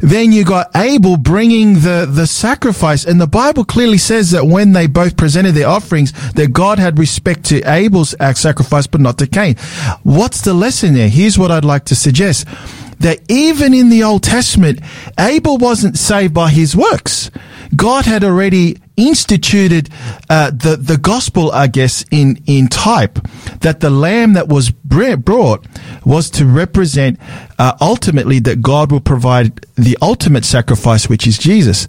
Then 0.01 0.33
you 0.33 0.45
got 0.45 0.75
Abel 0.77 1.17
bringing 1.17 1.75
the, 1.75 2.09
the 2.11 2.27
sacrifice. 2.27 3.05
And 3.05 3.21
the 3.21 3.27
Bible 3.27 3.65
clearly 3.65 3.99
says 3.99 4.31
that 4.31 4.47
when 4.47 4.73
they 4.73 4.87
both 4.87 5.17
presented 5.17 5.53
their 5.53 5.69
offerings, 5.69 6.13
that 6.33 6.53
God 6.53 6.79
had 6.79 6.99
respect 6.99 7.45
to 7.47 7.63
Abel's 7.63 8.15
uh, 8.21 8.35
sacrifice, 8.35 8.87
but 8.87 9.01
not 9.01 9.19
to 9.19 9.27
Cain. 9.27 9.57
What's 10.03 10.43
the 10.43 10.55
lesson 10.55 10.95
there? 10.95 11.09
Here's 11.09 11.39
what 11.39 11.51
I'd 11.51 11.65
like 11.65 11.85
to 11.87 11.95
suggest. 11.95 12.47
That 13.01 13.21
even 13.29 13.73
in 13.73 13.89
the 13.89 14.05
Old 14.05 14.23
Testament, 14.23 14.81
Abel 15.19 15.57
wasn't 15.57 15.97
saved 15.97 16.35
by 16.35 16.51
his 16.51 16.77
works. 16.77 17.31
God 17.75 18.05
had 18.05 18.25
already 18.25 18.79
instituted 18.97 19.89
uh, 20.29 20.51
the 20.51 20.77
the 20.77 20.99
gospel, 20.99 21.51
I 21.53 21.67
guess, 21.67 22.05
in 22.11 22.43
in 22.47 22.69
type 22.69 23.19
that 23.61 23.81
the 23.81 23.91
lamb 23.91 24.35
that 24.35 24.49
was 24.49 24.71
brought 24.71 25.67
was 26.05 26.31
to 26.31 26.47
represent 26.47 27.19
uh, 27.59 27.77
ultimately 27.81 28.39
that 28.41 28.63
God 28.63 28.91
will 28.93 29.01
provide 29.01 29.67
the 29.77 29.97
ultimate 30.03 30.45
sacrifice, 30.45 31.09
which 31.09 31.27
is 31.27 31.39
Jesus. 31.39 31.89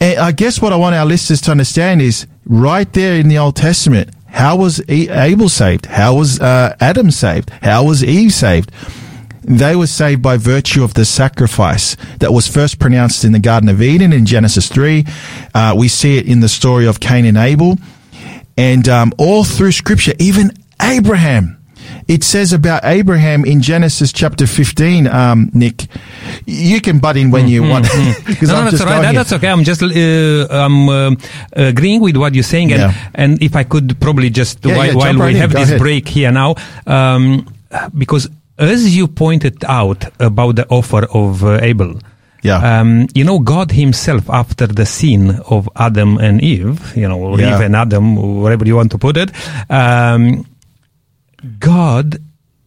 And 0.00 0.18
I 0.18 0.32
guess 0.32 0.60
what 0.60 0.72
I 0.72 0.76
want 0.76 0.94
our 0.94 1.06
listeners 1.06 1.40
to 1.42 1.50
understand 1.50 2.02
is 2.02 2.26
right 2.46 2.90
there 2.92 3.16
in 3.16 3.28
the 3.28 3.38
Old 3.38 3.56
Testament. 3.56 4.10
How 4.26 4.56
was 4.56 4.80
Abel 4.88 5.48
saved? 5.48 5.86
How 5.86 6.14
was 6.14 6.40
uh, 6.40 6.76
Adam 6.80 7.10
saved? 7.10 7.50
How 7.62 7.84
was 7.84 8.04
Eve 8.04 8.32
saved? 8.32 8.70
They 9.50 9.74
were 9.74 9.88
saved 9.88 10.22
by 10.22 10.36
virtue 10.36 10.84
of 10.84 10.94
the 10.94 11.04
sacrifice 11.04 11.96
that 12.20 12.32
was 12.32 12.46
first 12.46 12.78
pronounced 12.78 13.24
in 13.24 13.32
the 13.32 13.40
Garden 13.40 13.68
of 13.68 13.82
Eden 13.82 14.12
in 14.12 14.24
Genesis 14.24 14.68
3. 14.68 15.04
Uh, 15.54 15.74
we 15.76 15.88
see 15.88 16.18
it 16.18 16.26
in 16.28 16.38
the 16.40 16.48
story 16.48 16.86
of 16.86 17.00
Cain 17.00 17.24
and 17.24 17.36
Abel. 17.36 17.76
And 18.56 18.88
um, 18.88 19.12
all 19.18 19.42
through 19.42 19.72
Scripture, 19.72 20.12
even 20.20 20.52
Abraham, 20.80 21.56
it 22.06 22.22
says 22.22 22.52
about 22.52 22.84
Abraham 22.84 23.44
in 23.44 23.60
Genesis 23.60 24.12
chapter 24.12 24.46
15, 24.46 25.06
um, 25.08 25.50
Nick. 25.52 25.86
You 26.46 26.80
can 26.80 26.98
butt 27.00 27.16
in 27.16 27.30
when 27.32 27.48
you 27.48 27.62
Mm-hmm, 27.62 27.70
want. 27.70 27.86
mm. 27.86 28.42
no, 28.46 28.64
no, 28.64 28.70
that's 28.70 28.84
right. 28.84 29.02
That- 29.02 29.14
that's 29.14 29.32
okay. 29.32 29.48
I'm 29.48 29.64
just 29.64 29.82
uh, 29.82 30.46
I'm 30.50 30.88
uh, 30.88 31.10
agreeing 31.54 32.00
with 32.02 32.16
what 32.16 32.34
you're 32.34 32.44
saying, 32.44 32.72
and, 32.72 32.80
Yeah. 32.82 32.94
and 33.14 33.42
if 33.42 33.56
I 33.56 33.64
could 33.64 33.98
probably 34.00 34.30
just 34.30 34.64
Yeah, 34.64 34.76
while, 34.76 34.86
yeah, 34.86 34.94
while 34.94 35.06
jump 35.12 35.22
we 35.24 35.30
in. 35.30 35.36
have 35.36 35.52
Go 35.52 35.58
this 35.58 35.68
ahead. 35.70 35.80
break 35.80 36.06
here 36.08 36.30
now, 36.30 36.54
um, 36.86 37.46
because 37.96 38.28
as 38.60 38.96
you 38.96 39.08
pointed 39.08 39.64
out 39.64 40.04
about 40.20 40.56
the 40.56 40.66
offer 40.68 41.06
of 41.12 41.42
uh, 41.44 41.58
Abel. 41.62 41.94
Yeah. 42.42 42.80
Um, 42.80 43.06
you 43.14 43.24
know, 43.24 43.38
God 43.38 43.70
Himself, 43.72 44.30
after 44.30 44.66
the 44.66 44.86
sin 44.86 45.40
of 45.50 45.68
Adam 45.76 46.16
and 46.18 46.40
Eve, 46.42 46.96
you 46.96 47.08
know, 47.08 47.18
or 47.20 47.38
Yeah. 47.38 47.56
Eve 47.56 47.60
and 47.66 47.76
Adam, 47.76 48.16
whatever 48.40 48.64
you 48.66 48.76
want 48.76 48.90
to 48.92 48.98
put 48.98 49.16
it, 49.16 49.30
um, 49.70 50.46
God, 51.58 52.16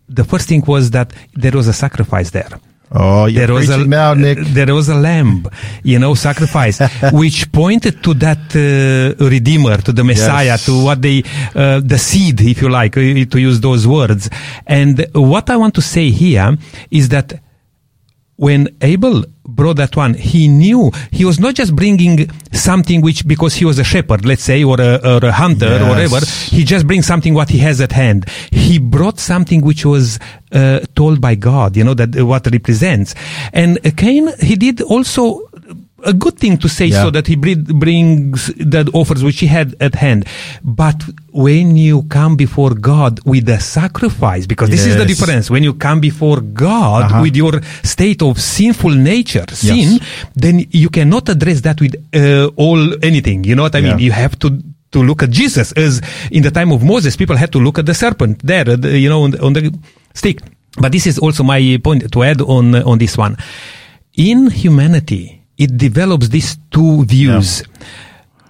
the 0.09 0.23
first 0.23 0.47
thing 0.47 0.63
was 0.67 0.91
that 0.91 1.13
there 1.33 1.51
was 1.53 1.67
a 1.67 1.73
sacrifice 1.73 2.29
there 2.31 2.49
Oh, 2.95 3.27
there 3.29 3.51
was 3.51 3.69
a 3.69 3.83
now, 3.85 4.13
there 4.13 4.73
was 4.75 4.87
a 4.87 4.95
lamb, 4.95 5.47
you 5.83 5.97
know, 5.97 6.13
sacrifice, 6.13 6.79
which 7.11 7.51
pointed 7.51 8.03
to 8.03 8.13
that 8.15 8.55
uh, 8.55 9.25
redeemer, 9.25 9.77
to 9.77 9.91
the 9.91 10.03
Messiah, 10.03 10.45
Yes. 10.45 10.65
to 10.65 10.83
what 10.83 11.01
they, 11.01 11.23
uh, 11.55 11.79
the 11.83 11.97
seed, 11.97 12.41
if 12.41 12.61
you 12.61 12.69
like, 12.69 12.95
uh, 12.95 13.01
to 13.01 13.37
use 13.39 13.59
those 13.61 13.87
words. 13.87 14.29
And 14.67 15.05
what 15.13 15.49
I 15.49 15.55
want 15.57 15.73
to 15.75 15.81
say 15.81 16.11
here 16.11 16.55
is 16.91 17.09
that 17.09 17.41
when 18.35 18.69
Abel 18.81 19.23
brought 19.45 19.77
that 19.77 19.95
one, 19.95 20.13
he 20.13 20.47
knew 20.47 20.91
he 21.11 21.25
was 21.25 21.39
not 21.39 21.55
just 21.55 21.75
bringing 21.75 22.29
something 22.51 23.01
which, 23.01 23.27
because 23.27 23.55
he 23.55 23.65
was 23.65 23.79
a 23.79 23.83
shepherd, 23.83 24.25
let's 24.25 24.43
say, 24.43 24.63
or 24.63 24.79
a, 24.79 24.95
or 25.03 25.25
a 25.25 25.31
hunter, 25.31 25.83
or 25.83 25.89
whatever, 25.89 26.19
he 26.25 26.63
just 26.63 26.87
brings 26.87 27.05
something 27.05 27.33
what 27.33 27.49
he 27.49 27.57
has 27.59 27.81
at 27.81 27.91
hand. 27.91 28.29
He 28.51 28.79
brought 28.79 29.19
something 29.19 29.61
which 29.61 29.85
was 29.85 30.19
uh, 30.51 30.79
told 30.95 31.19
by 31.19 31.35
God, 31.35 31.75
you 31.75 31.83
know, 31.83 31.93
that 31.93 32.17
uh, 32.17 32.25
what 32.25 32.47
represents. 32.47 33.15
And 33.51 33.85
uh, 33.85 33.91
Cain, 33.95 34.29
he 34.39 34.55
did 34.55 34.81
also 34.81 35.49
a 36.05 36.13
good 36.13 36.37
thing 36.37 36.57
to 36.57 36.67
say 36.69 36.85
Yeah. 36.87 37.03
so 37.03 37.09
that 37.11 37.27
he 37.27 37.35
bring, 37.35 37.63
brings 37.63 38.47
the 38.57 38.89
offers 38.93 39.23
which 39.23 39.39
he 39.39 39.47
had 39.47 39.75
at 39.79 39.95
hand. 39.95 40.25
But 40.63 41.03
when 41.31 41.75
you 41.77 42.03
come 42.03 42.35
before 42.35 42.73
God 42.75 43.19
with 43.25 43.47
a 43.49 43.59
sacrifice, 43.59 44.45
because 44.45 44.69
this 44.69 44.85
is 44.85 44.95
the 44.97 45.05
difference, 45.05 45.49
when 45.49 45.63
you 45.63 45.73
come 45.73 45.99
before 45.99 46.41
God 46.41 47.03
Uh-huh. 47.05 47.21
with 47.21 47.35
your 47.35 47.53
state 47.83 48.21
of 48.21 48.39
sinful 48.39 48.91
nature, 48.91 49.45
sin, 49.49 49.99
then 50.35 50.65
you 50.71 50.89
cannot 50.89 51.29
address 51.29 51.61
that 51.61 51.79
with 51.81 51.95
uh, 52.13 52.49
all 52.55 52.81
anything. 53.03 53.43
You 53.43 53.55
know 53.55 53.63
what 53.63 53.75
I 53.75 53.81
mean? 53.81 53.99
You 53.99 54.11
have 54.11 54.37
to 54.39 54.49
to 54.91 55.01
look 55.01 55.23
at 55.23 55.31
Jesus 55.31 55.71
as 55.73 56.01
in 56.29 56.43
the 56.43 56.51
time 56.51 56.71
of 56.71 56.83
Moses, 56.83 57.15
people 57.17 57.35
had 57.35 57.51
to 57.51 57.59
look 57.59 57.79
at 57.79 57.85
the 57.87 57.95
serpent 57.95 58.37
there, 58.45 58.69
uh, 58.69 58.77
you 58.77 59.09
know, 59.09 59.23
on 59.23 59.31
the, 59.31 59.41
on 59.41 59.53
the 59.53 59.73
stick. 60.13 60.37
But 60.77 60.91
this 60.91 61.07
is 61.07 61.17
also 61.17 61.41
my 61.43 61.79
point 61.83 62.11
to 62.11 62.23
add 62.23 62.41
on 62.41 62.75
uh, 62.75 62.83
on 62.85 62.97
this 62.99 63.17
one. 63.17 63.35
In 64.13 64.49
humanity, 64.51 65.41
it 65.63 65.71
develops 65.77 66.27
these 66.29 66.57
two 66.69 67.05
views. 67.05 67.63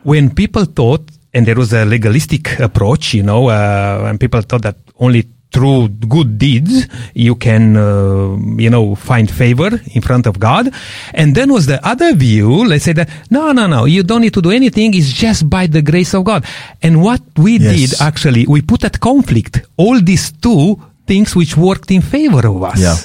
When 0.04 0.34
people 0.42 0.66
thought, 0.66 1.04
and 1.34 1.46
there 1.48 1.56
was 1.64 1.72
a 1.74 1.86
legalistic 1.86 2.60
approach, 2.60 3.14
you 3.14 3.24
know, 3.24 3.50
uh, 3.50 4.08
and 4.10 4.20
people 4.20 4.42
thought 4.42 4.64
that 4.64 4.78
only 5.00 5.24
through 5.54 5.88
good 6.10 6.30
deeds 6.40 6.88
you 7.14 7.36
can, 7.36 7.78
uh, 7.78 8.36
you 8.58 8.70
know, 8.76 8.96
find 8.96 9.30
favor 9.30 9.70
in 9.94 10.02
front 10.02 10.26
of 10.26 10.40
God. 10.40 10.74
And 11.14 11.36
then 11.38 11.54
was 11.54 11.66
the 11.68 11.80
other 11.88 12.16
view, 12.16 12.66
let's 12.66 12.86
say 12.86 12.94
that, 12.94 13.10
no, 13.30 13.52
no, 13.54 13.68
no, 13.68 13.86
you 13.86 14.02
don't 14.04 14.22
need 14.22 14.34
to 14.34 14.42
do 14.42 14.50
anything, 14.52 14.94
it's 14.96 15.14
just 15.14 15.48
by 15.50 15.68
the 15.68 15.82
grace 15.84 16.14
of 16.18 16.24
God. 16.26 16.42
And 16.82 17.04
what 17.08 17.22
we 17.38 17.60
Yes. 17.60 17.76
did 17.78 18.02
actually, 18.02 18.44
we 18.48 18.62
put 18.62 18.84
at 18.84 19.00
conflict 19.00 19.62
all 19.78 20.02
these 20.02 20.32
two 20.46 20.80
things 21.06 21.36
which 21.36 21.56
worked 21.56 21.92
in 21.92 22.02
favor 22.02 22.44
of 22.48 22.64
us. 22.64 22.80
Yeah. 22.82 22.98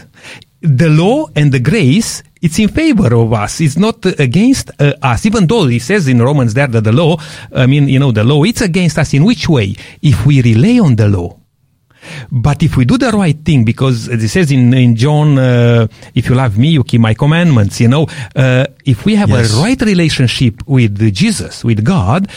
The 0.62 0.88
law 0.88 1.28
and 1.36 1.52
the 1.52 1.60
grace, 1.60 2.22
it's 2.40 2.58
in 2.58 2.68
favor 2.68 3.14
of 3.14 3.32
us. 3.32 3.60
It's 3.60 3.76
not 3.76 4.04
against 4.20 4.70
uh, 4.80 4.92
us. 5.02 5.26
Even 5.26 5.46
though 5.46 5.66
he 5.66 5.78
says 5.78 6.08
in 6.08 6.20
Romans 6.22 6.54
there 6.54 6.66
that 6.68 6.84
the 6.84 6.92
law, 6.92 7.16
I 7.54 7.66
mean, 7.66 7.88
you 7.88 7.98
know, 7.98 8.12
the 8.12 8.24
law, 8.24 8.44
it's 8.44 8.60
against 8.60 8.98
us 8.98 9.14
in 9.14 9.24
which 9.24 9.48
way? 9.48 9.74
If 10.02 10.24
we 10.26 10.40
rely 10.42 10.78
on 10.84 10.96
the 10.96 11.08
law. 11.08 11.38
But 12.30 12.62
if 12.62 12.76
we 12.76 12.84
do 12.84 12.96
the 12.96 13.10
right 13.10 13.36
thing, 13.44 13.64
because 13.64 14.08
as 14.08 14.22
it 14.22 14.28
says 14.28 14.50
in, 14.50 14.72
in 14.72 14.96
John, 14.96 15.38
uh, 15.38 15.88
if 16.14 16.28
you 16.28 16.34
love 16.36 16.56
me, 16.56 16.68
you 16.68 16.84
keep 16.84 17.00
my 17.00 17.12
commandments, 17.12 17.80
you 17.80 17.88
know, 17.88 18.06
uh, 18.34 18.64
if 18.86 19.04
we 19.04 19.14
have 19.16 19.28
Yes. 19.28 19.54
a 19.54 19.62
right 19.62 19.80
relationship 19.82 20.62
with 20.66 21.12
Jesus, 21.14 21.64
with 21.64 21.84
God, 21.84 22.28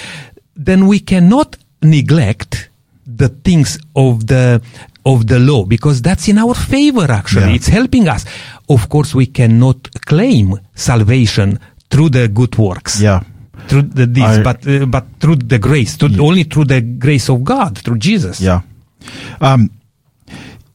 then 0.55 0.87
we 0.87 0.99
cannot 0.99 1.57
neglect 1.81 2.69
the 3.05 3.29
things 3.29 3.79
of 3.95 4.27
the 4.27 4.61
of 5.05 5.25
the 5.27 5.39
law 5.39 5.65
because 5.65 6.01
that's 6.01 6.27
in 6.27 6.37
our 6.37 6.53
favor 6.53 7.11
actually 7.11 7.47
Yeah. 7.49 7.55
it's 7.55 7.67
helping 7.67 8.07
us 8.07 8.25
of 8.69 8.87
course 8.89 9.15
we 9.15 9.25
cannot 9.25 9.89
claim 10.05 10.55
salvation 10.75 11.59
through 11.89 12.09
the 12.09 12.27
good 12.27 12.55
works 12.57 13.01
Yeah. 13.01 13.21
through 13.67 13.83
the 13.83 14.05
deeds 14.07 14.37
I- 14.39 14.43
but 14.43 14.67
uh, 14.67 14.85
but 14.85 15.05
through 15.19 15.37
the 15.37 15.57
grace 15.59 15.95
through, 15.97 16.19
only 16.23 16.43
through 16.43 16.65
the 16.65 16.81
grace 16.81 17.29
of 17.29 17.43
god 17.43 17.77
through 17.79 17.97
jesus 17.97 18.39
Yeah. 18.39 18.61
Um, 19.41 19.69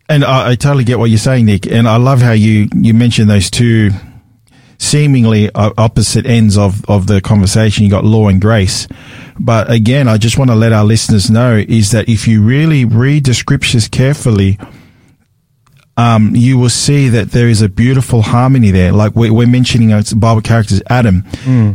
and 0.09 0.25
I, 0.25 0.51
I 0.51 0.55
totally 0.57 0.85
get 0.85 0.99
what 0.99 1.11
you're 1.11 1.19
saying, 1.19 1.47
Nick. 1.47 1.67
And 1.67 1.89
I 1.89 1.97
love 1.97 2.21
how 2.23 2.33
you, 2.33 2.69
you 2.75 2.95
mentioned 2.95 3.29
those 3.31 3.51
two 3.51 3.91
seemingly 4.79 5.51
opposite 5.55 6.27
ends 6.27 6.57
of, 6.57 6.85
of 6.89 7.07
the 7.07 7.21
conversation. 7.21 7.85
You 7.85 7.91
got 7.91 8.05
law 8.05 8.29
and 8.29 8.41
grace. 8.41 8.87
But 9.39 9.71
again, 9.71 10.09
I 10.09 10.19
just 10.19 10.39
want 10.39 10.51
to 10.51 10.57
let 10.57 10.73
our 10.73 10.85
listeners 10.85 11.31
know 11.31 11.57
is 11.57 11.91
that 11.91 12.09
if 12.09 12.27
you 12.27 12.43
really 12.43 12.85
read 12.85 13.27
the 13.27 13.35
scriptures 13.35 13.89
carefully, 13.89 14.59
um, 15.97 16.37
you 16.37 16.59
will 16.59 16.71
see 16.71 17.09
that 17.09 17.31
there 17.31 17.49
is 17.49 17.63
a 17.63 17.69
beautiful 17.69 18.23
harmony 18.23 18.71
there. 18.71 18.93
Like 18.93 19.15
we're, 19.15 19.33
we're 19.33 19.47
mentioning 19.47 19.93
uh, 19.93 20.03
Bible 20.17 20.43
characters, 20.43 20.83
Adam, 20.91 21.25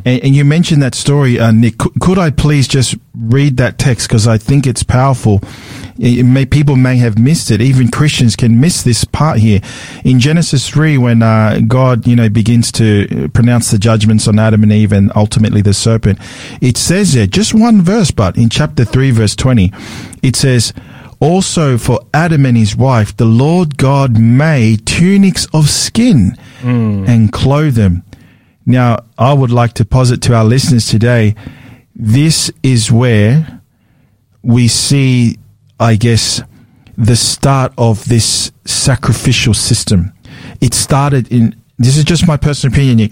and, 0.05 0.23
and 0.23 0.35
you 0.35 0.45
mentioned 0.45 0.83
that 0.83 0.95
story, 0.95 1.39
uh, 1.39 1.51
Nick. 1.51 1.77
Could, 1.77 1.93
could 1.99 2.19
I 2.19 2.29
please 2.29 2.67
just 2.67 2.95
read 3.15 3.57
that 3.57 3.77
text 3.77 4.07
because 4.07 4.27
I 4.27 4.37
think 4.37 4.67
it's 4.67 4.83
powerful. 4.83 5.41
It 5.97 6.23
may, 6.23 6.45
people 6.45 6.75
may 6.77 6.97
have 6.97 7.19
missed 7.19 7.51
it. 7.51 7.61
Even 7.61 7.91
Christians 7.91 8.35
can 8.35 8.59
miss 8.59 8.83
this 8.83 9.03
part 9.03 9.37
here 9.37 9.59
in 10.03 10.19
Genesis 10.19 10.67
three 10.67 10.97
when 10.97 11.21
uh, 11.21 11.59
God, 11.67 12.07
you 12.07 12.15
know, 12.15 12.29
begins 12.29 12.71
to 12.73 13.29
pronounce 13.33 13.71
the 13.71 13.77
judgments 13.77 14.27
on 14.27 14.39
Adam 14.39 14.63
and 14.63 14.71
Eve 14.71 14.91
and 14.93 15.11
ultimately 15.15 15.61
the 15.61 15.73
serpent. 15.73 16.17
It 16.61 16.77
says 16.77 17.13
there 17.13 17.27
just 17.27 17.53
one 17.53 17.81
verse, 17.81 18.11
but 18.11 18.37
in 18.37 18.49
chapter 18.49 18.85
three, 18.85 19.11
verse 19.11 19.35
twenty, 19.35 19.71
it 20.21 20.35
says. 20.35 20.73
Also 21.21 21.77
for 21.77 21.99
Adam 22.15 22.47
and 22.47 22.57
his 22.57 22.75
wife, 22.75 23.15
the 23.15 23.25
Lord 23.25 23.77
God 23.77 24.19
made 24.19 24.87
tunics 24.87 25.45
of 25.53 25.69
skin 25.69 26.35
hmm. 26.61 27.05
and 27.07 27.31
clothed 27.31 27.75
them. 27.75 28.03
Now, 28.65 29.05
I 29.19 29.33
would 29.33 29.51
like 29.51 29.73
to 29.73 29.85
posit 29.85 30.23
to 30.23 30.33
our 30.33 30.43
listeners 30.43 30.87
today, 30.87 31.35
this 31.95 32.51
is 32.63 32.91
where 32.91 33.61
we 34.41 34.67
see, 34.67 35.37
I 35.79 35.95
guess, 35.95 36.41
the 36.97 37.15
start 37.15 37.71
of 37.77 38.03
this 38.05 38.51
sacrificial 38.65 39.53
system. 39.53 40.13
It 40.59 40.73
started 40.73 41.31
in 41.31 41.60
this 41.83 41.97
is 41.97 42.03
just 42.03 42.27
my 42.27 42.37
personal 42.37 42.73
opinion, 42.73 42.97
Nick. 42.97 43.11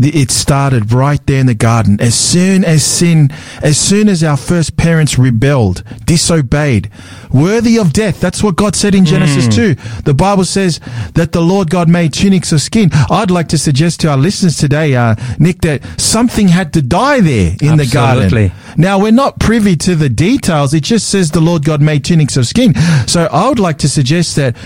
It 0.00 0.30
started 0.30 0.92
right 0.92 1.24
there 1.26 1.40
in 1.40 1.46
the 1.46 1.54
garden. 1.54 2.00
As 2.00 2.14
soon 2.14 2.64
as 2.64 2.84
sin, 2.84 3.30
as 3.64 3.76
soon 3.76 4.08
as 4.08 4.22
our 4.22 4.36
first 4.36 4.76
parents 4.76 5.18
rebelled, 5.18 5.82
disobeyed, 6.04 6.88
worthy 7.32 7.78
of 7.78 7.92
death. 7.92 8.20
That's 8.20 8.40
what 8.40 8.54
God 8.54 8.76
said 8.76 8.94
in 8.94 9.04
Genesis 9.04 9.48
2. 9.52 9.74
The 10.02 10.14
Bible 10.14 10.44
says 10.44 10.78
that 11.14 11.32
the 11.32 11.40
Lord 11.40 11.68
God 11.68 11.88
made 11.88 12.12
tunics 12.12 12.52
of 12.52 12.60
skin. 12.60 12.90
I'd 13.10 13.32
like 13.32 13.48
to 13.48 13.58
suggest 13.58 13.98
to 14.00 14.10
our 14.10 14.16
listeners 14.16 14.56
today, 14.56 14.94
uh, 14.94 15.16
Nick, 15.40 15.62
that 15.62 15.82
something 16.00 16.46
had 16.46 16.72
to 16.74 16.82
die 16.82 17.20
there 17.20 17.56
in 17.60 17.76
the 17.76 17.86
garden. 17.92 18.52
Now, 18.76 19.00
we're 19.00 19.10
not 19.10 19.40
privy 19.40 19.74
to 19.78 19.96
the 19.96 20.08
details. 20.08 20.74
It 20.74 20.84
just 20.84 21.08
says 21.08 21.32
the 21.32 21.40
Lord 21.40 21.64
God 21.64 21.82
made 21.82 22.04
tunics 22.04 22.36
of 22.36 22.46
skin. 22.46 22.72
So 23.08 23.24
I 23.32 23.48
would 23.48 23.58
like 23.58 23.78
to 23.78 23.88
suggest 23.88 24.36
that 24.36 24.56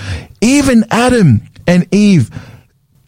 even 0.42 0.84
Adam 0.90 1.40
and 1.66 1.86
Eve, 1.94 2.30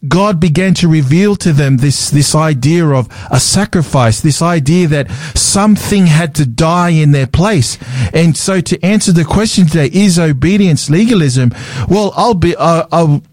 God 0.07 0.39
began 0.39 0.73
to 0.75 0.87
reveal 0.87 1.35
to 1.37 1.53
them 1.53 1.77
this, 1.77 2.09
this 2.09 2.35
idea 2.35 2.85
of 2.87 3.07
a 3.31 3.39
sacrifice, 3.39 4.21
this 4.21 4.41
idea 4.41 4.87
that 4.87 5.11
something 5.35 6.07
had 6.07 6.35
to 6.35 6.45
die 6.45 6.89
in 6.89 7.11
their 7.11 7.27
place. 7.27 7.77
And 8.13 8.35
so 8.35 8.61
to 8.61 8.83
answer 8.85 9.11
the 9.11 9.25
question 9.25 9.65
today, 9.65 9.89
is 9.91 10.19
obedience 10.19 10.89
legalism? 10.89 11.51
Well, 11.89 12.13
I'll 12.15 12.33
be, 12.33 12.55
uh, 12.55 12.87
I'll, 12.91 13.23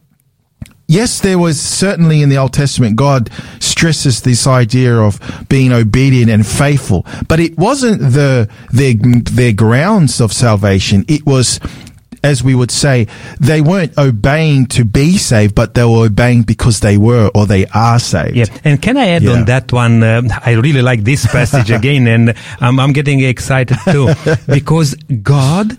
yes, 0.89 1.21
there 1.21 1.39
was 1.39 1.61
certainly 1.61 2.23
in 2.23 2.29
the 2.29 2.37
Old 2.39 2.53
Testament, 2.53 2.97
God 2.97 3.31
stresses 3.61 4.23
this 4.23 4.47
idea 4.47 4.97
of 4.97 5.19
being 5.49 5.73
obedient 5.73 6.31
and 6.31 6.47
faithful, 6.47 7.07
but 7.29 7.41
it 7.41 7.57
wasn't 7.59 8.01
the, 8.01 8.49
their, 8.71 8.95
their 8.95 9.53
grounds 9.53 10.21
of 10.21 10.33
salvation. 10.33 11.05
It 11.09 11.27
was, 11.27 11.61
as 12.23 12.43
we 12.43 12.55
would 12.55 12.71
say, 12.71 13.07
they 13.41 13.61
weren't 13.61 13.97
obeying 13.99 14.67
to 14.67 14.85
be 14.85 15.17
saved, 15.19 15.55
but 15.55 15.75
they 15.75 15.85
were 15.85 16.07
obeying 16.07 16.43
because 16.43 16.81
they 16.81 16.97
were 16.97 17.31
or 17.35 17.47
they 17.47 17.67
are 17.75 17.99
saved. 17.99 18.37
Yeah, 18.37 18.47
and 18.65 18.81
can 18.81 18.97
I 18.97 19.09
add 19.09 19.23
Yeah. 19.23 19.33
on 19.33 19.45
that 19.47 19.73
one? 19.73 20.03
Uh, 20.03 20.23
I 20.45 20.53
really 20.53 20.83
like 20.83 21.03
this 21.05 21.27
passage 21.27 21.71
again, 21.79 22.07
and 22.07 22.35
I'm, 22.61 22.79
I'm 22.79 22.93
getting 22.93 23.21
excited 23.21 23.77
too 23.91 24.09
because 24.47 24.95
God 25.23 25.77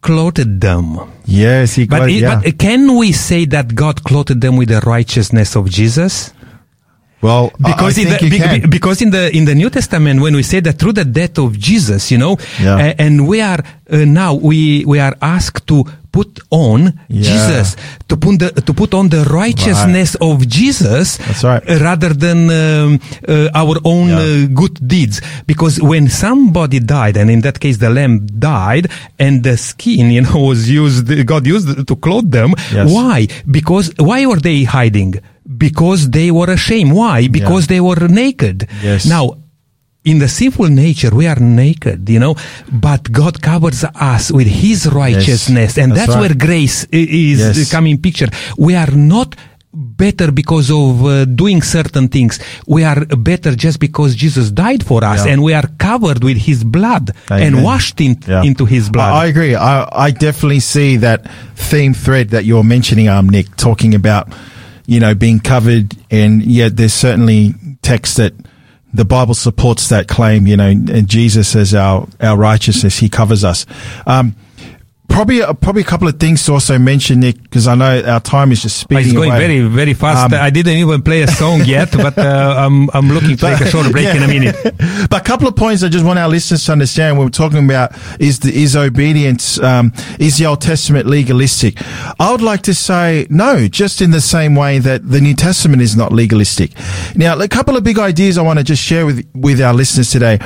clothed 0.00 0.60
them. 0.60 0.98
Yes, 1.26 1.74
he 1.74 1.86
got 1.86 2.00
But, 2.00 2.10
it- 2.10 2.22
yeah. 2.22 2.40
but 2.42 2.58
can 2.58 2.96
we 2.96 3.12
say 3.12 3.44
that 3.46 3.74
God 3.74 4.02
clothed 4.02 4.40
them 4.40 4.56
with 4.56 4.68
the 4.70 4.80
righteousness 4.80 5.54
of 5.56 5.70
Jesus? 5.70 6.32
Well, 7.22 7.52
Because 7.58 7.98
in 7.98 8.08
the 8.10 8.18
be- 8.18 8.66
because 8.66 9.00
in 9.00 9.10
the 9.10 9.30
in 9.34 9.44
the 9.44 9.54
New 9.54 9.70
Testament, 9.70 10.20
when 10.20 10.34
we 10.34 10.42
say 10.42 10.60
that 10.60 10.78
through 10.78 10.94
the 10.94 11.04
death 11.04 11.38
of 11.38 11.58
Jesus, 11.58 12.10
you 12.10 12.18
know, 12.18 12.36
Yeah. 12.60 12.76
uh, 12.76 12.94
and 13.04 13.26
we 13.28 13.40
are 13.40 13.60
uh, 13.90 14.04
now 14.04 14.34
we 14.34 14.84
we 14.84 14.98
are 15.00 15.14
asked 15.22 15.66
to 15.68 15.84
put 16.12 16.40
on 16.50 16.92
Yeah. 17.08 17.22
Jesus 17.24 17.76
to 18.08 18.16
put 18.18 18.38
the 18.38 18.50
to 18.68 18.72
put 18.74 18.92
on 18.92 19.08
the 19.08 19.24
righteousness 19.24 20.14
of 20.20 20.46
Jesus 20.46 21.16
That's 21.16 21.42
right. 21.44 21.62
uh, 21.64 21.78
rather 21.80 22.12
than 22.12 22.50
um, 22.50 23.00
uh, 23.26 23.48
our 23.54 23.76
own 23.84 24.08
Yeah. 24.08 24.18
uh, 24.20 24.46
good 24.52 24.76
deeds 24.86 25.22
because 25.46 25.80
when 25.80 26.08
somebody 26.10 26.80
died 26.80 27.16
and 27.16 27.30
in 27.30 27.40
that 27.42 27.60
case 27.60 27.78
the 27.78 27.88
lamb 27.88 28.26
died 28.38 28.90
and 29.18 29.42
the 29.42 29.56
skin 29.56 30.10
you 30.10 30.20
know 30.20 30.36
was 30.52 30.68
used 30.68 31.08
God 31.24 31.46
used 31.46 31.86
to 31.86 31.96
clothe 31.96 32.30
them 32.30 32.52
Yes. 32.74 32.90
why 32.92 33.28
because 33.50 33.90
why 33.96 34.26
were 34.26 34.40
they 34.40 34.64
hiding 34.64 35.14
because 35.58 36.10
they 36.10 36.30
were 36.30 36.50
ashamed 36.50 36.92
why 36.92 37.28
because 37.28 37.66
they 37.66 37.80
were 37.80 38.08
naked 38.08 38.68
Yes. 38.82 39.06
now 39.06 39.36
in 40.04 40.18
the 40.18 40.26
sinful 40.28 40.66
nature, 40.66 41.14
we 41.14 41.28
are 41.28 41.38
naked, 41.38 42.08
you 42.08 42.18
know, 42.18 42.34
but 42.72 43.12
God 43.12 43.40
covers 43.40 43.84
us 43.94 44.32
with 44.32 44.48
His 44.48 44.88
righteousness, 44.90 45.78
and 45.78 45.92
That's 45.92 46.06
that's, 46.08 46.14
right. 46.16 46.20
where 46.22 46.34
grace 46.34 46.84
is 46.90 47.38
Yes. 47.38 47.70
coming 47.70 47.98
picture. 47.98 48.26
We 48.58 48.74
are 48.74 48.90
not 48.90 49.36
better 49.72 50.32
because 50.32 50.72
of 50.72 51.04
uh, 51.06 51.24
doing 51.24 51.62
certain 51.62 52.08
things. 52.08 52.40
We 52.66 52.82
are 52.82 53.04
better 53.06 53.54
just 53.54 53.78
because 53.78 54.16
Jesus 54.16 54.50
died 54.50 54.82
for 54.84 55.04
us, 55.04 55.24
Yeah. 55.24 55.32
and 55.34 55.42
we 55.44 55.54
are 55.54 55.68
covered 55.78 56.24
with 56.24 56.36
His 56.36 56.64
blood 56.64 57.12
Amen. 57.30 57.54
and 57.54 57.62
washed 57.62 58.00
in, 58.00 58.18
Yeah. 58.26 58.42
into 58.42 58.64
His 58.66 58.90
blood. 58.90 59.12
I, 59.12 59.22
I 59.22 59.26
agree. 59.26 59.54
I, 59.54 59.86
I 60.06 60.10
definitely 60.10 60.60
see 60.60 60.96
that 60.96 61.30
theme 61.54 61.94
thread 61.94 62.30
that 62.30 62.44
you're 62.44 62.64
mentioning, 62.64 63.06
um, 63.08 63.28
Nick, 63.28 63.54
talking 63.56 63.94
about, 63.94 64.26
you 64.86 65.00
know, 65.00 65.14
being 65.14 65.40
covered. 65.40 65.96
And 66.10 66.42
yet 66.42 66.76
there's 66.76 66.94
certainly 66.94 67.54
text 67.82 68.16
that 68.16 68.34
the 68.94 69.04
Bible 69.04 69.34
supports 69.34 69.88
that 69.88 70.06
claim, 70.06 70.46
you 70.46 70.56
know, 70.56 70.68
and 70.68 71.08
Jesus 71.08 71.56
as 71.56 71.74
our, 71.74 72.06
our 72.20 72.36
righteousness, 72.36 72.98
he 72.98 73.08
covers 73.08 73.42
us. 73.44 73.64
Um, 74.06 74.36
Probably, 75.08 75.42
uh, 75.42 75.52
probably 75.52 75.82
a 75.82 75.84
couple 75.84 76.08
of 76.08 76.18
things 76.18 76.42
to 76.46 76.54
also 76.54 76.78
mention, 76.78 77.20
Nick, 77.20 77.42
because 77.42 77.68
I 77.68 77.74
know 77.74 78.02
our 78.02 78.20
time 78.20 78.50
is 78.50 78.62
just 78.62 78.78
speeding 78.78 79.04
it's 79.04 79.12
going 79.12 79.30
away. 79.30 79.38
very, 79.40 79.60
very 79.68 79.92
fast. 79.92 80.32
Um, 80.32 80.40
I 80.40 80.48
didn't 80.48 80.72
even 80.78 81.02
play 81.02 81.20
a 81.20 81.28
song 81.28 81.62
yet, 81.66 81.92
but 81.92 82.16
uh, 82.16 82.54
I'm, 82.56 82.88
I'm 82.94 83.08
looking 83.10 83.30
to 83.30 83.36
take 83.36 83.60
a 83.60 83.68
short 83.68 83.92
break 83.92 84.06
Yeah. 84.06 84.16
in 84.16 84.22
a 84.22 84.26
minute. 84.28 84.56
but 85.10 85.20
a 85.20 85.24
couple 85.24 85.46
of 85.48 85.54
points 85.54 85.82
I 85.82 85.88
just 85.90 86.06
want 86.06 86.18
our 86.18 86.30
listeners 86.30 86.64
to 86.64 86.72
understand 86.72 87.18
when 87.18 87.26
we're 87.26 87.30
talking 87.30 87.62
about 87.62 87.92
is 88.18 88.38
the, 88.38 88.54
is 88.54 88.74
obedience, 88.74 89.58
um, 89.60 89.92
is 90.18 90.38
the 90.38 90.46
Old 90.46 90.62
Testament 90.62 91.06
legalistic? 91.06 91.76
I 92.18 92.30
would 92.32 92.40
like 92.40 92.62
to 92.62 92.72
say 92.74 93.26
no, 93.28 93.68
just 93.68 94.00
in 94.00 94.12
the 94.12 94.20
same 94.22 94.54
way 94.54 94.78
that 94.78 95.06
the 95.06 95.20
New 95.20 95.34
Testament 95.34 95.82
is 95.82 95.94
not 95.94 96.12
legalistic. 96.12 96.70
Now, 97.16 97.38
a 97.38 97.48
couple 97.48 97.76
of 97.76 97.84
big 97.84 97.98
ideas 97.98 98.38
I 98.38 98.42
want 98.42 98.60
to 98.60 98.64
just 98.64 98.82
share 98.82 99.04
with, 99.04 99.28
with 99.34 99.60
our 99.60 99.74
listeners 99.74 100.10
today. 100.10 100.38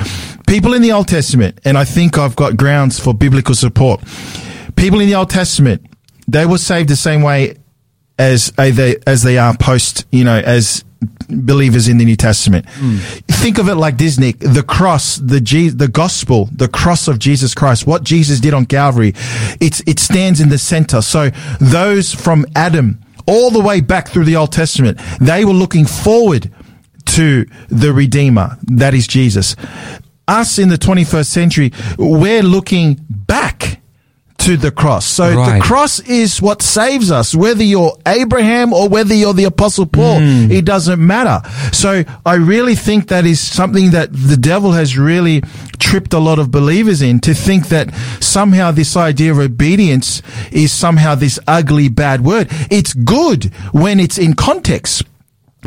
People 0.47 0.73
in 0.73 0.81
the 0.81 0.93
Old 0.93 1.07
Testament, 1.07 1.59
and 1.65 1.77
I 1.77 1.83
think 1.83 2.17
I've 2.17 2.35
got 2.35 2.57
grounds 2.57 2.99
for 2.99 3.13
biblical 3.13 3.53
support. 3.53 4.01
People 4.75 5.01
in 5.01 5.07
the 5.07 5.15
Old 5.15 5.29
Testament, 5.29 5.85
they 6.27 6.45
were 6.45 6.57
saved 6.57 6.89
the 6.89 6.95
same 6.95 7.21
way 7.21 7.57
as 8.17 8.51
they 8.51 8.95
as 9.05 9.23
they 9.23 9.37
are 9.37 9.55
post, 9.57 10.05
you 10.11 10.23
know, 10.23 10.37
as 10.37 10.83
believers 11.29 11.87
in 11.87 11.97
the 11.97 12.05
New 12.05 12.15
Testament. 12.15 12.65
Hmm. 12.69 12.97
Think 13.27 13.59
of 13.59 13.67
it 13.69 13.75
like 13.75 13.97
this, 13.97 14.17
Nick: 14.17 14.39
the 14.39 14.63
cross, 14.63 15.17
the 15.17 15.41
Je- 15.41 15.69
the 15.69 15.87
gospel, 15.87 16.49
the 16.51 16.67
cross 16.67 17.07
of 17.07 17.19
Jesus 17.19 17.53
Christ, 17.53 17.85
what 17.85 18.03
Jesus 18.03 18.39
did 18.39 18.53
on 18.53 18.65
Calvary. 18.65 19.13
It's 19.59 19.81
it 19.85 19.99
stands 19.99 20.41
in 20.41 20.49
the 20.49 20.57
center. 20.57 21.01
So 21.01 21.29
those 21.59 22.13
from 22.13 22.45
Adam 22.55 22.99
all 23.27 23.51
the 23.51 23.59
way 23.59 23.81
back 23.81 24.07
through 24.07 24.25
the 24.25 24.37
Old 24.37 24.53
Testament, 24.53 24.99
they 25.19 25.43
were 25.43 25.53
looking 25.53 25.85
forward 25.85 26.51
to 27.05 27.45
the 27.69 27.93
Redeemer, 27.93 28.57
that 28.63 28.93
is 28.93 29.07
Jesus. 29.07 29.55
Us 30.27 30.59
in 30.59 30.69
the 30.69 30.77
21st 30.77 31.25
century, 31.25 31.71
we're 31.97 32.43
looking 32.43 32.99
back 33.09 33.81
to 34.39 34.55
the 34.55 34.71
cross. 34.71 35.05
So 35.05 35.29
the 35.31 35.59
cross 35.61 35.99
is 35.99 36.41
what 36.41 36.61
saves 36.61 37.11
us, 37.11 37.35
whether 37.35 37.63
you're 37.63 37.97
Abraham 38.05 38.71
or 38.71 38.87
whether 38.87 39.13
you're 39.13 39.33
the 39.33 39.43
apostle 39.45 39.85
Paul. 39.85 40.19
Mm. 40.19 40.51
It 40.51 40.63
doesn't 40.63 41.05
matter. 41.05 41.47
So 41.73 42.03
I 42.25 42.35
really 42.35 42.75
think 42.75 43.09
that 43.09 43.25
is 43.25 43.39
something 43.41 43.91
that 43.91 44.09
the 44.13 44.37
devil 44.37 44.71
has 44.71 44.97
really 44.97 45.41
tripped 45.79 46.13
a 46.13 46.19
lot 46.19 46.39
of 46.39 46.51
believers 46.51 47.01
in 47.01 47.19
to 47.21 47.33
think 47.33 47.67
that 47.69 47.93
somehow 48.21 48.71
this 48.71 48.95
idea 48.95 49.31
of 49.31 49.39
obedience 49.39 50.21
is 50.51 50.71
somehow 50.71 51.15
this 51.15 51.39
ugly 51.47 51.89
bad 51.89 52.23
word. 52.23 52.47
It's 52.71 52.93
good 52.93 53.45
when 53.73 53.99
it's 53.99 54.17
in 54.17 54.33
context. 54.33 55.03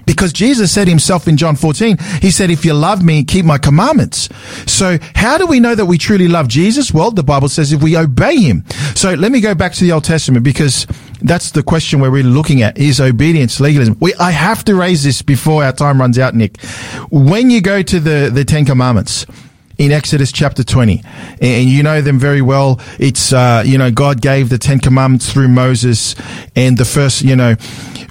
Because 0.07 0.32
Jesus 0.32 0.72
said 0.72 0.86
himself 0.86 1.26
in 1.26 1.36
John 1.36 1.57
14, 1.57 1.99
he 2.22 2.30
said, 2.30 2.51
if 2.51 2.64
you 2.64 2.72
love 2.74 3.03
me, 3.03 3.24
keep 3.24 3.45
my 3.45 3.59
commandments. 3.59 4.28
So 4.66 4.99
how 5.14 5.36
do 5.36 5.47
we 5.47 5.59
know 5.59 5.74
that 5.74 5.86
we 5.86 5.99
truly 5.99 6.28
love 6.28 6.47
Jesus? 6.47 6.93
Well, 6.93 7.11
the 7.11 7.24
Bible 7.24 7.49
says 7.49 7.72
if 7.72 7.82
we 7.82 7.97
obey 7.97 8.36
him. 8.36 8.64
So 8.95 9.14
let 9.14 9.32
me 9.32 9.41
go 9.41 9.55
back 9.55 9.72
to 9.74 9.84
the 9.84 9.93
Old 9.93 10.05
Testament 10.05 10.45
because 10.45 10.86
that's 11.22 11.51
the 11.51 11.62
question 11.62 12.01
we're 12.01 12.11
really 12.11 12.30
looking 12.30 12.62
at 12.62 12.78
is 12.78 13.01
obedience, 13.01 13.61
legalism. 13.61 13.97
We, 14.01 14.14
I 14.14 14.30
have 14.30 14.64
to 14.64 14.74
raise 14.74 15.03
this 15.03 15.22
before 15.22 15.64
our 15.64 15.72
time 15.72 16.01
runs 16.01 16.18
out, 16.18 16.34
Nick. 16.34 16.61
When 17.11 17.51
you 17.51 17.61
go 17.61 17.82
to 17.82 18.01
the, 18.01 18.30
the 18.32 18.45
Ten 18.45 18.64
Commandments, 18.64 19.26
in 19.81 19.93
Exodus 19.93 20.31
chapter 20.31 20.62
20. 20.62 21.03
And 21.41 21.68
you 21.70 21.83
know 21.83 22.03
them 22.03 22.18
very 22.18 22.43
well. 22.43 22.78
It's, 22.99 23.33
uh, 23.33 23.62
you 23.64 23.78
know, 23.78 23.91
God 23.91 24.20
gave 24.20 24.51
the 24.51 24.59
Ten 24.59 24.78
Commandments 24.78 25.33
through 25.33 25.49
Moses 25.49 26.14
and 26.55 26.76
the 26.76 26.85
first, 26.85 27.22
you 27.22 27.35
know, 27.35 27.55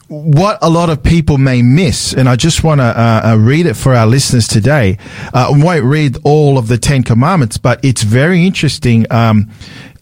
what 0.07 0.57
a 0.63 0.69
lot 0.69 0.89
of 0.89 1.03
people 1.03 1.37
may 1.37 1.61
miss, 1.61 2.13
and 2.13 2.27
I 2.27 2.35
just 2.35 2.63
want 2.63 2.81
to 2.81 2.85
uh, 2.85 3.21
uh, 3.33 3.37
read 3.37 3.67
it 3.67 3.75
for 3.75 3.93
our 3.93 4.07
listeners 4.07 4.47
today. 4.47 4.97
Uh, 5.31 5.51
I 5.53 5.63
won't 5.63 5.83
read 5.85 6.17
all 6.23 6.57
of 6.57 6.67
the 6.67 6.79
Ten 6.79 7.03
Commandments, 7.03 7.59
but 7.59 7.79
it's 7.85 8.01
very 8.01 8.43
interesting 8.47 9.05
um, 9.11 9.51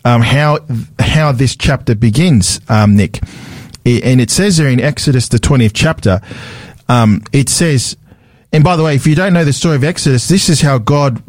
um, 0.05 0.21
how 0.21 0.59
how 0.97 1.33
this 1.33 1.57
chapter 1.57 1.93
begins, 1.93 2.61
um, 2.69 2.95
Nick. 2.95 3.19
I- 3.85 3.99
And 4.01 4.21
it 4.21 4.31
says 4.31 4.55
there 4.55 4.69
in 4.69 4.79
Exodus, 4.79 5.27
the 5.27 5.39
twentieth 5.39 5.73
chapter, 5.73 6.21
um, 6.87 7.21
it 7.33 7.49
says, 7.49 7.97
and 8.53 8.63
by 8.63 8.77
the 8.77 8.83
way, 8.83 8.95
if 8.95 9.05
you 9.05 9.13
don't 9.15 9.33
know 9.33 9.43
the 9.43 9.51
story 9.51 9.75
of 9.75 9.83
Exodus, 9.83 10.29
this 10.29 10.47
is 10.47 10.61
how 10.61 10.77
God 10.77 11.21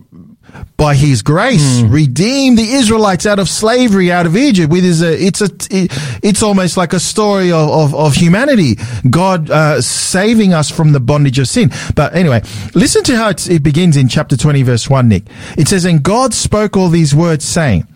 by 0.77 0.95
his 0.95 1.23
grace 1.23 1.81
redeemed 1.83 2.57
the 2.59 2.71
Israelites 2.75 3.27
out 3.27 3.39
of 3.39 3.49
slavery 3.49 4.13
out 4.13 4.27
of 4.27 4.37
Egypt. 4.37 4.71
With 4.73 4.85
his 4.85 5.03
uh, 5.03 5.07
it's 5.19 5.41
a 5.41 5.49
it- 5.71 5.93
it's 6.23 6.43
almost 6.43 6.77
like 6.77 6.93
a 6.93 7.01
story 7.01 7.51
of 7.51 7.69
of, 7.71 7.95
of 7.95 8.15
humanity. 8.15 8.77
God 9.09 9.51
uh, 9.51 9.81
saving 9.83 10.53
us 10.55 10.71
from 10.71 10.93
the 10.93 11.01
bondage 11.01 11.39
of 11.39 11.49
sin. 11.49 11.71
But 11.95 12.15
anyway 12.15 12.43
listen 12.75 13.03
to 13.05 13.17
how 13.17 13.29
it's, 13.31 13.49
it 13.49 13.63
begins 13.63 13.97
in 13.97 14.09
chapter 14.09 14.37
20 14.37 14.63
verse 14.63 14.89
1 14.89 15.09
Nick. 15.09 15.25
It 15.57 15.69
says 15.69 15.85
and 15.85 16.03
God 16.03 16.33
spoke 16.35 16.77
all 16.77 16.89
these 16.89 17.15
words 17.15 17.45
saying 17.45 17.87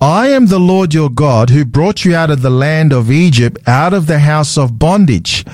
I 0.00 0.28
am 0.28 0.46
the 0.46 0.58
Lord 0.58 0.92
your 0.94 1.10
God 1.10 1.50
who 1.50 1.64
brought 1.64 2.04
you 2.04 2.14
out 2.16 2.30
of 2.30 2.42
the 2.42 2.50
land 2.50 2.92
of 2.92 3.10
Egypt, 3.10 3.58
out 3.68 3.94
of 3.94 4.06
the 4.08 4.18
house 4.18 4.58
of 4.58 4.76
bondage. 4.78 5.44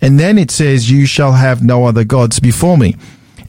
And 0.00 0.18
then 0.18 0.38
it 0.38 0.50
says, 0.50 0.90
you 0.90 1.04
shall 1.06 1.32
have 1.32 1.62
no 1.62 1.84
other 1.84 2.04
gods 2.04 2.40
before 2.40 2.78
me. 2.78 2.96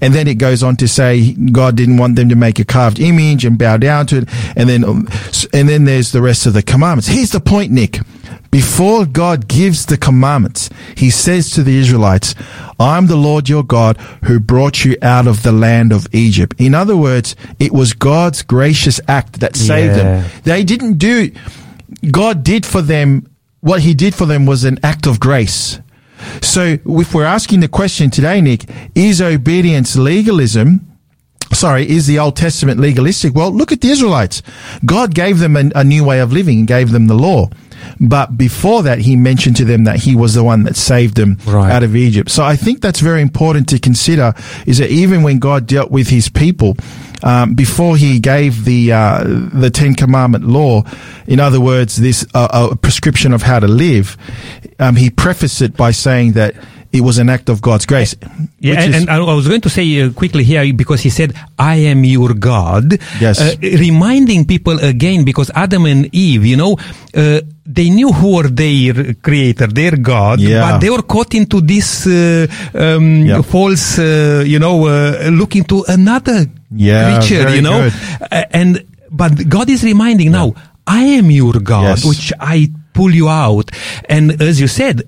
And 0.02 0.14
then 0.16 0.28
it 0.28 0.36
goes 0.36 0.64
on 0.64 0.78
to 0.78 0.88
say 0.88 1.34
God 1.34 1.76
didn't 1.76 1.98
want 1.98 2.16
them 2.16 2.30
to 2.30 2.36
make 2.36 2.58
a 2.60 2.66
carved 2.66 3.00
image 3.00 3.44
and 3.46 3.58
bow 3.58 3.78
down 3.78 4.08
to 4.08 4.20
it. 4.20 4.30
And 4.56 4.70
then, 4.70 4.84
and 5.54 5.68
then 5.70 5.86
there's 5.86 6.12
the 6.12 6.22
rest 6.22 6.46
of 6.46 6.54
the 6.54 6.62
commandments. 6.64 7.08
Here's 7.10 7.32
the 7.32 7.40
point, 7.42 7.72
Nick. 7.72 8.00
Before 8.52 9.06
God 9.06 9.48
gives 9.48 9.86
the 9.86 9.98
commandments, 9.98 10.70
he 10.96 11.10
says 11.12 11.52
to 11.52 11.62
the 11.64 11.78
Israelites, 11.78 12.34
I'm 12.80 13.06
the 13.08 13.16
Lord 13.16 13.48
your 13.48 13.64
God 13.64 13.98
who 14.24 14.40
brought 14.40 14.84
you 14.86 14.96
out 15.04 15.28
of 15.28 15.44
the 15.44 15.52
land 15.52 15.92
of 15.92 16.08
Egypt. 16.14 16.56
In 16.60 16.74
other 16.74 16.98
words, 16.98 17.36
it 17.60 17.72
was 17.72 17.94
God's 17.94 18.42
gracious 18.42 19.00
act 19.08 19.42
that 19.42 19.56
saved 19.56 19.98
Yeah. 19.98 20.22
them. 20.22 20.32
They 20.46 20.64
didn't 20.64 20.98
do, 20.98 21.30
God 22.10 22.44
did 22.44 22.66
for 22.66 22.82
them, 22.82 23.28
what 23.62 23.82
he 23.82 23.94
did 23.94 24.16
for 24.16 24.26
them 24.26 24.46
was 24.48 24.64
an 24.64 24.80
act 24.82 25.06
of 25.06 25.20
grace. 25.20 25.80
So 26.42 26.78
if 26.86 27.14
we're 27.14 27.26
asking 27.26 27.60
the 27.62 27.68
question 27.68 28.10
today, 28.10 28.42
Nick, 28.42 28.66
is 28.96 29.22
obedience 29.22 29.96
legalism? 29.96 30.86
Sorry, 31.52 31.90
is 31.90 32.06
the 32.06 32.20
Old 32.20 32.36
Testament 32.36 32.80
legalistic? 32.80 33.34
Well, 33.34 33.52
look 33.52 33.72
at 33.72 33.82
the 33.82 33.90
Israelites. 33.90 34.44
God 34.86 35.16
gave 35.16 35.40
them 35.40 35.58
a, 35.58 35.70
a 35.76 35.84
new 35.84 36.04
way 36.04 36.20
of 36.20 36.32
living 36.32 36.60
and 36.60 36.68
gave 36.68 36.92
them 36.92 37.08
the 37.08 37.16
law. 37.16 37.50
But 38.00 38.38
before 38.38 38.84
that, 38.84 39.00
he 39.00 39.16
mentioned 39.16 39.56
to 39.58 39.66
them 39.66 39.86
that 39.86 39.98
he 39.98 40.16
was 40.16 40.34
the 40.36 40.44
one 40.44 40.64
that 40.64 40.76
saved 40.76 41.16
them 41.16 41.38
Right. 41.48 41.72
out 41.72 41.82
of 41.82 41.96
Egypt. 41.96 42.30
So 42.30 42.44
I 42.44 42.56
think 42.56 42.82
that's 42.82 43.00
very 43.00 43.22
important 43.22 43.68
to 43.70 43.80
consider 43.80 44.34
is 44.68 44.78
that 44.78 44.92
even 44.92 45.24
when 45.24 45.40
God 45.40 45.66
dealt 45.66 45.90
with 45.90 46.10
his 46.10 46.30
people, 46.30 46.76
um, 47.24 47.56
before 47.56 47.98
he 47.98 48.20
gave 48.20 48.66
the, 48.66 48.92
uh, 48.92 49.24
the 49.54 49.70
Ten 49.70 49.94
Commandment 49.96 50.46
law, 50.46 50.84
in 51.28 51.40
other 51.40 51.60
words, 51.60 51.98
this, 51.98 52.26
uh, 52.34 52.70
a 52.72 52.76
prescription 52.76 53.34
of 53.34 53.42
how 53.44 53.60
to 53.60 53.68
live, 53.68 54.18
um, 54.80 54.96
he 54.96 55.10
prefaced 55.10 55.62
it 55.62 55.76
by 55.78 55.92
saying 55.92 56.34
that 56.34 56.56
it 56.92 57.02
was 57.02 57.20
an 57.20 57.30
act 57.30 57.50
of 57.50 57.62
God's 57.62 57.86
grace. 57.86 58.16
Yeah, 58.60 58.82
and, 58.82 58.96
and 58.96 59.10
I 59.12 59.20
was 59.20 59.48
going 59.48 59.62
to 59.62 59.70
say 59.70 60.02
uh, 60.02 60.10
quickly 60.12 60.44
here 60.44 60.74
because 60.74 61.02
he 61.02 61.12
said, 61.12 61.36
"I 61.60 61.76
am 61.76 62.04
your 62.04 62.34
God." 62.34 62.98
Yes. 63.22 63.40
uh, 63.40 63.54
reminding 63.62 64.46
people 64.46 64.80
again 64.80 65.24
because 65.24 65.52
Adam 65.54 65.86
and 65.86 66.10
Eve, 66.16 66.46
you 66.48 66.58
know, 66.58 66.78
uh, 67.16 67.42
they 67.64 67.92
knew 67.92 68.12
who 68.12 68.38
were 68.38 68.48
their 68.48 69.14
creator, 69.22 69.68
their 69.68 69.98
God, 69.98 70.40
Yeah. 70.40 70.62
but 70.72 70.80
they 70.80 70.90
were 70.90 71.04
caught 71.04 71.36
into 71.36 71.62
this 71.62 72.08
uh, 72.08 72.48
um, 72.74 73.24
Yep. 73.26 73.46
false, 73.46 74.00
uh, 74.00 74.44
you 74.44 74.58
know, 74.58 74.88
uh, 74.88 75.30
looking 75.32 75.64
to 75.66 75.86
another 75.88 76.48
Yeah, 76.72 77.20
creature, 77.20 77.50
you 77.56 77.62
know, 77.62 77.90
good. 77.90 78.48
And 78.52 78.86
but 79.12 79.48
God 79.50 79.70
is 79.70 79.84
reminding 79.84 80.32
now, 80.32 80.54
I 80.86 81.04
am 81.18 81.32
your 81.32 81.54
God, 81.60 81.84
Yes. 81.98 82.06
which 82.06 82.34
I 82.40 82.70
pull 82.94 83.12
you 83.14 83.28
out, 83.30 83.72
and 84.10 84.42
as 84.42 84.60
you 84.60 84.68
said. 84.68 85.04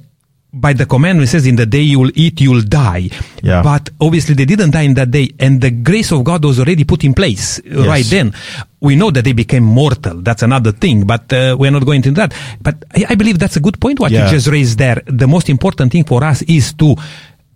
By 0.54 0.74
the 0.74 0.86
commandment 0.86 1.30
says, 1.30 1.48
in 1.48 1.56
the 1.56 1.66
day 1.66 1.80
you 1.80 1.98
will 1.98 2.12
eat, 2.14 2.42
you 2.42 2.52
will 2.52 2.62
die. 2.68 3.08
Yeah. 3.42 3.64
But 3.64 3.88
obviously 4.02 4.36
they 4.36 4.44
didn't 4.44 4.72
die 4.72 4.82
in 4.82 4.96
that 4.96 5.10
day, 5.10 5.30
and 5.40 5.62
the 5.62 5.72
grace 5.72 6.12
of 6.12 6.26
God 6.26 6.44
was 6.44 6.60
already 6.60 6.84
put 6.84 7.06
in 7.06 7.14
place 7.14 7.62
uh, 7.64 7.86
right 7.88 8.04
then. 8.04 8.34
We 8.82 8.98
know 8.98 9.12
that 9.12 9.24
they 9.24 9.32
became 9.32 9.64
mortal. 9.64 10.22
That's 10.22 10.44
another 10.44 10.74
thing, 10.74 11.06
but 11.08 11.32
uh, 11.32 11.56
we're 11.58 11.72
not 11.72 11.86
going 11.86 12.04
into 12.04 12.12
that. 12.20 12.34
But 12.62 12.84
I, 12.94 13.06
I 13.12 13.16
believe 13.16 13.40
that's 13.40 13.56
a 13.56 13.62
good 13.62 13.80
point 13.80 14.02
what 14.02 14.12
Yeah. 14.12 14.26
you 14.26 14.32
just 14.32 14.48
raised 14.48 14.78
there. 14.78 15.02
The 15.08 15.26
most 15.26 15.48
important 15.48 15.94
thing 15.94 16.04
for 16.04 16.22
us 16.22 16.42
is 16.42 16.74
to 16.74 16.98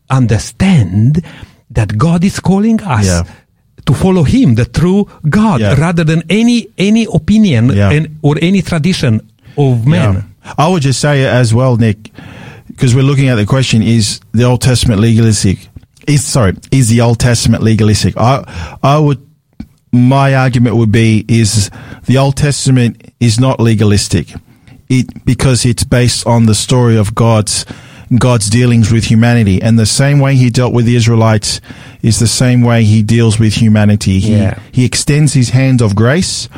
understand 0.10 1.22
that 1.72 1.98
God 1.98 2.24
is 2.24 2.40
calling 2.40 2.82
us. 2.82 3.06
Yeah. 3.08 3.24
To 3.86 3.94
follow 3.94 4.24
Him, 4.24 4.56
the 4.56 4.66
true 4.66 5.08
God, 5.30 5.62
Yeah. 5.62 5.76
rather 5.76 6.04
than 6.04 6.24
any 6.30 6.68
any 6.78 7.06
opinion 7.14 7.70
Yeah. 7.70 7.92
and, 7.92 8.18
or 8.24 8.36
any 8.42 8.62
tradition 8.62 9.22
of 9.58 9.86
man. 9.86 10.14
Yeah. 10.46 10.54
I 10.58 10.68
would 10.68 10.82
just 10.82 11.00
say 11.00 11.24
as 11.26 11.54
well, 11.54 11.78
Nick, 11.78 12.12
because 12.68 12.96
we're 12.96 13.04
looking 13.04 13.30
at 13.30 13.36
the 13.36 13.46
question: 13.46 13.82
Is 13.84 14.20
the 14.32 14.44
Old 14.44 14.62
Testament 14.62 15.02
legalistic? 15.02 15.70
Is 16.08 16.24
sorry, 16.26 16.56
is 16.72 16.90
the 16.90 17.02
Old 17.02 17.20
Testament 17.20 17.64
legalistic? 17.64 18.16
I 18.18 18.44
I 18.82 18.98
would. 18.98 19.20
My 19.92 20.36
argument 20.36 20.76
would 20.76 20.92
be 20.92 21.24
is 21.28 21.70
the 22.06 22.18
Old 22.18 22.36
Testament 22.36 23.14
is 23.20 23.40
not 23.40 23.60
legalistic, 23.60 24.34
it 24.90 25.24
because 25.26 25.64
it's 25.66 25.84
based 25.86 26.28
on 26.28 26.48
the 26.48 26.56
story 26.56 26.98
of 26.98 27.16
God's 27.16 27.66
God's 28.20 28.50
dealings 28.50 28.92
with 28.92 29.06
humanity, 29.06 29.62
and 29.62 29.78
the 29.80 29.86
same 29.86 30.20
way 30.20 30.36
He 30.36 30.50
dealt 30.50 30.74
with 30.74 30.86
the 30.86 30.96
Israelites 30.96 31.62
is 32.02 32.20
the 32.20 32.28
same 32.28 32.62
way 32.62 32.84
He 32.84 33.02
deals 33.04 33.40
with 33.40 33.54
humanity. 33.54 34.20
He 34.20 34.36
Yeah. 34.36 34.60
He 34.72 34.86
extends 34.86 35.34
His 35.34 35.50
hand 35.50 35.82
of 35.82 35.96
grace, 35.96 36.50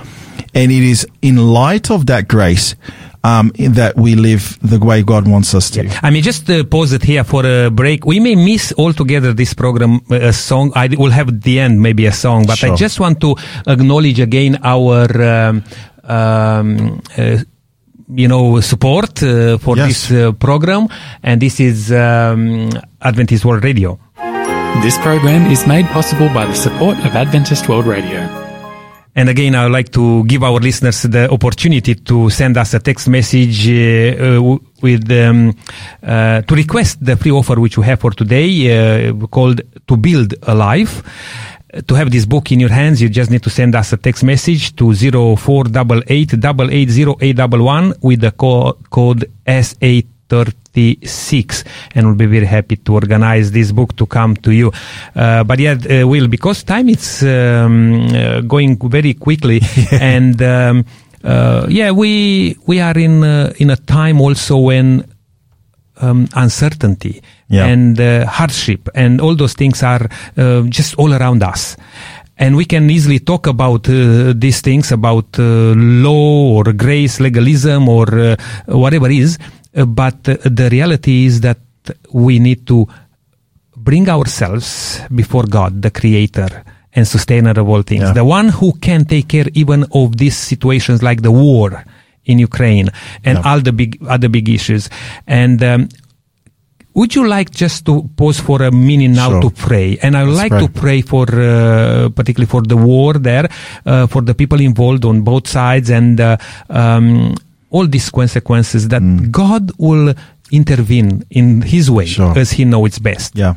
and 0.53 0.71
it 0.71 0.83
is 0.83 1.07
in 1.21 1.37
light 1.37 1.89
of 1.91 2.07
that 2.07 2.27
grace 2.27 2.75
um, 3.23 3.51
that 3.57 3.95
we 3.97 4.15
live 4.15 4.57
the 4.61 4.79
way 4.79 5.03
God 5.03 5.27
wants 5.27 5.53
us 5.53 5.69
to. 5.71 5.89
I 6.01 6.09
mean, 6.09 6.23
just 6.23 6.49
uh, 6.49 6.63
pause 6.63 6.93
it 6.93 7.03
here 7.03 7.23
for 7.23 7.45
a 7.45 7.69
break. 7.69 8.05
We 8.05 8.19
may 8.19 8.35
miss 8.35 8.73
altogether 8.77 9.33
this 9.33 9.53
program 9.53 10.01
uh, 10.09 10.15
a 10.15 10.33
song. 10.33 10.71
I 10.75 10.87
will 10.87 11.11
have 11.11 11.29
at 11.29 11.41
the 11.41 11.59
end 11.59 11.81
maybe 11.81 12.05
a 12.05 12.11
song, 12.11 12.45
but 12.45 12.63
I 12.63 12.75
just 12.75 12.99
want 12.99 13.19
to 13.21 13.35
acknowledge 13.65 14.19
again 14.19 14.59
our. 14.63 15.05
Um, 15.21 15.63
um, 16.03 17.01
uh, 17.17 17.43
you 18.09 18.27
know, 18.27 18.59
support 18.61 19.21
uh, 19.23 19.57
for 19.57 19.75
Yes. 19.77 19.87
this 19.87 20.11
uh, 20.11 20.31
program, 20.33 20.87
and 21.23 21.41
this 21.41 21.59
is 21.59 21.91
um, 21.91 22.69
Adventist 23.01 23.45
World 23.45 23.63
Radio. 23.63 23.99
This 24.83 24.97
program 24.99 25.49
is 25.51 25.65
made 25.67 25.85
possible 25.87 26.29
by 26.33 26.45
the 26.45 26.53
support 26.53 26.97
of 26.99 27.15
Adventist 27.15 27.67
World 27.67 27.87
Radio. 27.87 28.19
And 29.15 29.29
again, 29.29 29.55
I 29.55 29.63
would 29.63 29.71
like 29.71 29.89
to 29.93 30.23
give 30.25 30.43
our 30.43 30.59
listeners 30.59 31.01
the 31.01 31.27
opportunity 31.31 31.95
to 31.95 32.29
send 32.29 32.55
us 32.55 32.75
a 32.75 32.79
text 32.79 33.07
message 33.07 33.67
uh, 33.67 33.73
uh, 34.37 34.57
with 34.83 35.09
um, 35.11 35.55
uh, 36.03 36.41
to 36.43 36.53
request 36.55 37.03
the 37.03 37.17
free 37.17 37.31
offer 37.31 37.59
which 37.59 37.79
we 37.79 37.85
have 37.85 37.99
for 37.99 38.11
today, 38.11 39.09
uh, 39.09 39.13
called 39.27 39.61
"To 39.87 39.97
Build 39.97 40.35
a 40.43 40.53
Life." 40.53 41.01
Uh, 41.73 41.81
To 41.81 41.95
have 41.95 42.11
this 42.11 42.25
book 42.25 42.49
in 42.51 42.59
your 42.61 42.69
hands, 42.71 43.01
you 43.01 43.09
just 43.09 43.29
need 43.29 43.43
to 43.43 43.49
send 43.49 43.75
us 43.75 43.91
a 43.91 43.97
text 43.97 44.23
message 44.23 44.73
to 44.77 44.93
0488 44.93 46.33
880 46.33 47.93
with 48.01 48.21
the 48.21 48.31
co- 48.31 48.77
code 48.89 49.29
SA36 49.45 51.65
and 51.95 52.07
we'll 52.07 52.15
be 52.15 52.25
very 52.25 52.45
happy 52.45 52.77
to 52.77 52.93
organize 52.93 53.51
this 53.51 53.73
book 53.73 53.93
to 53.97 54.05
come 54.05 54.37
to 54.37 54.51
you. 54.51 54.71
Uh, 55.13 55.43
but 55.43 55.59
yeah, 55.59 55.75
uh, 55.89 56.07
Will, 56.07 56.29
because 56.29 56.63
time 56.63 56.87
is 56.87 57.21
um, 57.23 58.07
uh, 58.15 58.39
going 58.41 58.77
very 58.89 59.13
quickly 59.13 59.59
and 59.91 60.41
um, 60.41 60.85
uh, 61.23 61.65
yeah, 61.69 61.91
we 61.91 62.55
we 62.65 62.79
are 62.79 62.97
in 62.97 63.23
uh, 63.23 63.51
in 63.57 63.69
a 63.71 63.75
time 63.75 64.21
also 64.21 64.57
when 64.57 65.03
um, 66.01 66.27
uncertainty 66.35 67.21
Yeah. 67.49 67.65
and 67.71 67.97
uh, 67.99 68.25
hardship 68.27 68.89
and 68.93 69.21
all 69.21 69.35
those 69.35 69.53
things 69.55 69.81
are 69.83 70.03
uh, 70.37 70.61
just 70.67 70.95
all 70.95 71.13
around 71.13 71.43
us. 71.43 71.77
And 72.37 72.55
we 72.55 72.65
can 72.65 72.89
easily 72.89 73.19
talk 73.19 73.47
about 73.47 73.87
uh, 73.89 74.33
these 74.35 74.61
things, 74.61 74.91
about 74.91 75.39
uh, 75.39 75.73
law 75.75 76.57
or 76.57 76.73
grace, 76.73 77.19
legalism 77.19 77.87
or 77.89 78.07
uh, 78.13 78.35
whatever 78.67 79.09
it 79.09 79.17
is. 79.17 79.39
Uh, 79.75 79.85
but 79.85 80.21
the 80.23 80.67
reality 80.69 81.25
is 81.25 81.41
that 81.41 81.57
we 82.13 82.37
need 82.39 82.67
to 82.67 82.85
bring 83.75 84.09
ourselves 84.09 84.99
before 85.15 85.45
God, 85.47 85.81
the 85.81 85.89
creator 85.89 86.63
and 86.93 87.07
sustainer 87.07 87.51
of 87.59 87.69
all 87.69 87.81
things. 87.81 88.03
Yeah. 88.03 88.13
The 88.13 88.25
one 88.25 88.49
who 88.49 88.73
can 88.73 89.05
take 89.05 89.29
care 89.29 89.47
even 89.53 89.85
of 89.93 90.17
these 90.17 90.35
situations 90.35 91.01
like 91.01 91.21
the 91.21 91.31
war 91.31 91.83
in 92.27 92.37
Ukraine 92.49 92.87
and 93.25 93.37
all 93.47 93.59
the 93.67 93.73
big 93.81 93.91
other 94.15 94.29
big 94.29 94.47
issues. 94.57 94.89
And 95.25 95.63
um, 95.63 95.89
would 96.93 97.13
you 97.13 97.27
like 97.27 97.51
just 97.51 97.85
to 97.85 97.93
pause 98.17 98.39
for 98.39 98.61
a 98.63 98.71
minute 98.71 99.11
now 99.21 99.29
Sure. 99.29 99.41
to 99.41 99.49
pray? 99.51 99.97
And 100.01 100.17
I 100.17 100.23
would 100.23 100.33
Let's 100.33 100.51
like 100.51 100.61
to 100.65 100.69
pray. 100.69 100.81
pray 100.81 101.01
for, 101.01 101.25
uh, 101.29 102.09
particularly 102.09 102.49
for 102.49 102.61
the 102.63 102.77
war 102.77 103.13
there, 103.13 103.47
uh, 103.85 104.07
for 104.07 104.21
the 104.21 104.33
people 104.33 104.59
involved 104.61 105.05
on 105.05 105.21
both 105.21 105.47
sides 105.47 105.89
and 105.91 106.19
uh, 106.19 106.37
um, 106.69 107.35
all 107.69 107.85
these 107.85 108.09
consequences 108.09 108.87
that 108.89 109.03
God 109.31 109.71
will 109.77 110.15
intervene 110.51 111.23
in 111.29 111.61
His 111.61 111.91
way 111.91 112.05
Mm. 112.05 112.15
Sure. 112.15 112.39
as 112.39 112.51
He 112.51 112.65
knows 112.65 112.87
it's 112.87 112.99
best. 112.99 113.35
Yeah, 113.37 113.53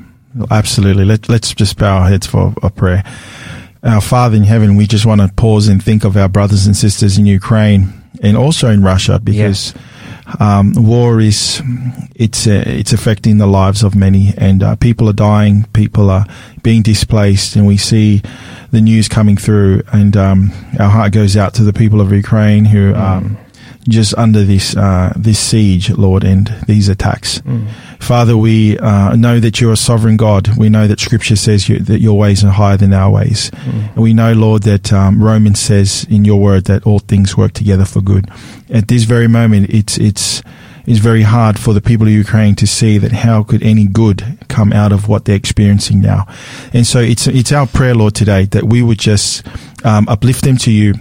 absolutely. 0.51 1.05
Let, 1.07 1.29
let's 1.31 1.55
just 1.55 1.79
bow 1.79 1.99
our 2.03 2.09
heads 2.09 2.27
for 2.27 2.53
a 2.63 2.69
prayer. 2.69 3.05
Our 3.83 4.03
Father 4.03 4.37
in 4.37 4.43
heaven, 4.45 4.77
we 4.77 4.87
just 4.87 5.07
want 5.07 5.23
to 5.23 5.29
pause 5.29 5.67
and 5.69 5.83
think 5.83 6.05
of 6.05 6.15
our 6.17 6.29
brothers 6.29 6.67
and 6.67 6.77
sisters 6.77 7.17
in 7.17 7.25
Ukraine 7.25 7.95
and 8.21 8.37
also 8.37 8.69
in 8.71 8.83
Russia 8.83 9.19
because 9.19 9.75
um, 10.39 10.73
war 10.77 11.21
is 11.21 11.63
it's 12.15 12.47
uh, 12.47 12.63
it's 12.67 12.93
affecting 12.93 13.39
the 13.39 13.47
lives 13.47 13.83
of 13.83 13.95
many 13.95 14.33
and 14.37 14.63
uh, 14.63 14.77
people 14.77 15.09
are 15.09 15.15
dying, 15.15 15.65
people 15.73 16.11
are 16.11 16.27
being 16.63 16.83
displaced, 16.83 17.57
and 17.57 17.67
we 17.67 17.77
see 17.77 18.23
the 18.71 18.81
news 18.81 19.09
coming 19.09 19.37
through, 19.37 19.83
and 19.93 20.17
um, 20.17 20.53
our 20.79 20.91
heart 20.91 21.13
goes 21.13 21.37
out 21.37 21.55
to 21.55 21.65
the 21.65 21.73
people 21.73 22.01
of 22.01 22.13
Ukraine 22.13 22.65
who. 22.65 22.95
Um, 22.95 23.39
just 23.91 24.15
under 24.17 24.45
this 24.45 24.77
uh, 24.77 25.13
this 25.17 25.39
siege, 25.39 25.91
Lord, 25.91 26.25
and 26.25 26.47
these 26.67 26.89
attacks. 26.89 27.43
Father, 27.99 28.37
we 28.37 28.79
uh, 28.79 29.15
know 29.17 29.41
that 29.41 29.61
you're 29.61 29.73
a 29.73 29.77
sovereign 29.77 30.17
God. 30.17 30.57
We 30.57 30.69
know 30.69 30.87
that 30.87 31.01
Scripture 31.01 31.37
says 31.37 31.69
you, 31.69 31.79
that 31.81 32.01
your 32.01 32.19
ways 32.19 32.45
are 32.45 32.51
higher 32.51 32.77
than 32.77 32.93
our 32.93 33.11
ways. 33.11 33.51
And 33.95 33.97
we 33.97 34.15
know, 34.15 34.33
Lord, 34.33 34.63
that 34.65 34.93
um, 34.93 35.23
Romans 35.23 35.61
says 35.61 36.07
in 36.11 36.25
your 36.25 36.41
word 36.41 36.65
that 36.65 36.87
all 36.87 36.99
things 36.99 37.37
work 37.37 37.53
together 37.53 37.85
for 37.85 38.01
good. 38.01 38.29
At 38.71 38.89
this 38.89 39.05
very 39.05 39.29
moment, 39.29 39.71
it's 39.71 39.99
it's 39.99 40.43
it's 40.87 40.99
very 40.99 41.23
hard 41.23 41.59
for 41.59 41.73
the 41.73 41.81
people 41.81 42.07
of 42.07 42.13
Ukraine 42.13 42.55
to 42.57 42.67
see 42.67 42.99
that 42.99 43.13
how 43.13 43.43
could 43.43 43.63
any 43.63 43.87
good 43.87 44.39
come 44.49 44.73
out 44.73 44.93
of 44.93 45.09
what 45.09 45.25
they're 45.25 45.37
experiencing 45.37 46.01
now. 46.01 46.27
And 46.73 46.87
so 46.87 46.99
it's, 47.01 47.27
it's 47.27 47.53
our 47.53 47.67
prayer, 47.67 47.95
Lord, 47.95 48.15
today 48.15 48.47
that 48.47 48.65
we 48.65 48.83
would 48.83 48.99
just 48.99 49.47
um, 49.85 50.09
uplift 50.09 50.43
them 50.43 50.57
to 50.59 50.73
you 50.73 50.95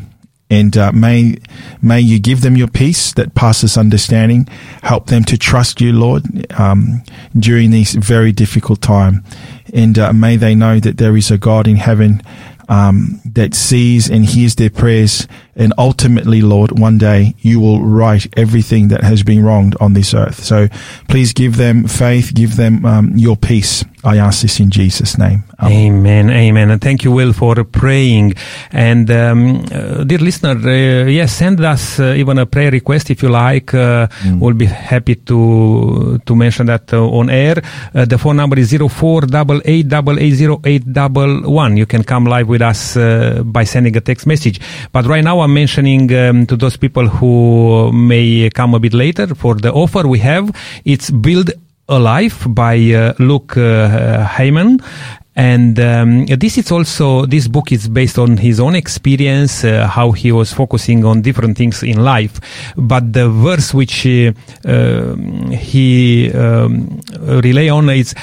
and 0.49 0.77
uh, 0.77 0.91
may 0.91 1.37
may 1.81 1.99
you 1.99 2.19
give 2.19 2.41
them 2.41 2.57
your 2.57 2.67
peace 2.67 3.13
that 3.13 3.35
passes 3.35 3.77
understanding. 3.77 4.47
Help 4.83 5.07
them 5.07 5.23
to 5.25 5.37
trust 5.37 5.81
you, 5.81 5.93
Lord, 5.93 6.23
um, 6.59 7.03
during 7.37 7.71
this 7.71 7.93
very 7.93 8.31
difficult 8.31 8.81
time, 8.81 9.23
and 9.73 9.97
uh, 9.97 10.13
may 10.13 10.37
they 10.37 10.55
know 10.55 10.79
that 10.79 10.97
there 10.97 11.15
is 11.15 11.31
a 11.31 11.37
God 11.37 11.67
in 11.67 11.75
heaven 11.75 12.21
um, 12.69 13.19
that 13.25 13.55
sees 13.55 14.09
and 14.09 14.23
hears 14.23 14.55
their 14.55 14.69
prayers. 14.69 15.27
And 15.55 15.73
ultimately, 15.77 16.41
Lord, 16.41 16.79
one 16.79 16.97
day 16.97 17.35
you 17.39 17.59
will 17.59 17.81
right 17.81 18.25
everything 18.37 18.89
that 18.89 19.03
has 19.03 19.23
been 19.23 19.43
wronged 19.43 19.75
on 19.81 19.93
this 19.93 20.13
earth. 20.13 20.43
So 20.43 20.67
please 21.09 21.33
give 21.33 21.57
them 21.57 21.87
faith, 21.87 22.33
give 22.33 22.55
them 22.55 22.85
um, 22.85 23.17
your 23.17 23.35
peace. 23.35 23.83
I 24.03 24.17
ask 24.17 24.41
this 24.41 24.59
in 24.59 24.69
Jesus' 24.69 25.17
name. 25.17 25.43
Amen. 25.61 26.29
Amen. 26.29 26.71
And 26.71 26.81
thank 26.81 27.03
you, 27.03 27.11
Will, 27.11 27.33
for 27.33 27.63
praying. 27.65 28.33
And 28.71 29.11
um, 29.11 29.65
uh, 29.73 30.05
dear 30.05 30.19
listener, 30.19 30.51
uh, 30.51 31.05
yes, 31.07 31.33
send 31.33 31.59
us 31.59 31.99
uh, 31.99 32.13
even 32.15 32.37
a 32.37 32.45
prayer 32.45 32.71
request 32.71 33.09
if 33.09 33.21
you 33.21 33.29
like. 33.29 33.73
Uh, 33.73 34.07
mm. 34.07 34.39
We'll 34.39 34.53
be 34.53 34.67
happy 34.67 35.15
to 35.15 36.19
to 36.25 36.35
mention 36.35 36.67
that 36.67 36.93
uh, 36.93 37.05
on 37.09 37.29
air. 37.29 37.61
Uh, 37.93 38.05
the 38.05 38.17
phone 38.17 38.37
number 38.37 38.57
is 38.57 38.69
zero 38.69 38.87
four 38.87 39.21
double 39.21 39.61
eight 39.65 39.89
double 39.89 40.17
eight 40.17 40.35
zero 40.35 40.61
eight 40.63 40.93
double 40.93 41.41
one. 41.51 41.75
You 41.75 41.85
can 41.85 42.03
come 42.03 42.25
live 42.25 42.47
with 42.47 42.61
us 42.61 42.95
by 43.43 43.65
sending 43.65 43.97
a 43.97 44.01
text 44.01 44.25
message. 44.25 44.61
But 44.93 45.07
right 45.07 45.23
now, 45.23 45.41
I'm 45.41 45.53
mentioning 45.53 46.13
um, 46.15 46.45
to 46.45 46.55
those 46.55 46.77
people 46.77 47.09
who 47.09 47.91
may 47.91 48.49
come 48.51 48.75
a 48.75 48.79
bit 48.79 48.93
later 48.93 49.35
for 49.35 49.55
the 49.55 49.73
offer 49.73 50.07
we 50.07 50.19
have. 50.19 50.55
It's 50.85 51.11
build 51.11 51.51
Alive 51.89 52.45
by 52.47 52.77
uh, 52.93 53.13
Luke 53.19 53.57
uh, 53.57 54.25
Heyman. 54.25 54.81
And 55.35 55.79
um, 55.79 56.25
this 56.25 56.57
is 56.57 56.69
also 56.69 57.25
this 57.25 57.47
book 57.47 57.71
is 57.71 57.87
based 57.87 58.19
on 58.19 58.35
his 58.35 58.59
own 58.59 58.75
experience, 58.75 59.63
uh, 59.63 59.87
how 59.87 60.11
he 60.11 60.31
was 60.33 60.51
focusing 60.51 61.05
on 61.05 61.21
different 61.21 61.57
things 61.57 61.81
in 61.81 62.03
life. 62.03 62.41
But 62.75 63.13
the 63.13 63.29
verse 63.29 63.73
which 63.73 64.05
uh, 64.05 64.33
he 65.51 66.31
um, 66.33 66.99
relay 67.17 67.69
on 67.69 67.89
is 67.89 68.13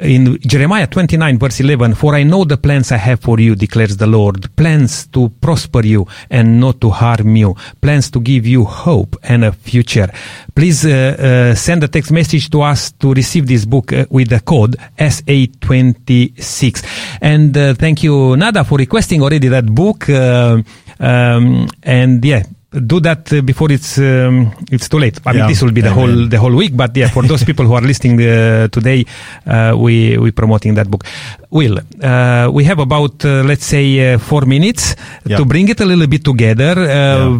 in 0.00 0.38
Jeremiah 0.40 0.86
29 0.86 1.38
verse 1.38 1.60
11, 1.60 1.94
for 1.94 2.14
I 2.14 2.22
know 2.22 2.44
the 2.44 2.56
plans 2.56 2.92
I 2.92 2.96
have 2.96 3.20
for 3.20 3.38
you, 3.38 3.54
declares 3.54 3.96
the 3.96 4.06
Lord, 4.06 4.54
plans 4.56 5.06
to 5.08 5.28
prosper 5.40 5.84
you 5.84 6.06
and 6.30 6.60
not 6.60 6.80
to 6.80 6.90
harm 6.90 7.36
you, 7.36 7.54
plans 7.80 8.10
to 8.12 8.20
give 8.20 8.46
you 8.46 8.64
hope 8.64 9.16
and 9.22 9.44
a 9.44 9.52
future. 9.52 10.08
Please 10.54 10.84
uh, 10.84 11.50
uh, 11.52 11.54
send 11.54 11.84
a 11.84 11.88
text 11.88 12.12
message 12.12 12.50
to 12.50 12.62
us 12.62 12.92
to 12.92 13.12
receive 13.14 13.46
this 13.46 13.64
book 13.64 13.92
uh, 13.92 14.06
with 14.10 14.28
the 14.28 14.40
code 14.40 14.76
SA26. 14.98 17.18
And 17.20 17.56
uh, 17.56 17.74
thank 17.74 18.02
you, 18.02 18.36
Nada, 18.36 18.64
for 18.64 18.78
requesting 18.78 19.22
already 19.22 19.48
that 19.48 19.66
book. 19.66 20.08
Uh, 20.08 20.62
um, 20.98 21.68
and 21.82 22.24
yeah, 22.24 22.42
do 22.72 23.00
that 23.00 23.32
uh, 23.32 23.42
before 23.42 23.72
it's 23.72 23.98
um, 23.98 24.52
it's 24.70 24.88
too 24.88 24.98
late. 24.98 25.18
I 25.26 25.32
mean, 25.32 25.48
this 25.48 25.62
will 25.62 25.72
be 25.72 25.80
the 25.80 25.90
Amen. 25.90 25.98
whole 25.98 26.28
the 26.28 26.38
whole 26.38 26.54
week. 26.54 26.76
But 26.76 26.96
yeah, 26.96 27.08
for 27.08 27.22
those 27.22 27.42
people 27.44 27.66
who 27.66 27.74
are 27.74 27.80
listening 27.80 28.20
uh, 28.22 28.68
today, 28.68 29.04
uh, 29.46 29.74
we 29.76 30.16
we 30.18 30.30
promoting 30.30 30.74
that 30.74 30.88
book. 30.88 31.04
Will 31.50 31.78
uh, 31.78 32.48
we 32.52 32.62
have 32.64 32.78
about 32.78 33.24
uh, 33.24 33.42
let's 33.42 33.66
say 33.66 34.14
uh, 34.14 34.18
four 34.18 34.42
minutes 34.42 34.94
to 35.26 35.44
bring 35.44 35.68
it 35.68 35.80
a 35.80 35.84
little 35.84 36.06
bit 36.06 36.24
together? 36.24 36.74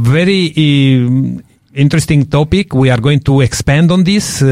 Very. 0.00 0.50
interesting 1.70 2.26
topic. 2.26 2.74
We 2.74 2.90
are 2.90 2.98
going 2.98 3.20
to 3.30 3.42
expand 3.42 3.92
on 3.92 4.02
this 4.02 4.42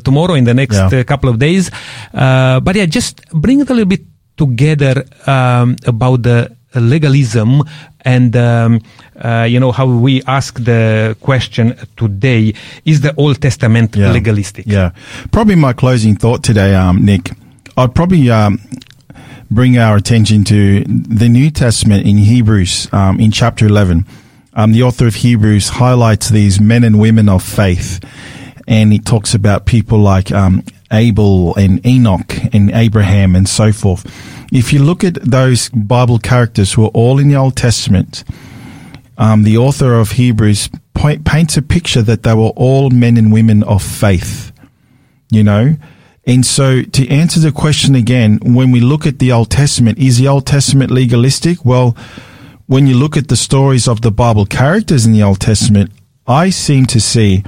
tomorrow 0.00 0.32
in 0.40 0.44
the 0.44 0.54
next 0.54 0.80
yeah. 0.80 1.04
couple 1.04 1.28
of 1.28 1.38
days. 1.38 1.68
but 2.10 2.72
yeah, 2.74 2.86
just 2.86 3.20
bring 3.28 3.60
it 3.60 3.68
a 3.68 3.74
little 3.74 3.92
bit 3.92 4.00
together 4.38 5.04
um, 5.28 5.76
about 5.84 6.22
the 6.22 6.48
legalism 6.80 7.62
and 8.04 8.34
um, 8.36 8.80
uh, 9.20 9.46
you 9.48 9.60
know 9.60 9.72
how 9.72 9.86
we 9.86 10.22
ask 10.24 10.58
the 10.64 11.16
question 11.20 11.76
today 11.96 12.54
is 12.84 13.00
the 13.00 13.14
old 13.16 13.40
testament 13.40 13.94
yeah. 13.94 14.10
legalistic? 14.12 14.66
Yeah. 14.66 14.90
Probably 15.30 15.54
my 15.54 15.72
closing 15.72 16.16
thought 16.16 16.42
today 16.42 16.74
um, 16.74 17.04
nick 17.04 17.30
i'd 17.76 17.94
probably 17.94 18.30
um, 18.30 18.60
bring 19.50 19.78
our 19.78 19.96
attention 19.96 20.44
to 20.44 20.84
the 20.84 21.28
new 21.28 21.50
testament 21.50 22.06
in 22.06 22.16
hebrews 22.16 22.88
um, 22.92 23.20
in 23.20 23.30
chapter 23.30 23.66
11 23.66 24.06
um, 24.54 24.72
the 24.72 24.82
author 24.82 25.06
of 25.06 25.16
hebrews 25.16 25.68
highlights 25.68 26.28
these 26.28 26.60
men 26.60 26.84
and 26.84 26.98
women 26.98 27.28
of 27.28 27.42
faith 27.42 28.04
and 28.66 28.92
he 28.92 28.98
talks 28.98 29.34
about 29.34 29.66
people 29.66 29.98
like 29.98 30.30
um, 30.32 30.64
abel 30.92 31.54
and 31.56 31.84
enoch 31.86 32.34
and 32.52 32.70
abraham 32.72 33.34
and 33.34 33.48
so 33.48 33.72
forth 33.72 34.04
if 34.52 34.70
you 34.70 34.82
look 34.82 35.02
at 35.02 35.14
those 35.14 35.70
Bible 35.70 36.18
characters 36.18 36.74
who 36.74 36.84
are 36.84 36.90
all 36.90 37.18
in 37.18 37.28
the 37.28 37.36
Old 37.36 37.56
Testament, 37.56 38.22
um, 39.16 39.44
the 39.44 39.56
author 39.56 39.94
of 39.94 40.12
Hebrews 40.12 40.68
point, 40.92 41.24
paints 41.24 41.56
a 41.56 41.62
picture 41.62 42.02
that 42.02 42.22
they 42.22 42.34
were 42.34 42.50
all 42.50 42.90
men 42.90 43.16
and 43.16 43.32
women 43.32 43.62
of 43.62 43.82
faith, 43.82 44.52
you 45.30 45.42
know? 45.42 45.74
And 46.26 46.44
so 46.44 46.82
to 46.82 47.08
answer 47.08 47.40
the 47.40 47.50
question 47.50 47.94
again, 47.94 48.40
when 48.42 48.70
we 48.70 48.80
look 48.80 49.06
at 49.06 49.18
the 49.18 49.32
Old 49.32 49.50
Testament, 49.50 49.98
is 49.98 50.18
the 50.18 50.28
Old 50.28 50.46
Testament 50.46 50.90
legalistic? 50.90 51.64
Well, 51.64 51.96
when 52.66 52.86
you 52.86 52.94
look 52.94 53.16
at 53.16 53.28
the 53.28 53.36
stories 53.36 53.88
of 53.88 54.02
the 54.02 54.12
Bible 54.12 54.44
characters 54.44 55.06
in 55.06 55.12
the 55.12 55.22
Old 55.22 55.40
Testament, 55.40 55.90
I 56.26 56.50
seem 56.50 56.84
to 56.86 57.00
see 57.00 57.42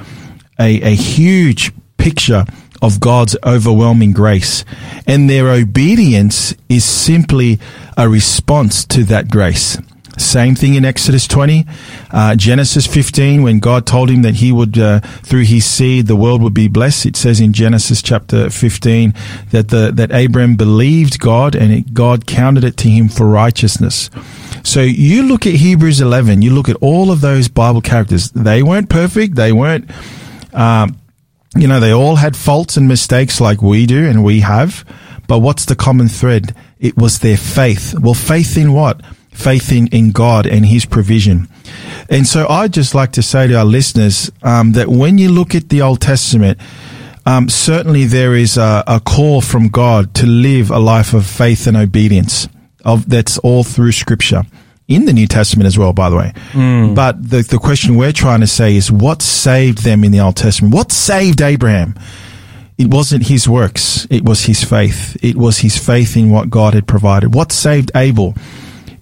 a, 0.58 0.80
a 0.80 0.94
huge 0.94 1.70
picture 1.98 2.46
of 2.82 3.00
God's 3.00 3.36
overwhelming 3.44 4.12
grace. 4.12 4.64
And 5.06 5.28
their 5.28 5.48
obedience 5.50 6.54
is 6.68 6.84
simply 6.84 7.58
a 7.96 8.08
response 8.08 8.84
to 8.86 9.04
that 9.04 9.30
grace. 9.30 9.78
Same 10.16 10.54
thing 10.54 10.74
in 10.74 10.84
Exodus 10.84 11.26
20, 11.26 11.66
uh, 12.12 12.36
Genesis 12.36 12.86
15, 12.86 13.42
when 13.42 13.58
God 13.58 13.84
told 13.84 14.10
him 14.10 14.22
that 14.22 14.36
he 14.36 14.52
would, 14.52 14.78
uh, 14.78 15.00
through 15.00 15.42
his 15.42 15.64
seed, 15.64 16.06
the 16.06 16.14
world 16.14 16.40
would 16.42 16.54
be 16.54 16.68
blessed. 16.68 17.06
It 17.06 17.16
says 17.16 17.40
in 17.40 17.52
Genesis 17.52 18.00
chapter 18.00 18.48
15 18.48 19.12
that 19.50 19.68
the, 19.68 19.90
that 19.92 20.12
Abraham 20.12 20.54
believed 20.54 21.18
God 21.18 21.56
and 21.56 21.72
it, 21.72 21.94
God 21.94 22.26
counted 22.26 22.62
it 22.62 22.76
to 22.78 22.88
him 22.88 23.08
for 23.08 23.26
righteousness. 23.26 24.08
So 24.62 24.82
you 24.82 25.24
look 25.24 25.46
at 25.46 25.54
Hebrews 25.54 26.00
11, 26.00 26.42
you 26.42 26.54
look 26.54 26.68
at 26.68 26.76
all 26.76 27.10
of 27.10 27.20
those 27.20 27.48
Bible 27.48 27.80
characters. 27.80 28.30
They 28.30 28.62
weren't 28.62 28.88
perfect. 28.88 29.34
They 29.34 29.52
weren't, 29.52 29.90
um, 30.52 30.96
you 31.56 31.68
know, 31.68 31.80
they 31.80 31.92
all 31.92 32.16
had 32.16 32.36
faults 32.36 32.76
and 32.76 32.88
mistakes 32.88 33.40
like 33.40 33.62
we 33.62 33.86
do 33.86 34.06
and 34.06 34.24
we 34.24 34.40
have. 34.40 34.84
But 35.26 35.38
what's 35.38 35.64
the 35.64 35.76
common 35.76 36.08
thread? 36.08 36.54
It 36.78 36.96
was 36.96 37.20
their 37.20 37.36
faith. 37.36 37.94
Well, 37.98 38.14
faith 38.14 38.56
in 38.56 38.72
what? 38.72 39.00
Faith 39.32 39.72
in, 39.72 39.88
in 39.88 40.12
God 40.12 40.46
and 40.46 40.66
His 40.66 40.84
provision. 40.84 41.48
And 42.10 42.26
so 42.26 42.46
I'd 42.48 42.72
just 42.72 42.94
like 42.94 43.12
to 43.12 43.22
say 43.22 43.46
to 43.46 43.54
our 43.54 43.64
listeners 43.64 44.30
um, 44.42 44.72
that 44.72 44.88
when 44.88 45.18
you 45.18 45.30
look 45.30 45.54
at 45.54 45.68
the 45.68 45.82
Old 45.82 46.00
Testament, 46.00 46.58
um, 47.26 47.48
certainly 47.48 48.04
there 48.04 48.34
is 48.34 48.58
a, 48.58 48.84
a, 48.86 49.00
call 49.00 49.40
from 49.40 49.68
God 49.68 50.14
to 50.16 50.26
live 50.26 50.70
a 50.70 50.78
life 50.78 51.14
of 51.14 51.26
faith 51.26 51.66
and 51.66 51.76
obedience. 51.76 52.48
Of 52.84 53.08
that's 53.08 53.38
all 53.38 53.64
through 53.64 53.92
Scripture 53.92 54.42
in 54.88 55.06
the 55.06 55.12
New 55.12 55.26
Testament 55.26 55.66
as 55.66 55.78
well, 55.78 55.92
by 55.92 56.10
the 56.10 56.16
way. 56.16 56.32
Mm. 56.52 56.94
But 56.94 57.30
the, 57.30 57.42
the 57.42 57.58
question 57.58 57.96
we're 57.96 58.12
trying 58.12 58.40
to 58.40 58.46
say 58.46 58.76
is 58.76 58.92
what 58.92 59.22
saved 59.22 59.84
them 59.84 60.04
in 60.04 60.12
the 60.12 60.20
Old 60.20 60.36
Testament? 60.36 60.74
What 60.74 60.92
saved 60.92 61.40
Abraham? 61.40 61.98
It 62.76 62.88
wasn't 62.88 63.28
his 63.28 63.48
works. 63.48 64.06
It 64.10 64.24
was 64.24 64.44
his 64.44 64.64
faith. 64.64 65.16
It 65.22 65.36
was 65.36 65.58
his 65.58 65.78
faith 65.78 66.16
in 66.16 66.30
what 66.30 66.50
God 66.50 66.74
had 66.74 66.86
provided. 66.86 67.32
What 67.32 67.52
saved 67.52 67.92
Abel? 67.94 68.34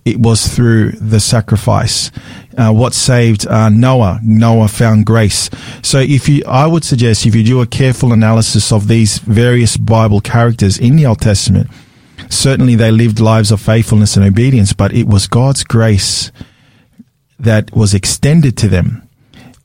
It 0.04 0.18
was 0.18 0.46
through 0.48 0.92
the 0.92 1.20
sacrifice. 1.20 2.10
Uh, 2.58 2.72
what 2.72 2.92
saved 2.92 3.46
uh, 3.46 3.68
Noah? 3.68 4.20
Noah 4.22 4.68
found 4.68 5.06
grace. 5.06 5.48
So 5.82 5.98
if 6.00 6.28
you, 6.28 6.42
I 6.46 6.66
would 6.66 6.84
suggest 6.84 7.24
if 7.24 7.34
you 7.34 7.44
do 7.44 7.60
a 7.60 7.66
careful 7.66 8.12
analysis 8.12 8.72
of 8.72 8.88
these 8.88 9.18
various 9.18 9.76
Bible 9.76 10.20
characters 10.20 10.76
in 10.76 10.96
the 10.96 11.06
Old 11.06 11.20
Testament, 11.20 11.70
Certainly 12.32 12.76
they 12.76 12.90
lived 12.90 13.20
lives 13.20 13.50
of 13.50 13.60
faithfulness 13.60 14.16
and 14.16 14.24
obedience, 14.24 14.72
but 14.72 14.92
it 14.94 15.06
was 15.06 15.26
God's 15.26 15.64
grace 15.64 16.32
that 17.38 17.74
was 17.76 17.92
extended 17.92 18.56
to 18.58 18.68
them. 18.68 19.08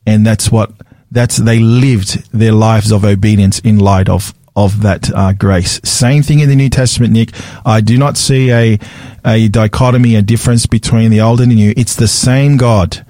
And 0.05 0.25
that's 0.25 0.51
what, 0.51 0.71
that's, 1.11 1.37
they 1.37 1.59
lived 1.59 2.31
their 2.31 2.51
lives 2.51 2.91
of 2.91 3.05
obedience 3.05 3.59
in 3.59 3.79
light 3.79 4.09
of, 4.09 4.33
of 4.55 4.81
that 4.81 5.13
uh, 5.13 5.33
grace. 5.33 5.79
Same 5.83 6.23
thing 6.23 6.39
in 6.39 6.49
the 6.49 6.55
New 6.55 6.69
Testament, 6.69 7.13
Nick. 7.13 7.31
I 7.65 7.81
do 7.81 7.97
not 7.97 8.17
see 8.17 8.51
a, 8.51 8.79
a 9.25 9.47
dichotomy, 9.47 10.15
a 10.15 10.21
difference 10.21 10.65
between 10.65 11.11
the 11.11 11.21
Old 11.21 11.41
and 11.41 11.51
the 11.51 11.55
New. 11.55 11.73
It's 11.77 11.95
the 11.95 12.07
same 12.07 12.57
God. 12.57 13.05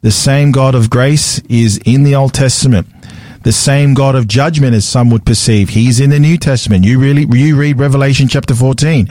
The 0.00 0.10
same 0.10 0.52
God 0.52 0.74
of 0.74 0.90
grace 0.90 1.38
is 1.48 1.78
in 1.84 2.02
the 2.04 2.14
Old 2.14 2.34
Testament 2.34 2.91
the 3.44 3.52
same 3.52 3.94
God 3.94 4.14
of 4.14 4.28
judgment 4.28 4.74
as 4.74 4.84
some 4.84 5.10
would 5.10 5.24
perceive. 5.24 5.70
He's 5.70 6.00
in 6.00 6.10
the 6.10 6.18
New 6.18 6.36
Testament. 6.36 6.84
You 6.84 6.98
really, 6.98 7.26
you 7.30 7.56
read 7.56 7.78
Revelation 7.78 8.28
chapter 8.28 8.54
14, 8.54 9.08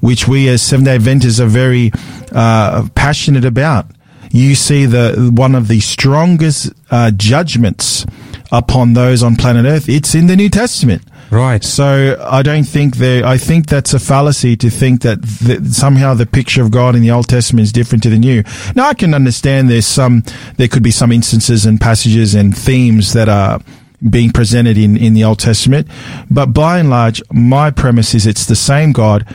which 0.00 0.26
we 0.26 0.48
as 0.48 0.62
Seventh 0.62 0.86
day 0.86 0.94
Adventists 0.94 1.40
are 1.40 1.46
very, 1.46 1.92
uh, 2.32 2.88
passionate 2.94 3.44
about. 3.44 3.86
You 4.30 4.54
see 4.54 4.86
the, 4.86 5.32
one 5.34 5.54
of 5.54 5.68
the 5.68 5.80
strongest, 5.80 6.72
uh, 6.90 7.10
judgments 7.10 8.06
upon 8.52 8.94
those 8.94 9.22
on 9.22 9.36
planet 9.36 9.64
Earth. 9.66 9.88
It's 9.88 10.14
in 10.14 10.26
the 10.26 10.36
New 10.36 10.48
Testament. 10.48 11.02
Right. 11.30 11.62
So 11.62 12.20
I 12.28 12.42
don't 12.42 12.64
think 12.64 12.96
there. 12.96 13.24
I 13.24 13.38
think 13.38 13.66
that's 13.66 13.94
a 13.94 14.00
fallacy 14.00 14.56
to 14.56 14.70
think 14.70 15.02
that 15.02 15.22
th- 15.22 15.62
somehow 15.66 16.14
the 16.14 16.26
picture 16.26 16.62
of 16.62 16.72
God 16.72 16.96
in 16.96 17.02
the 17.02 17.12
Old 17.12 17.28
Testament 17.28 17.62
is 17.62 17.72
different 17.72 18.02
to 18.02 18.10
the 18.10 18.18
New. 18.18 18.42
Now 18.74 18.88
I 18.88 18.94
can 18.94 19.14
understand 19.14 19.70
there's 19.70 19.86
some, 19.86 20.24
there 20.56 20.66
could 20.66 20.82
be 20.82 20.90
some 20.90 21.12
instances 21.12 21.66
and 21.66 21.80
passages 21.80 22.34
and 22.34 22.56
themes 22.56 23.12
that 23.12 23.28
are 23.28 23.60
being 24.08 24.30
presented 24.30 24.78
in 24.78 24.96
in 24.96 25.14
the 25.14 25.24
Old 25.24 25.38
Testament, 25.38 25.86
but 26.30 26.46
by 26.46 26.78
and 26.78 26.88
large, 26.88 27.22
my 27.30 27.70
premise 27.70 28.14
is 28.14 28.26
it's 28.26 28.46
the 28.46 28.56
same 28.56 28.92
God. 28.92 29.26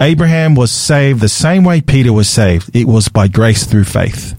Abraham 0.00 0.54
was 0.54 0.70
saved 0.70 1.20
the 1.20 1.28
same 1.28 1.64
way 1.64 1.80
Peter 1.80 2.12
was 2.12 2.28
saved. 2.28 2.74
It 2.74 2.86
was 2.86 3.08
by 3.08 3.28
grace 3.28 3.64
through 3.64 3.84
faith. 3.84 4.34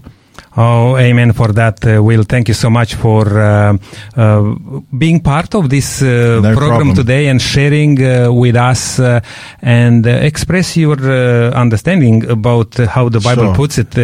Oh, 0.56 0.96
amen 0.96 1.32
for 1.34 1.52
that, 1.52 1.84
uh, 1.86 2.02
Will. 2.02 2.24
Thank 2.24 2.48
you 2.48 2.54
so 2.54 2.68
much 2.68 2.94
for 2.94 3.24
uh, 3.38 3.76
uh, 4.16 4.54
being 4.96 5.20
part 5.20 5.54
of 5.54 5.68
this 5.70 6.02
uh, 6.02 6.40
No 6.42 6.54
program 6.56 6.78
problem. 6.78 6.94
today 6.96 7.28
and 7.28 7.40
sharing 7.40 8.02
uh, 8.02 8.32
with 8.32 8.56
us 8.56 8.98
uh, 8.98 9.20
and 9.62 10.04
uh, 10.06 10.10
express 10.10 10.76
your 10.76 10.96
uh, 10.98 11.50
understanding 11.52 12.28
about 12.28 12.74
how 12.76 13.08
the 13.08 13.20
Bible 13.20 13.44
Sure. 13.44 13.54
puts 13.54 13.78
it. 13.78 13.96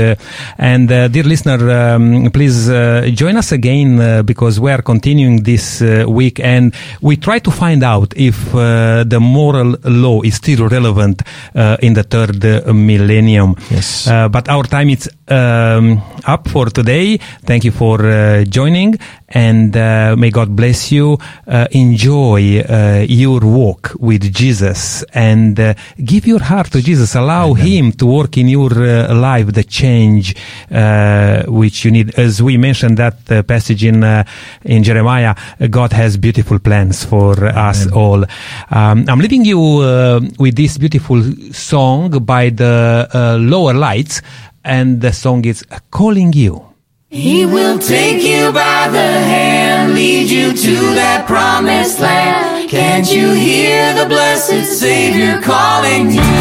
And, 0.58 0.92
uh, 0.92 1.08
dear 1.08 1.24
listener, 1.24 1.58
um, 1.70 2.30
please 2.30 2.68
uh, 2.70 3.08
join 3.12 3.36
us 3.36 3.50
again 3.50 3.98
uh, 4.00 4.22
because 4.22 4.60
we 4.60 4.70
are 4.70 4.82
continuing 4.82 5.42
this 5.42 5.82
uh, 5.82 6.04
week 6.06 6.38
and 6.38 6.72
we 7.00 7.16
try 7.16 7.40
to 7.40 7.50
find 7.50 7.82
out 7.82 8.12
if 8.16 8.54
uh, 8.54 9.02
the 9.04 9.18
moral 9.18 9.76
law 9.84 10.20
is 10.22 10.36
still 10.36 10.68
relevant 10.68 11.22
uh, 11.54 11.76
in 11.80 11.94
the 11.94 12.02
third 12.04 12.44
millennium. 12.72 13.56
Yes. 13.70 14.06
Uh, 14.06 14.28
but 14.28 14.48
our 14.48 14.62
time 14.64 14.90
is 14.90 15.10
um, 15.28 16.00
up 16.26 16.43
for 16.46 16.66
today. 16.66 17.18
Thank 17.44 17.64
you 17.64 17.72
for 17.72 18.04
uh, 18.04 18.44
joining, 18.44 18.98
and 19.28 19.76
uh, 19.76 20.16
may 20.16 20.30
God 20.30 20.54
bless 20.54 20.92
you. 20.92 21.18
Uh, 21.46 21.66
enjoy 21.72 22.60
uh, 22.60 23.04
your 23.08 23.40
walk 23.40 23.92
with 23.98 24.32
Jesus, 24.32 25.04
and 25.14 25.58
uh, 25.58 25.74
give 26.04 26.26
your 26.26 26.42
heart 26.42 26.70
to 26.72 26.82
Jesus. 26.82 27.14
Allow 27.14 27.54
Him 27.54 27.92
to 27.92 28.06
work 28.06 28.36
in 28.38 28.48
your 28.48 28.72
uh, 28.72 29.14
life 29.14 29.52
the 29.52 29.64
change 29.64 30.34
uh, 30.70 31.42
which 31.46 31.84
you 31.84 31.90
need. 31.90 32.18
As 32.18 32.42
we 32.42 32.56
mentioned 32.56 32.96
that 32.98 33.30
uh, 33.30 33.42
passage 33.42 33.84
in 33.84 34.04
uh, 34.04 34.24
in 34.64 34.82
Jeremiah, 34.82 35.34
God 35.70 35.92
has 35.92 36.16
beautiful 36.16 36.58
plans 36.58 37.04
for 37.04 37.44
us 37.44 37.90
all. 37.92 38.24
Um, 38.70 39.04
I'm 39.08 39.18
leaving 39.18 39.44
you 39.44 39.60
uh, 39.60 40.20
with 40.38 40.56
this 40.56 40.78
beautiful 40.78 41.22
song 41.52 42.10
by 42.24 42.50
the 42.50 43.08
uh, 43.12 43.36
Lower 43.38 43.74
Lights, 43.74 44.22
and 44.64 45.00
the 45.00 45.12
song 45.12 45.44
is 45.44 45.64
"Calling 45.90 46.32
You." 46.32 46.74
He 47.10 47.46
will 47.46 47.78
take 47.78 48.22
you 48.22 48.50
by 48.50 48.88
the 48.88 49.10
hand, 49.32 49.94
lead 49.94 50.28
you 50.28 50.52
to 50.52 50.74
that 50.98 51.26
promised 51.28 52.00
land. 52.00 52.68
Can't 52.68 53.06
you 53.06 53.30
hear 53.30 53.94
the 53.94 54.06
blessed 54.06 54.66
Savior 54.80 55.40
calling 55.40 56.10
you? 56.10 56.32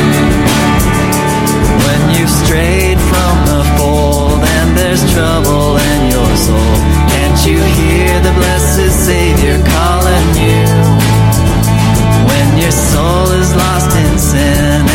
When 1.85 2.01
you've 2.15 2.35
strayed 2.43 2.97
from 3.11 3.35
the 3.45 3.63
fold 3.77 4.41
and 4.41 4.77
there's 4.77 5.03
trouble 5.13 5.77
in 5.77 5.99
your 6.09 6.33
soul, 6.47 6.75
can't 7.13 7.39
you 7.45 7.59
hear 7.59 8.19
the 8.21 8.33
blessed 8.33 8.89
Savior 9.05 9.61
calling 9.61 10.29
you? 10.41 10.63
When 12.29 12.57
your 12.57 12.71
soul 12.71 13.27
is 13.41 13.53
lost 13.53 13.91
in 13.95 14.17
sin 14.17 14.92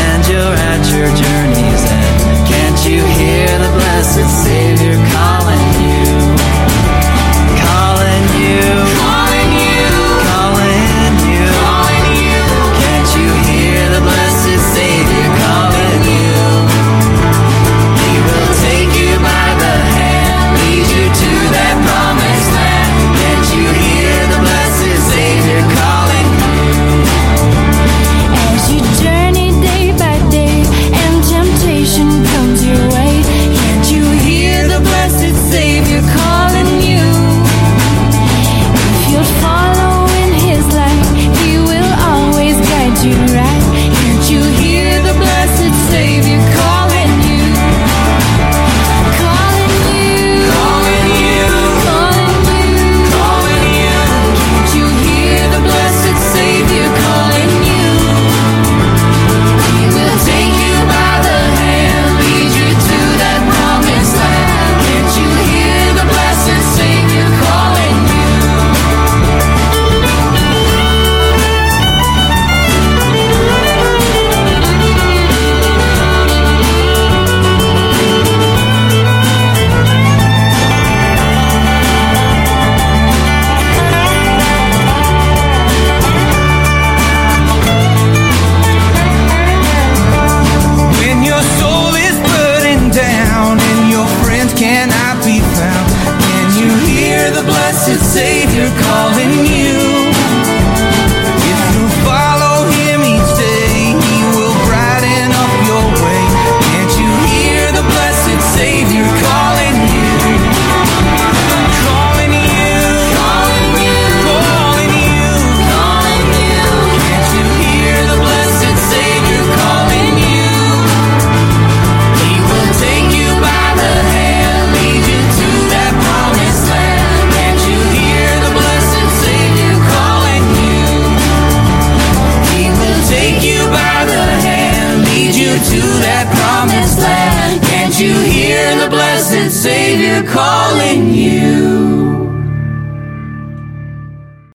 blessed 3.99 4.45
Savior 4.45 4.95
calling? 4.95 5.09
Calling 5.49 5.68